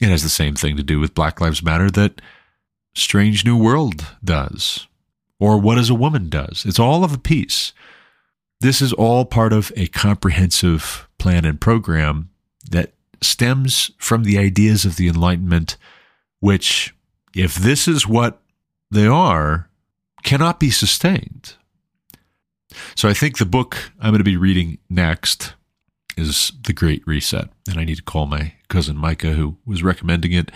It 0.00 0.08
has 0.08 0.22
the 0.22 0.28
same 0.28 0.54
thing 0.54 0.76
to 0.76 0.82
do 0.82 1.00
with 1.00 1.14
Black 1.14 1.40
Lives 1.40 1.62
Matter 1.62 1.90
that 1.92 2.20
Strange 2.94 3.44
New 3.44 3.56
World 3.56 4.06
does, 4.22 4.86
or 5.38 5.58
What 5.58 5.78
is 5.78 5.90
a 5.90 5.94
Woman 5.94 6.28
does. 6.28 6.64
It's 6.66 6.78
all 6.78 7.04
of 7.04 7.12
a 7.12 7.18
piece. 7.18 7.72
This 8.60 8.80
is 8.80 8.92
all 8.92 9.24
part 9.24 9.52
of 9.52 9.70
a 9.76 9.86
comprehensive 9.88 11.08
plan 11.18 11.44
and 11.44 11.60
program 11.60 12.30
that 12.70 12.92
stems 13.22 13.90
from 13.98 14.24
the 14.24 14.38
ideas 14.38 14.84
of 14.84 14.96
the 14.96 15.08
Enlightenment, 15.08 15.76
which 16.40 16.94
if 17.34 17.54
this 17.54 17.86
is 17.86 18.06
what 18.06 18.40
they 18.90 19.06
are, 19.06 19.68
cannot 20.22 20.58
be 20.58 20.70
sustained. 20.70 21.54
So 22.94 23.08
I 23.08 23.14
think 23.14 23.38
the 23.38 23.46
book 23.46 23.76
I'm 24.00 24.10
going 24.10 24.18
to 24.18 24.24
be 24.24 24.36
reading 24.36 24.78
next 24.88 25.54
is 26.16 26.52
The 26.62 26.72
Great 26.72 27.06
Reset. 27.06 27.48
And 27.68 27.78
I 27.78 27.84
need 27.84 27.96
to 27.96 28.02
call 28.02 28.26
my 28.26 28.54
cousin 28.68 28.96
Micah, 28.96 29.32
who 29.32 29.56
was 29.66 29.82
recommending 29.82 30.32
it, 30.32 30.50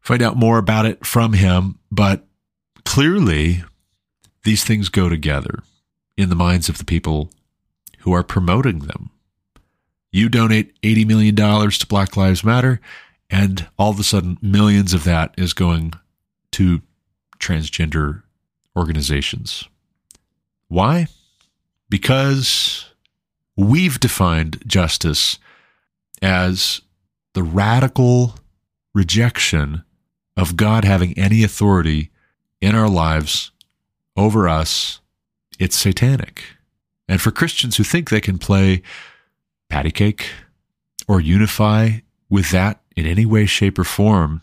find 0.00 0.22
out 0.22 0.36
more 0.36 0.58
about 0.58 0.86
it 0.86 1.06
from 1.06 1.32
him. 1.32 1.78
But 1.90 2.26
clearly, 2.84 3.64
these 4.44 4.64
things 4.64 4.88
go 4.88 5.08
together 5.08 5.62
in 6.16 6.28
the 6.28 6.34
minds 6.34 6.68
of 6.68 6.78
the 6.78 6.84
people 6.84 7.30
who 8.00 8.12
are 8.12 8.22
promoting 8.22 8.80
them. 8.80 9.10
You 10.12 10.28
donate 10.28 10.80
$80 10.82 11.06
million 11.06 11.36
to 11.36 11.86
Black 11.86 12.16
Lives 12.16 12.42
Matter, 12.42 12.80
and 13.28 13.68
all 13.78 13.90
of 13.90 14.00
a 14.00 14.04
sudden, 14.04 14.38
millions 14.42 14.92
of 14.92 15.04
that 15.04 15.34
is 15.38 15.52
going 15.52 15.92
to 16.52 16.82
transgender 17.38 18.22
organizations. 18.76 19.68
Why? 20.68 21.06
Because 21.88 22.90
we've 23.56 24.00
defined 24.00 24.62
justice 24.66 25.38
as 26.22 26.80
the 27.34 27.42
radical 27.42 28.34
rejection 28.94 29.84
of 30.36 30.56
God 30.56 30.84
having 30.84 31.16
any 31.18 31.44
authority 31.44 32.10
in 32.60 32.74
our 32.74 32.88
lives 32.88 33.52
over 34.20 34.48
us. 34.48 35.00
It's 35.58 35.76
satanic. 35.76 36.44
And 37.08 37.20
for 37.20 37.30
Christians 37.30 37.76
who 37.76 37.84
think 37.84 38.10
they 38.10 38.20
can 38.20 38.38
play 38.38 38.82
patty 39.68 39.90
cake 39.90 40.30
or 41.08 41.20
unify 41.20 42.00
with 42.28 42.50
that 42.50 42.80
in 42.96 43.06
any 43.06 43.26
way, 43.26 43.46
shape, 43.46 43.78
or 43.78 43.84
form 43.84 44.42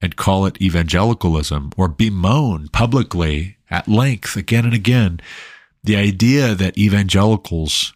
and 0.00 0.16
call 0.16 0.46
it 0.46 0.60
evangelicalism 0.60 1.70
or 1.76 1.88
bemoan 1.88 2.68
publicly 2.68 3.56
at 3.70 3.86
length 3.86 4.36
again 4.36 4.64
and 4.64 4.74
again 4.74 5.20
the 5.84 5.96
idea 5.96 6.54
that 6.54 6.76
evangelicals 6.76 7.92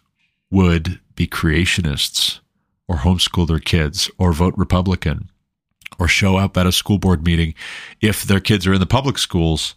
would 0.49 0.99
be 1.15 1.27
creationists 1.27 2.39
or 2.87 2.97
homeschool 2.97 3.47
their 3.47 3.59
kids 3.59 4.09
or 4.17 4.31
vote 4.31 4.53
Republican 4.57 5.29
or 5.99 6.07
show 6.07 6.37
up 6.37 6.55
at 6.57 6.65
a 6.65 6.71
school 6.71 6.97
board 6.97 7.25
meeting 7.25 7.53
if 8.01 8.23
their 8.23 8.39
kids 8.39 8.65
are 8.65 8.73
in 8.73 8.79
the 8.79 8.85
public 8.85 9.17
schools 9.17 9.75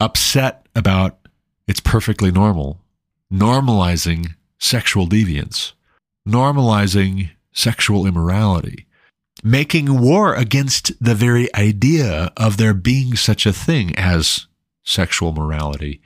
upset 0.00 0.66
about 0.74 1.18
it's 1.66 1.80
perfectly 1.80 2.30
normal, 2.30 2.80
normalizing 3.32 4.34
sexual 4.58 5.06
deviance, 5.06 5.72
normalizing 6.28 7.30
sexual 7.52 8.06
immorality, 8.06 8.86
making 9.42 10.00
war 10.00 10.34
against 10.34 10.92
the 11.02 11.14
very 11.14 11.54
idea 11.54 12.32
of 12.36 12.56
there 12.56 12.74
being 12.74 13.16
such 13.16 13.46
a 13.46 13.52
thing 13.52 13.94
as 13.96 14.46
sexual 14.82 15.32
morality. 15.32 16.00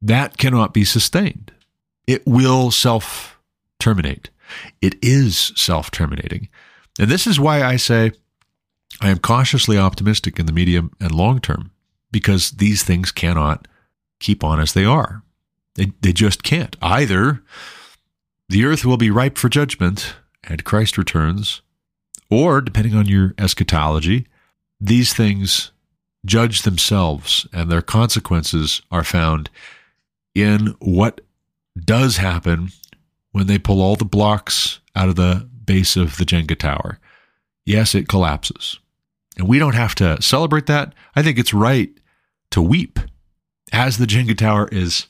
That 0.00 0.38
cannot 0.38 0.74
be 0.74 0.84
sustained. 0.84 1.52
It 2.06 2.26
will 2.26 2.70
self 2.70 3.38
terminate. 3.80 4.30
It 4.80 4.96
is 5.02 5.52
self 5.56 5.90
terminating. 5.90 6.48
And 6.98 7.10
this 7.10 7.26
is 7.26 7.40
why 7.40 7.62
I 7.62 7.76
say 7.76 8.12
I 9.00 9.10
am 9.10 9.18
cautiously 9.18 9.76
optimistic 9.76 10.38
in 10.38 10.46
the 10.46 10.52
medium 10.52 10.92
and 11.00 11.12
long 11.12 11.40
term 11.40 11.72
because 12.10 12.52
these 12.52 12.82
things 12.82 13.12
cannot 13.12 13.68
keep 14.20 14.42
on 14.42 14.60
as 14.60 14.72
they 14.72 14.84
are. 14.84 15.22
They, 15.74 15.92
they 16.00 16.12
just 16.12 16.42
can't. 16.42 16.76
Either 16.80 17.42
the 18.48 18.64
earth 18.64 18.84
will 18.84 18.96
be 18.96 19.10
ripe 19.10 19.38
for 19.38 19.48
judgment 19.48 20.16
and 20.44 20.64
Christ 20.64 20.96
returns, 20.96 21.62
or 22.30 22.60
depending 22.60 22.94
on 22.94 23.06
your 23.06 23.34
eschatology, 23.38 24.26
these 24.80 25.12
things 25.12 25.72
judge 26.24 26.62
themselves 26.62 27.46
and 27.52 27.70
their 27.70 27.82
consequences 27.82 28.82
are 28.90 29.04
found 29.04 29.48
in 30.34 30.74
what 30.80 31.20
does 31.78 32.16
happen 32.16 32.70
when 33.32 33.46
they 33.46 33.58
pull 33.58 33.80
all 33.80 33.96
the 33.96 34.04
blocks 34.04 34.80
out 34.94 35.08
of 35.08 35.16
the 35.16 35.48
base 35.64 35.96
of 35.96 36.16
the 36.16 36.24
Jenga 36.24 36.58
tower. 36.58 36.98
Yes, 37.64 37.94
it 37.94 38.08
collapses. 38.08 38.78
And 39.36 39.48
we 39.48 39.58
don't 39.58 39.74
have 39.74 39.94
to 39.96 40.20
celebrate 40.22 40.66
that. 40.66 40.94
I 41.14 41.22
think 41.22 41.38
it's 41.38 41.54
right 41.54 41.90
to 42.50 42.62
weep 42.62 42.98
as 43.72 43.98
the 43.98 44.06
Jenga 44.06 44.36
tower 44.36 44.68
is 44.70 45.06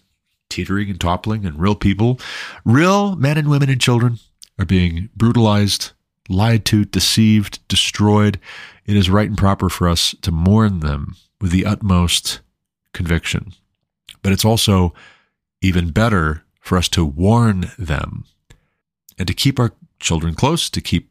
teetering 0.49 0.89
and 0.91 1.01
toppling, 1.01 1.45
and 1.45 1.59
real 1.59 1.74
people, 1.74 2.20
real 2.64 3.16
men 3.16 3.37
and 3.37 3.49
women 3.49 3.68
and 3.68 3.81
children, 3.81 4.18
are 4.59 4.64
being 4.64 5.11
brutalized, 5.14 5.91
lied 6.29 6.64
to, 6.66 6.85
deceived, 6.85 7.66
destroyed. 7.68 8.39
It 8.87 8.97
is 8.97 9.11
right 9.11 9.29
and 9.29 9.37
proper 9.37 9.68
for 9.68 9.89
us 9.89 10.14
to 10.22 10.31
mourn 10.31 10.81
them 10.81 11.16
with 11.41 11.51
the 11.51 11.66
utmost 11.66 12.41
conviction. 12.93 13.53
But 14.22 14.33
it's 14.33 14.45
also 14.45 14.95
even 15.61 15.91
better 15.91 16.45
for 16.61 16.79
us 16.79 16.89
to 16.91 17.05
warn 17.05 17.70
them 17.79 18.24
and 19.18 19.27
to 19.29 19.35
keep 19.35 19.59
our 19.59 19.72
children 20.01 20.35
close, 20.35 20.70
to 20.70 20.81
keep 20.81 21.11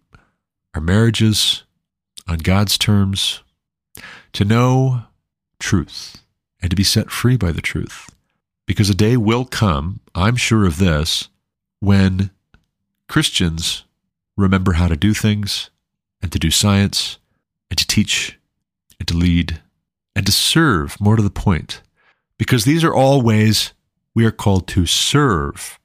our 0.73 0.81
marriages 0.81 1.64
on 2.27 2.39
God's 2.39 2.77
terms, 2.77 3.41
to 4.33 4.45
know 4.45 5.03
truth 5.59 6.23
and 6.61 6.69
to 6.69 6.75
be 6.75 6.83
set 6.83 7.11
free 7.11 7.37
by 7.37 7.51
the 7.51 7.61
truth. 7.61 8.09
Because 8.65 8.89
a 8.89 8.95
day 8.95 9.15
will 9.15 9.45
come, 9.45 9.99
I'm 10.15 10.35
sure 10.35 10.65
of 10.65 10.77
this, 10.77 11.29
when 11.79 12.31
Christians 13.07 13.83
remember 14.35 14.73
how 14.73 14.87
to 14.87 14.95
do 14.95 15.13
things 15.13 15.69
and 16.21 16.31
to 16.31 16.39
do 16.39 16.49
science 16.49 17.19
and 17.69 17.77
to 17.77 17.85
teach 17.85 18.39
and 18.99 19.07
to 19.07 19.15
lead 19.15 19.61
and 20.15 20.25
to 20.25 20.31
serve, 20.31 20.99
more 20.99 21.15
to 21.15 21.21
the 21.21 21.29
point. 21.29 21.81
Because 22.37 22.65
these 22.65 22.83
are 22.83 22.93
all 22.93 23.21
ways 23.21 23.73
we 24.13 24.25
are 24.25 24.31
called 24.31 24.67
to 24.69 24.85
serve. 24.85 25.79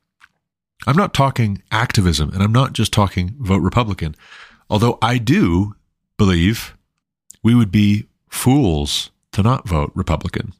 I'm 0.87 0.97
not 0.97 1.13
talking 1.13 1.63
activism 1.71 2.31
and 2.33 2.43
I'm 2.43 2.53
not 2.53 2.73
just 2.73 2.93
talking 2.93 3.35
vote 3.39 3.63
Republican, 3.63 4.15
although 4.71 4.99
I 5.03 5.19
do 5.19 5.75
believe 6.21 6.77
we 7.43 7.55
would 7.55 7.73
be 7.73 8.07
fools 8.29 9.11
to 9.33 9.43
not 9.43 9.67
vote 9.67 9.91
Republican. 9.95 10.53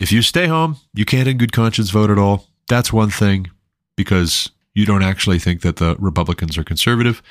If 0.00 0.10
you 0.10 0.22
stay 0.22 0.48
home, 0.48 0.78
you 0.92 1.04
can't 1.04 1.28
in 1.28 1.38
good 1.38 1.52
conscience 1.52 1.90
vote 1.90 2.10
at 2.10 2.18
all. 2.18 2.48
That's 2.66 2.92
one 2.92 3.10
thing 3.10 3.48
because 3.94 4.50
you 4.74 4.84
don't 4.84 5.04
actually 5.04 5.38
think 5.38 5.60
that 5.60 5.76
the 5.76 5.94
Republicans 6.00 6.58
are 6.58 6.64
conservative. 6.64 7.22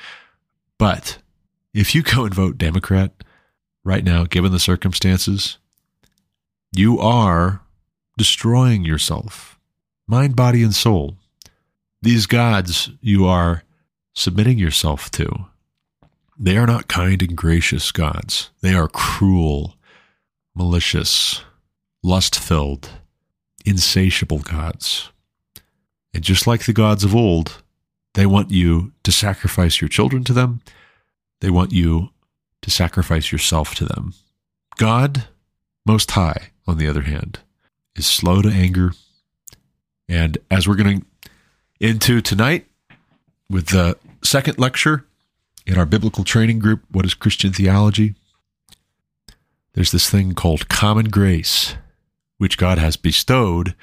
But 0.78 1.18
if 1.74 1.94
you 1.94 2.02
go 2.02 2.24
and 2.24 2.32
vote 2.32 2.56
Democrat 2.56 3.12
right 3.84 4.02
now, 4.02 4.24
given 4.24 4.50
the 4.50 4.58
circumstances, 4.58 5.58
you 6.72 6.98
are 6.98 7.60
destroying 8.16 8.86
yourself, 8.86 9.58
mind, 10.08 10.36
body, 10.36 10.62
and 10.62 10.74
soul. 10.74 11.16
These 12.00 12.24
gods 12.24 12.92
you 13.02 13.26
are 13.26 13.62
submitting 14.14 14.56
yourself 14.56 15.10
to, 15.10 15.48
they 16.38 16.56
are 16.56 16.66
not 16.66 16.88
kind 16.88 17.22
and 17.22 17.36
gracious 17.36 17.92
gods. 17.92 18.50
They 18.60 18.74
are 18.74 18.88
cruel, 18.88 19.76
malicious, 20.54 21.42
lust 22.02 22.38
filled, 22.38 22.90
insatiable 23.64 24.40
gods. 24.40 25.10
And 26.12 26.22
just 26.22 26.46
like 26.46 26.64
the 26.64 26.72
gods 26.72 27.04
of 27.04 27.14
old, 27.14 27.62
they 28.14 28.26
want 28.26 28.50
you 28.50 28.92
to 29.02 29.12
sacrifice 29.12 29.80
your 29.80 29.88
children 29.88 30.24
to 30.24 30.32
them. 30.32 30.60
They 31.40 31.50
want 31.50 31.72
you 31.72 32.10
to 32.62 32.70
sacrifice 32.70 33.32
yourself 33.32 33.74
to 33.76 33.84
them. 33.84 34.14
God, 34.76 35.24
Most 35.86 36.10
High, 36.10 36.50
on 36.66 36.78
the 36.78 36.88
other 36.88 37.02
hand, 37.02 37.40
is 37.94 38.06
slow 38.06 38.42
to 38.42 38.48
anger. 38.48 38.92
And 40.08 40.38
as 40.50 40.68
we're 40.68 40.76
going 40.76 41.04
into 41.80 42.20
tonight 42.20 42.66
with 43.48 43.68
the 43.68 43.98
second 44.22 44.58
lecture 44.58 45.05
in 45.66 45.76
our 45.76 45.86
biblical 45.86 46.24
training 46.24 46.58
group, 46.58 46.84
What 46.90 47.04
is 47.04 47.14
Christian 47.14 47.52
Theology? 47.52 48.14
There's 49.74 49.92
this 49.92 50.08
thing 50.08 50.34
called 50.34 50.68
common 50.68 51.08
grace 51.10 51.74
which 52.38 52.58
God 52.58 52.78
has 52.78 52.96
bestowed 52.96 53.74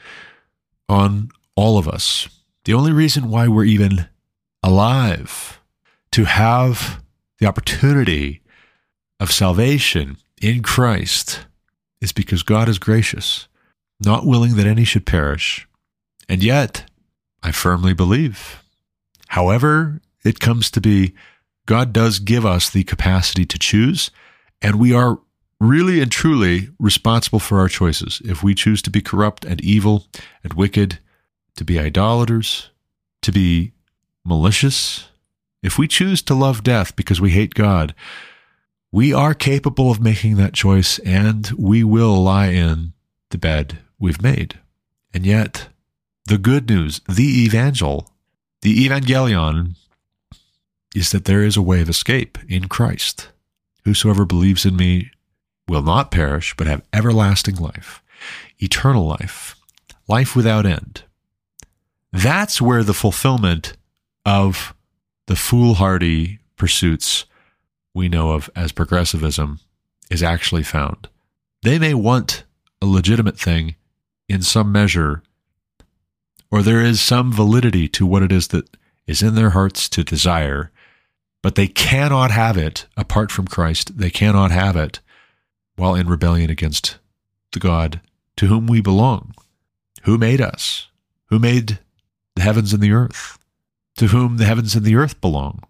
on 0.87 1.29
all 1.55 1.77
of 1.77 1.87
us. 1.87 2.29
The 2.65 2.73
only 2.73 2.91
reason 2.91 3.29
why 3.29 3.47
we're 3.47 3.65
even 3.65 4.07
alive 4.61 5.59
to 6.11 6.25
have 6.25 7.03
the 7.39 7.47
opportunity 7.47 8.41
of 9.19 9.31
salvation 9.31 10.17
in 10.41 10.61
Christ 10.63 11.45
is 11.99 12.11
because 12.11 12.43
God 12.43 12.69
is 12.69 12.79
gracious, 12.79 13.47
not 13.99 14.25
willing 14.25 14.55
that 14.55 14.67
any 14.67 14.83
should 14.83 15.05
perish. 15.05 15.67
And 16.29 16.43
yet, 16.43 16.89
I 17.41 17.51
firmly 17.51 17.93
believe, 17.93 18.63
however 19.27 20.01
it 20.23 20.39
comes 20.39 20.71
to 20.71 20.81
be, 20.81 21.13
God 21.65 21.93
does 21.93 22.19
give 22.19 22.45
us 22.45 22.69
the 22.69 22.83
capacity 22.83 23.45
to 23.45 23.59
choose, 23.59 24.11
and 24.61 24.79
we 24.79 24.93
are 24.93 25.19
really 25.59 26.01
and 26.01 26.11
truly 26.11 26.69
responsible 26.79 27.39
for 27.39 27.59
our 27.59 27.69
choices. 27.69 28.21
If 28.25 28.43
we 28.43 28.53
choose 28.53 28.81
to 28.81 28.89
be 28.89 29.01
corrupt 29.01 29.45
and 29.45 29.61
evil 29.61 30.07
and 30.43 30.53
wicked, 30.53 30.99
to 31.55 31.63
be 31.63 31.79
idolaters, 31.79 32.69
to 33.21 33.31
be 33.31 33.71
malicious, 34.25 35.07
if 35.61 35.77
we 35.77 35.87
choose 35.87 36.21
to 36.23 36.33
love 36.33 36.63
death 36.63 36.95
because 36.95 37.21
we 37.21 37.31
hate 37.31 37.53
God, 37.53 37.95
we 38.91 39.13
are 39.13 39.33
capable 39.33 39.89
of 39.89 40.01
making 40.01 40.35
that 40.35 40.53
choice 40.53 40.99
and 40.99 41.49
we 41.57 41.83
will 41.83 42.21
lie 42.21 42.49
in 42.49 42.93
the 43.29 43.37
bed 43.37 43.79
we've 43.97 44.21
made. 44.21 44.59
And 45.13 45.25
yet, 45.25 45.69
the 46.25 46.37
good 46.37 46.69
news, 46.69 47.01
the 47.07 47.43
evangel, 47.45 48.09
the 48.61 48.85
evangelion, 48.87 49.75
is 50.95 51.11
that 51.11 51.25
there 51.25 51.43
is 51.43 51.57
a 51.57 51.61
way 51.61 51.81
of 51.81 51.89
escape 51.89 52.37
in 52.47 52.67
Christ. 52.67 53.29
Whosoever 53.85 54.25
believes 54.25 54.65
in 54.65 54.75
me 54.75 55.11
will 55.67 55.81
not 55.81 56.11
perish, 56.11 56.55
but 56.55 56.67
have 56.67 56.83
everlasting 56.93 57.55
life, 57.55 58.01
eternal 58.59 59.05
life, 59.05 59.55
life 60.07 60.35
without 60.35 60.65
end. 60.65 61.03
That's 62.11 62.61
where 62.61 62.83
the 62.83 62.93
fulfillment 62.93 63.75
of 64.25 64.73
the 65.27 65.35
foolhardy 65.35 66.39
pursuits 66.57 67.25
we 67.93 68.09
know 68.09 68.31
of 68.31 68.49
as 68.55 68.71
progressivism 68.71 69.59
is 70.09 70.23
actually 70.23 70.63
found. 70.63 71.07
They 71.63 71.79
may 71.79 71.93
want 71.93 72.43
a 72.81 72.85
legitimate 72.85 73.39
thing 73.39 73.75
in 74.27 74.41
some 74.41 74.71
measure, 74.71 75.23
or 76.51 76.61
there 76.61 76.81
is 76.81 77.01
some 77.01 77.31
validity 77.31 77.87
to 77.89 78.05
what 78.05 78.23
it 78.23 78.31
is 78.31 78.49
that 78.49 78.77
is 79.07 79.21
in 79.21 79.35
their 79.35 79.51
hearts 79.51 79.89
to 79.89 80.03
desire, 80.03 80.71
but 81.43 81.55
they 81.55 81.67
cannot 81.67 82.31
have 82.31 82.57
it 82.57 82.87
apart 82.97 83.31
from 83.31 83.47
Christ. 83.47 83.97
They 83.99 84.09
cannot 84.09 84.49
have 84.49 84.75
it 84.75 85.01
while 85.75 85.93
in 85.93 86.07
rebellion 86.07 86.49
against 86.49 86.97
the 87.51 87.59
God 87.59 88.01
to 88.37 88.47
whom 88.47 88.65
we 88.65 88.81
belong, 88.81 89.35
who 90.03 90.17
made 90.17 90.41
us, 90.41 90.87
who 91.25 91.37
made 91.37 91.79
the 92.35 92.41
heavens 92.41 92.73
and 92.73 92.81
the 92.81 92.93
earth, 92.93 93.37
to 93.97 94.07
whom 94.07 94.37
the 94.37 94.45
heavens 94.45 94.73
and 94.73 94.85
the 94.85 94.95
earth 94.95 95.19
belong. 95.21 95.61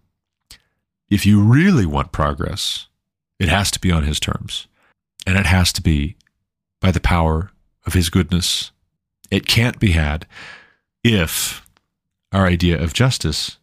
If 1.10 1.26
you 1.26 1.42
really 1.42 1.84
want 1.84 2.12
progress, 2.12 2.86
it 3.38 3.48
has 3.48 3.70
to 3.72 3.80
be 3.80 3.90
on 3.90 4.04
His 4.04 4.20
terms, 4.20 4.68
and 5.26 5.36
it 5.36 5.46
has 5.46 5.72
to 5.74 5.82
be 5.82 6.16
by 6.80 6.92
the 6.92 7.00
power 7.00 7.50
of 7.84 7.94
His 7.94 8.10
goodness. 8.10 8.70
It 9.30 9.46
can't 9.46 9.80
be 9.80 9.92
had 9.92 10.26
if 11.02 11.68
our 12.32 12.46
idea 12.46 12.80
of 12.80 12.94
justice 12.94 13.58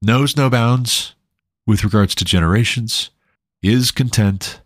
knows 0.00 0.36
no 0.36 0.48
bounds 0.48 1.15
with 1.66 1.84
regards 1.84 2.14
to 2.14 2.24
generations, 2.24 3.10
is 3.62 3.90
content 3.90 4.60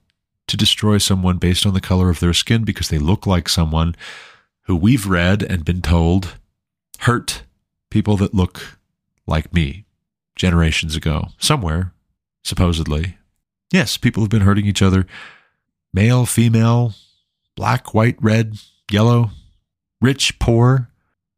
to 0.46 0.57
destroy 0.57 0.98
someone 0.98 1.38
based 1.38 1.64
on 1.64 1.74
the 1.74 1.80
color 1.80 2.11
of 2.11 2.20
their 2.20 2.34
skin 2.34 2.64
because 2.64 2.88
they 2.88 2.98
look 2.98 3.26
like 3.26 3.48
someone 3.48 3.94
who 4.62 4.76
we've 4.76 5.07
read 5.07 5.42
and 5.42 5.64
been 5.64 5.80
told 5.80 6.36
hurt 7.01 7.42
people 7.90 8.16
that 8.16 8.34
look 8.34 8.78
like 9.26 9.55
me 9.55 9.84
generations 10.36 10.96
ago, 10.96 11.28
somewhere, 11.38 11.92
supposedly. 12.44 13.16
Yes, 13.72 13.96
people 13.96 14.22
have 14.22 14.30
been 14.30 14.42
hurting 14.42 14.66
each 14.66 14.82
other 14.82 15.07
male, 15.92 16.26
female, 16.26 16.94
black, 17.57 17.94
white, 17.94 18.16
red, 18.20 18.57
yellow, 18.90 19.30
rich, 20.01 20.38
poor, 20.38 20.88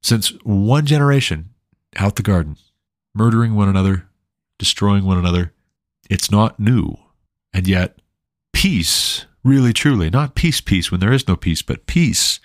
since 0.03 0.29
one 0.43 0.87
generation 0.87 1.51
out 1.97 2.17
the 2.17 2.23
garden, 2.23 2.57
murdering 3.15 3.55
one 3.55 3.69
another, 3.69 4.09
destroying 4.63 5.03
one 5.03 5.19
another. 5.19 5.53
It's 6.09 6.31
not 6.31 6.61
new. 6.61 6.97
And 7.53 7.67
yet, 7.67 7.99
peace, 8.53 9.27
really 9.43 9.73
truly, 9.73 10.09
not 10.09 10.37
peace, 10.37 10.61
peace 10.61 10.89
when 10.89 11.01
there 11.01 11.13
is 11.13 11.27
no 11.27 11.35
peace, 11.35 11.63
but 11.63 11.87
peace 11.87 12.39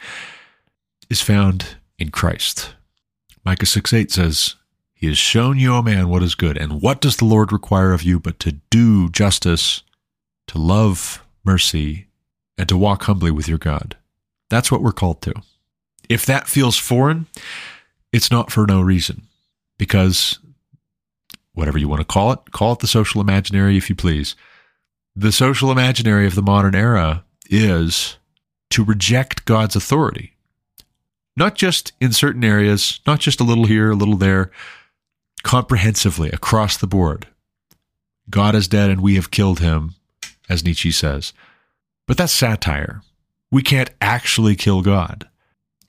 is 1.12 1.22
found 1.22 1.76
in 2.00 2.10
Christ. 2.10 2.74
Micah 3.46 3.68
6 3.68 3.94
8 3.94 4.12
says, 4.12 4.56
He 4.96 5.06
has 5.06 5.20
shown 5.20 5.60
you, 5.60 5.76
O 5.76 5.84
man, 5.84 6.10
what 6.10 6.24
is 6.24 6.34
good. 6.34 6.58
And 6.58 6.82
what 6.82 7.02
does 7.02 7.18
the 7.18 7.26
Lord 7.26 7.52
require 7.52 7.94
of 7.94 8.02
you 8.02 8.20
but 8.20 8.40
to 8.40 8.54
do 8.72 9.10
justice, 9.10 9.84
to 10.48 10.58
love 10.58 11.24
mercy, 11.46 12.08
and 12.58 12.68
to 12.68 12.76
walk 12.76 13.04
humbly 13.04 13.30
with 13.30 13.48
your 13.48 13.60
God? 13.60 13.96
That's 14.50 14.72
what 14.72 14.82
we're 14.82 14.92
called 14.92 15.22
to. 15.22 15.34
If 16.10 16.26
that 16.26 16.48
feels 16.48 16.80
foreign, 16.80 17.28
it's 18.12 18.32
not 18.32 18.52
for 18.52 18.66
no 18.66 18.82
reason, 18.82 19.28
because 19.78 20.40
whatever 21.58 21.80
you 21.80 21.88
want 21.88 22.00
to 22.00 22.06
call 22.06 22.32
it, 22.32 22.52
call 22.52 22.74
it 22.74 22.80
the 22.80 22.88
social 22.88 23.20
imaginary 23.20 23.78
if 23.78 23.90
you 23.90 23.96
please. 23.96 24.36
The 25.16 25.32
social 25.32 25.72
imaginary 25.72 26.28
of 26.28 26.36
the 26.36 26.44
modern 26.44 26.76
era 26.76 27.26
is 27.50 28.18
to 28.70 28.84
reject 28.84 29.46
God's 29.46 29.76
authority. 29.76 30.36
Not 31.36 31.56
just 31.56 31.94
in 32.00 32.14
certain 32.14 32.44
areas, 32.44 33.00
not 33.08 33.20
just 33.20 33.40
a 33.40 33.44
little 33.44 33.66
here, 33.66 33.90
a 33.90 33.96
little 33.96 34.18
there, 34.18 34.52
comprehensively 35.42 36.30
across 36.30 36.78
the 36.78 36.86
board. 36.86 37.26
God 38.30 38.54
is 38.54 38.68
dead 38.68 38.92
and 38.92 39.02
we 39.02 39.16
have 39.16 39.32
killed 39.32 39.60
him, 39.60 39.96
as 40.48 40.64
Nietzsche 40.64 40.92
says. 40.92 41.34
But 42.06 42.18
that's 42.18 42.34
satire. 42.34 43.02
We 43.50 43.64
can't 43.64 43.90
actually 44.00 44.56
kill 44.56 44.84
God. 44.84 45.28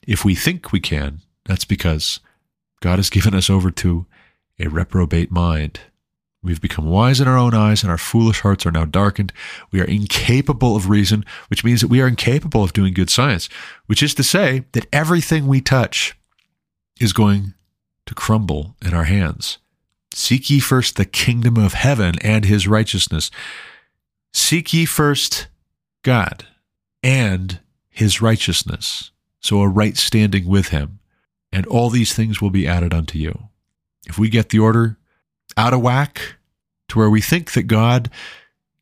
If 0.06 0.24
we 0.24 0.34
think 0.34 0.72
we 0.72 0.80
can, 0.80 1.20
that's 1.44 1.66
because 1.66 2.20
God 2.80 2.98
has 2.98 3.10
given 3.10 3.34
us 3.34 3.50
over 3.50 3.70
to 3.72 4.06
a 4.58 4.68
reprobate 4.68 5.30
mind. 5.30 5.80
We've 6.42 6.60
become 6.60 6.86
wise 6.86 7.20
in 7.20 7.26
our 7.26 7.36
own 7.36 7.52
eyes, 7.52 7.82
and 7.82 7.90
our 7.90 7.98
foolish 7.98 8.40
hearts 8.40 8.64
are 8.64 8.70
now 8.70 8.84
darkened. 8.84 9.32
We 9.72 9.80
are 9.80 9.84
incapable 9.84 10.76
of 10.76 10.88
reason, 10.88 11.24
which 11.48 11.64
means 11.64 11.80
that 11.80 11.88
we 11.88 12.00
are 12.00 12.06
incapable 12.06 12.62
of 12.62 12.72
doing 12.72 12.94
good 12.94 13.10
science, 13.10 13.48
which 13.86 14.02
is 14.02 14.14
to 14.14 14.22
say 14.22 14.64
that 14.72 14.86
everything 14.92 15.46
we 15.46 15.60
touch 15.60 16.16
is 17.00 17.12
going 17.12 17.54
to 18.06 18.14
crumble 18.14 18.76
in 18.84 18.94
our 18.94 19.04
hands. 19.04 19.58
Seek 20.14 20.48
ye 20.48 20.60
first 20.60 20.96
the 20.96 21.04
kingdom 21.04 21.56
of 21.56 21.74
heaven 21.74 22.14
and 22.22 22.44
his 22.44 22.66
righteousness. 22.66 23.30
Seek 24.32 24.72
ye 24.72 24.84
first 24.84 25.48
God 26.02 26.46
and 27.02 27.60
his 27.88 28.22
righteousness. 28.22 29.10
So 29.40 29.60
a 29.60 29.68
right 29.68 29.96
standing 29.96 30.46
with 30.46 30.68
him. 30.68 31.00
And 31.52 31.66
all 31.66 31.90
these 31.90 32.14
things 32.14 32.40
will 32.40 32.50
be 32.50 32.66
added 32.66 32.92
unto 32.92 33.18
you. 33.18 33.48
If 34.08 34.18
we 34.18 34.28
get 34.28 34.48
the 34.48 34.58
order 34.58 34.96
out 35.56 35.74
of 35.74 35.82
whack 35.82 36.36
to 36.88 36.98
where 36.98 37.10
we 37.10 37.20
think 37.20 37.52
that 37.52 37.64
God 37.64 38.10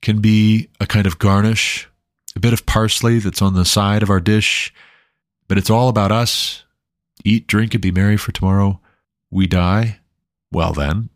can 0.03 0.21
be 0.21 0.69
a 0.81 0.87
kind 0.87 1.07
of 1.07 1.19
garnish, 1.19 1.89
a 2.35 2.41
bit 2.41 2.53
of 2.53 2.67
parsley 2.67 3.19
that's 3.19 3.43
on 3.43 3.55
the 3.55 3.65
side 3.65 4.03
of 4.03 4.11
our 4.11 4.21
dish, 4.21 4.73
but 5.49 5.59
it's 5.59 5.71
all 5.71 5.89
about 5.89 6.13
us 6.13 6.65
eat, 7.25 7.47
drink, 7.47 7.75
and 7.75 7.83
be 7.83 7.91
merry, 7.91 8.17
for 8.17 8.33
tomorrow 8.33 8.81
we 9.31 9.47
die, 9.47 9.99
well, 10.53 10.73
then, 10.73 11.11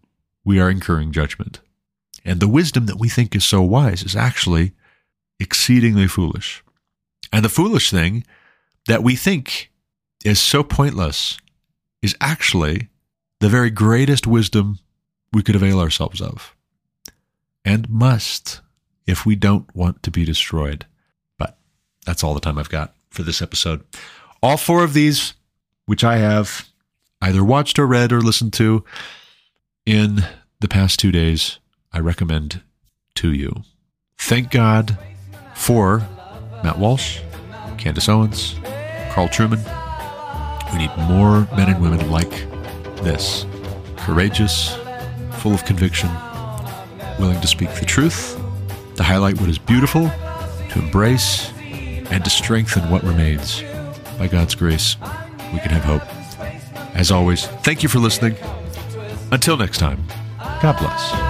we 0.45 0.59
are 0.59 0.69
incurring 0.69 1.13
judgment. 1.13 1.61
And 2.25 2.41
the 2.41 2.49
wisdom 2.49 2.87
that 2.87 2.99
we 2.99 3.09
think 3.09 3.35
is 3.35 3.45
so 3.45 3.63
wise 3.63 4.03
is 4.03 4.17
actually 4.17 4.73
exceedingly 5.39 6.07
foolish. 6.07 6.63
And 7.33 7.45
the 7.45 7.49
foolish 7.49 7.91
thing 7.91 8.25
that 8.87 9.03
we 9.03 9.17
think 9.17 9.71
is 10.25 10.41
so 10.41 10.63
pointless 10.63 11.39
is 12.03 12.17
actually 12.21 12.90
the 13.41 13.49
very 13.49 13.71
greatest 13.71 14.27
wisdom 14.27 14.79
we 15.33 15.43
could 15.43 15.57
avail 15.57 15.81
ourselves 15.81 16.21
of, 16.21 16.55
and 17.65 17.89
must 17.89 18.61
if 19.07 19.27
we 19.27 19.35
don't 19.35 19.75
want 19.75 20.03
to 20.03 20.11
be 20.11 20.25
destroyed. 20.25 20.87
But 21.39 21.59
that's 22.07 22.23
all 22.23 22.35
the 22.35 22.41
time 22.41 22.59
I've 22.59 22.69
got 22.69 22.95
for 23.11 23.23
this 23.23 23.43
episode. 23.43 23.85
All 24.43 24.57
four 24.57 24.85
of 24.85 24.95
these, 24.95 25.35
which 25.87 26.05
I 26.05 26.19
have 26.19 26.69
either 27.21 27.45
watched 27.45 27.79
or 27.79 27.87
read 27.87 28.13
or 28.13 28.21
listened 28.21 28.53
to 28.55 28.85
in 29.85 30.25
the 30.61 30.69
past 30.69 31.01
two 31.01 31.13
days, 31.13 31.59
I 31.93 31.99
recommend 31.99 32.63
to 33.17 33.33
you. 33.33 33.65
Thank 34.19 34.51
God 34.51 34.97
for 35.55 36.07
Matt 36.63 36.79
Walsh, 36.79 37.21
Candace 37.79 38.09
Owens, 38.09 38.55
Carl 39.11 39.29
Trueman. 39.29 39.63
We 40.73 40.79
need 40.79 40.97
more 41.09 41.49
men 41.57 41.71
and 41.71 41.83
women 41.83 42.11
like 42.11 42.50
this 43.03 43.47
courageous, 43.97 44.77
full 45.39 45.55
of 45.55 45.65
conviction, 45.65 46.11
willing 47.19 47.41
to 47.41 47.47
speak 47.47 47.73
the 47.75 47.85
truth, 47.85 48.41
to 48.97 49.03
highlight 49.03 49.41
what 49.41 49.49
is 49.49 49.59
beautiful, 49.59 50.11
to 50.71 50.79
embrace, 50.79 51.53
and 52.11 52.25
to 52.25 52.31
strengthen 52.31 52.91
what 52.91 53.03
remains. 53.03 53.63
By 54.19 54.27
God's 54.27 54.55
grace, 54.55 54.97
we 55.53 55.61
can 55.61 55.71
have 55.71 55.85
hope. 55.85 56.03
As 56.95 57.11
always, 57.11 57.47
thank 57.47 57.83
you 57.83 57.89
for 57.89 57.99
listening. 57.99 58.37
Until 59.33 59.57
next 59.57 59.79
time, 59.79 60.05
God 60.61 60.77
bless. 60.79 61.30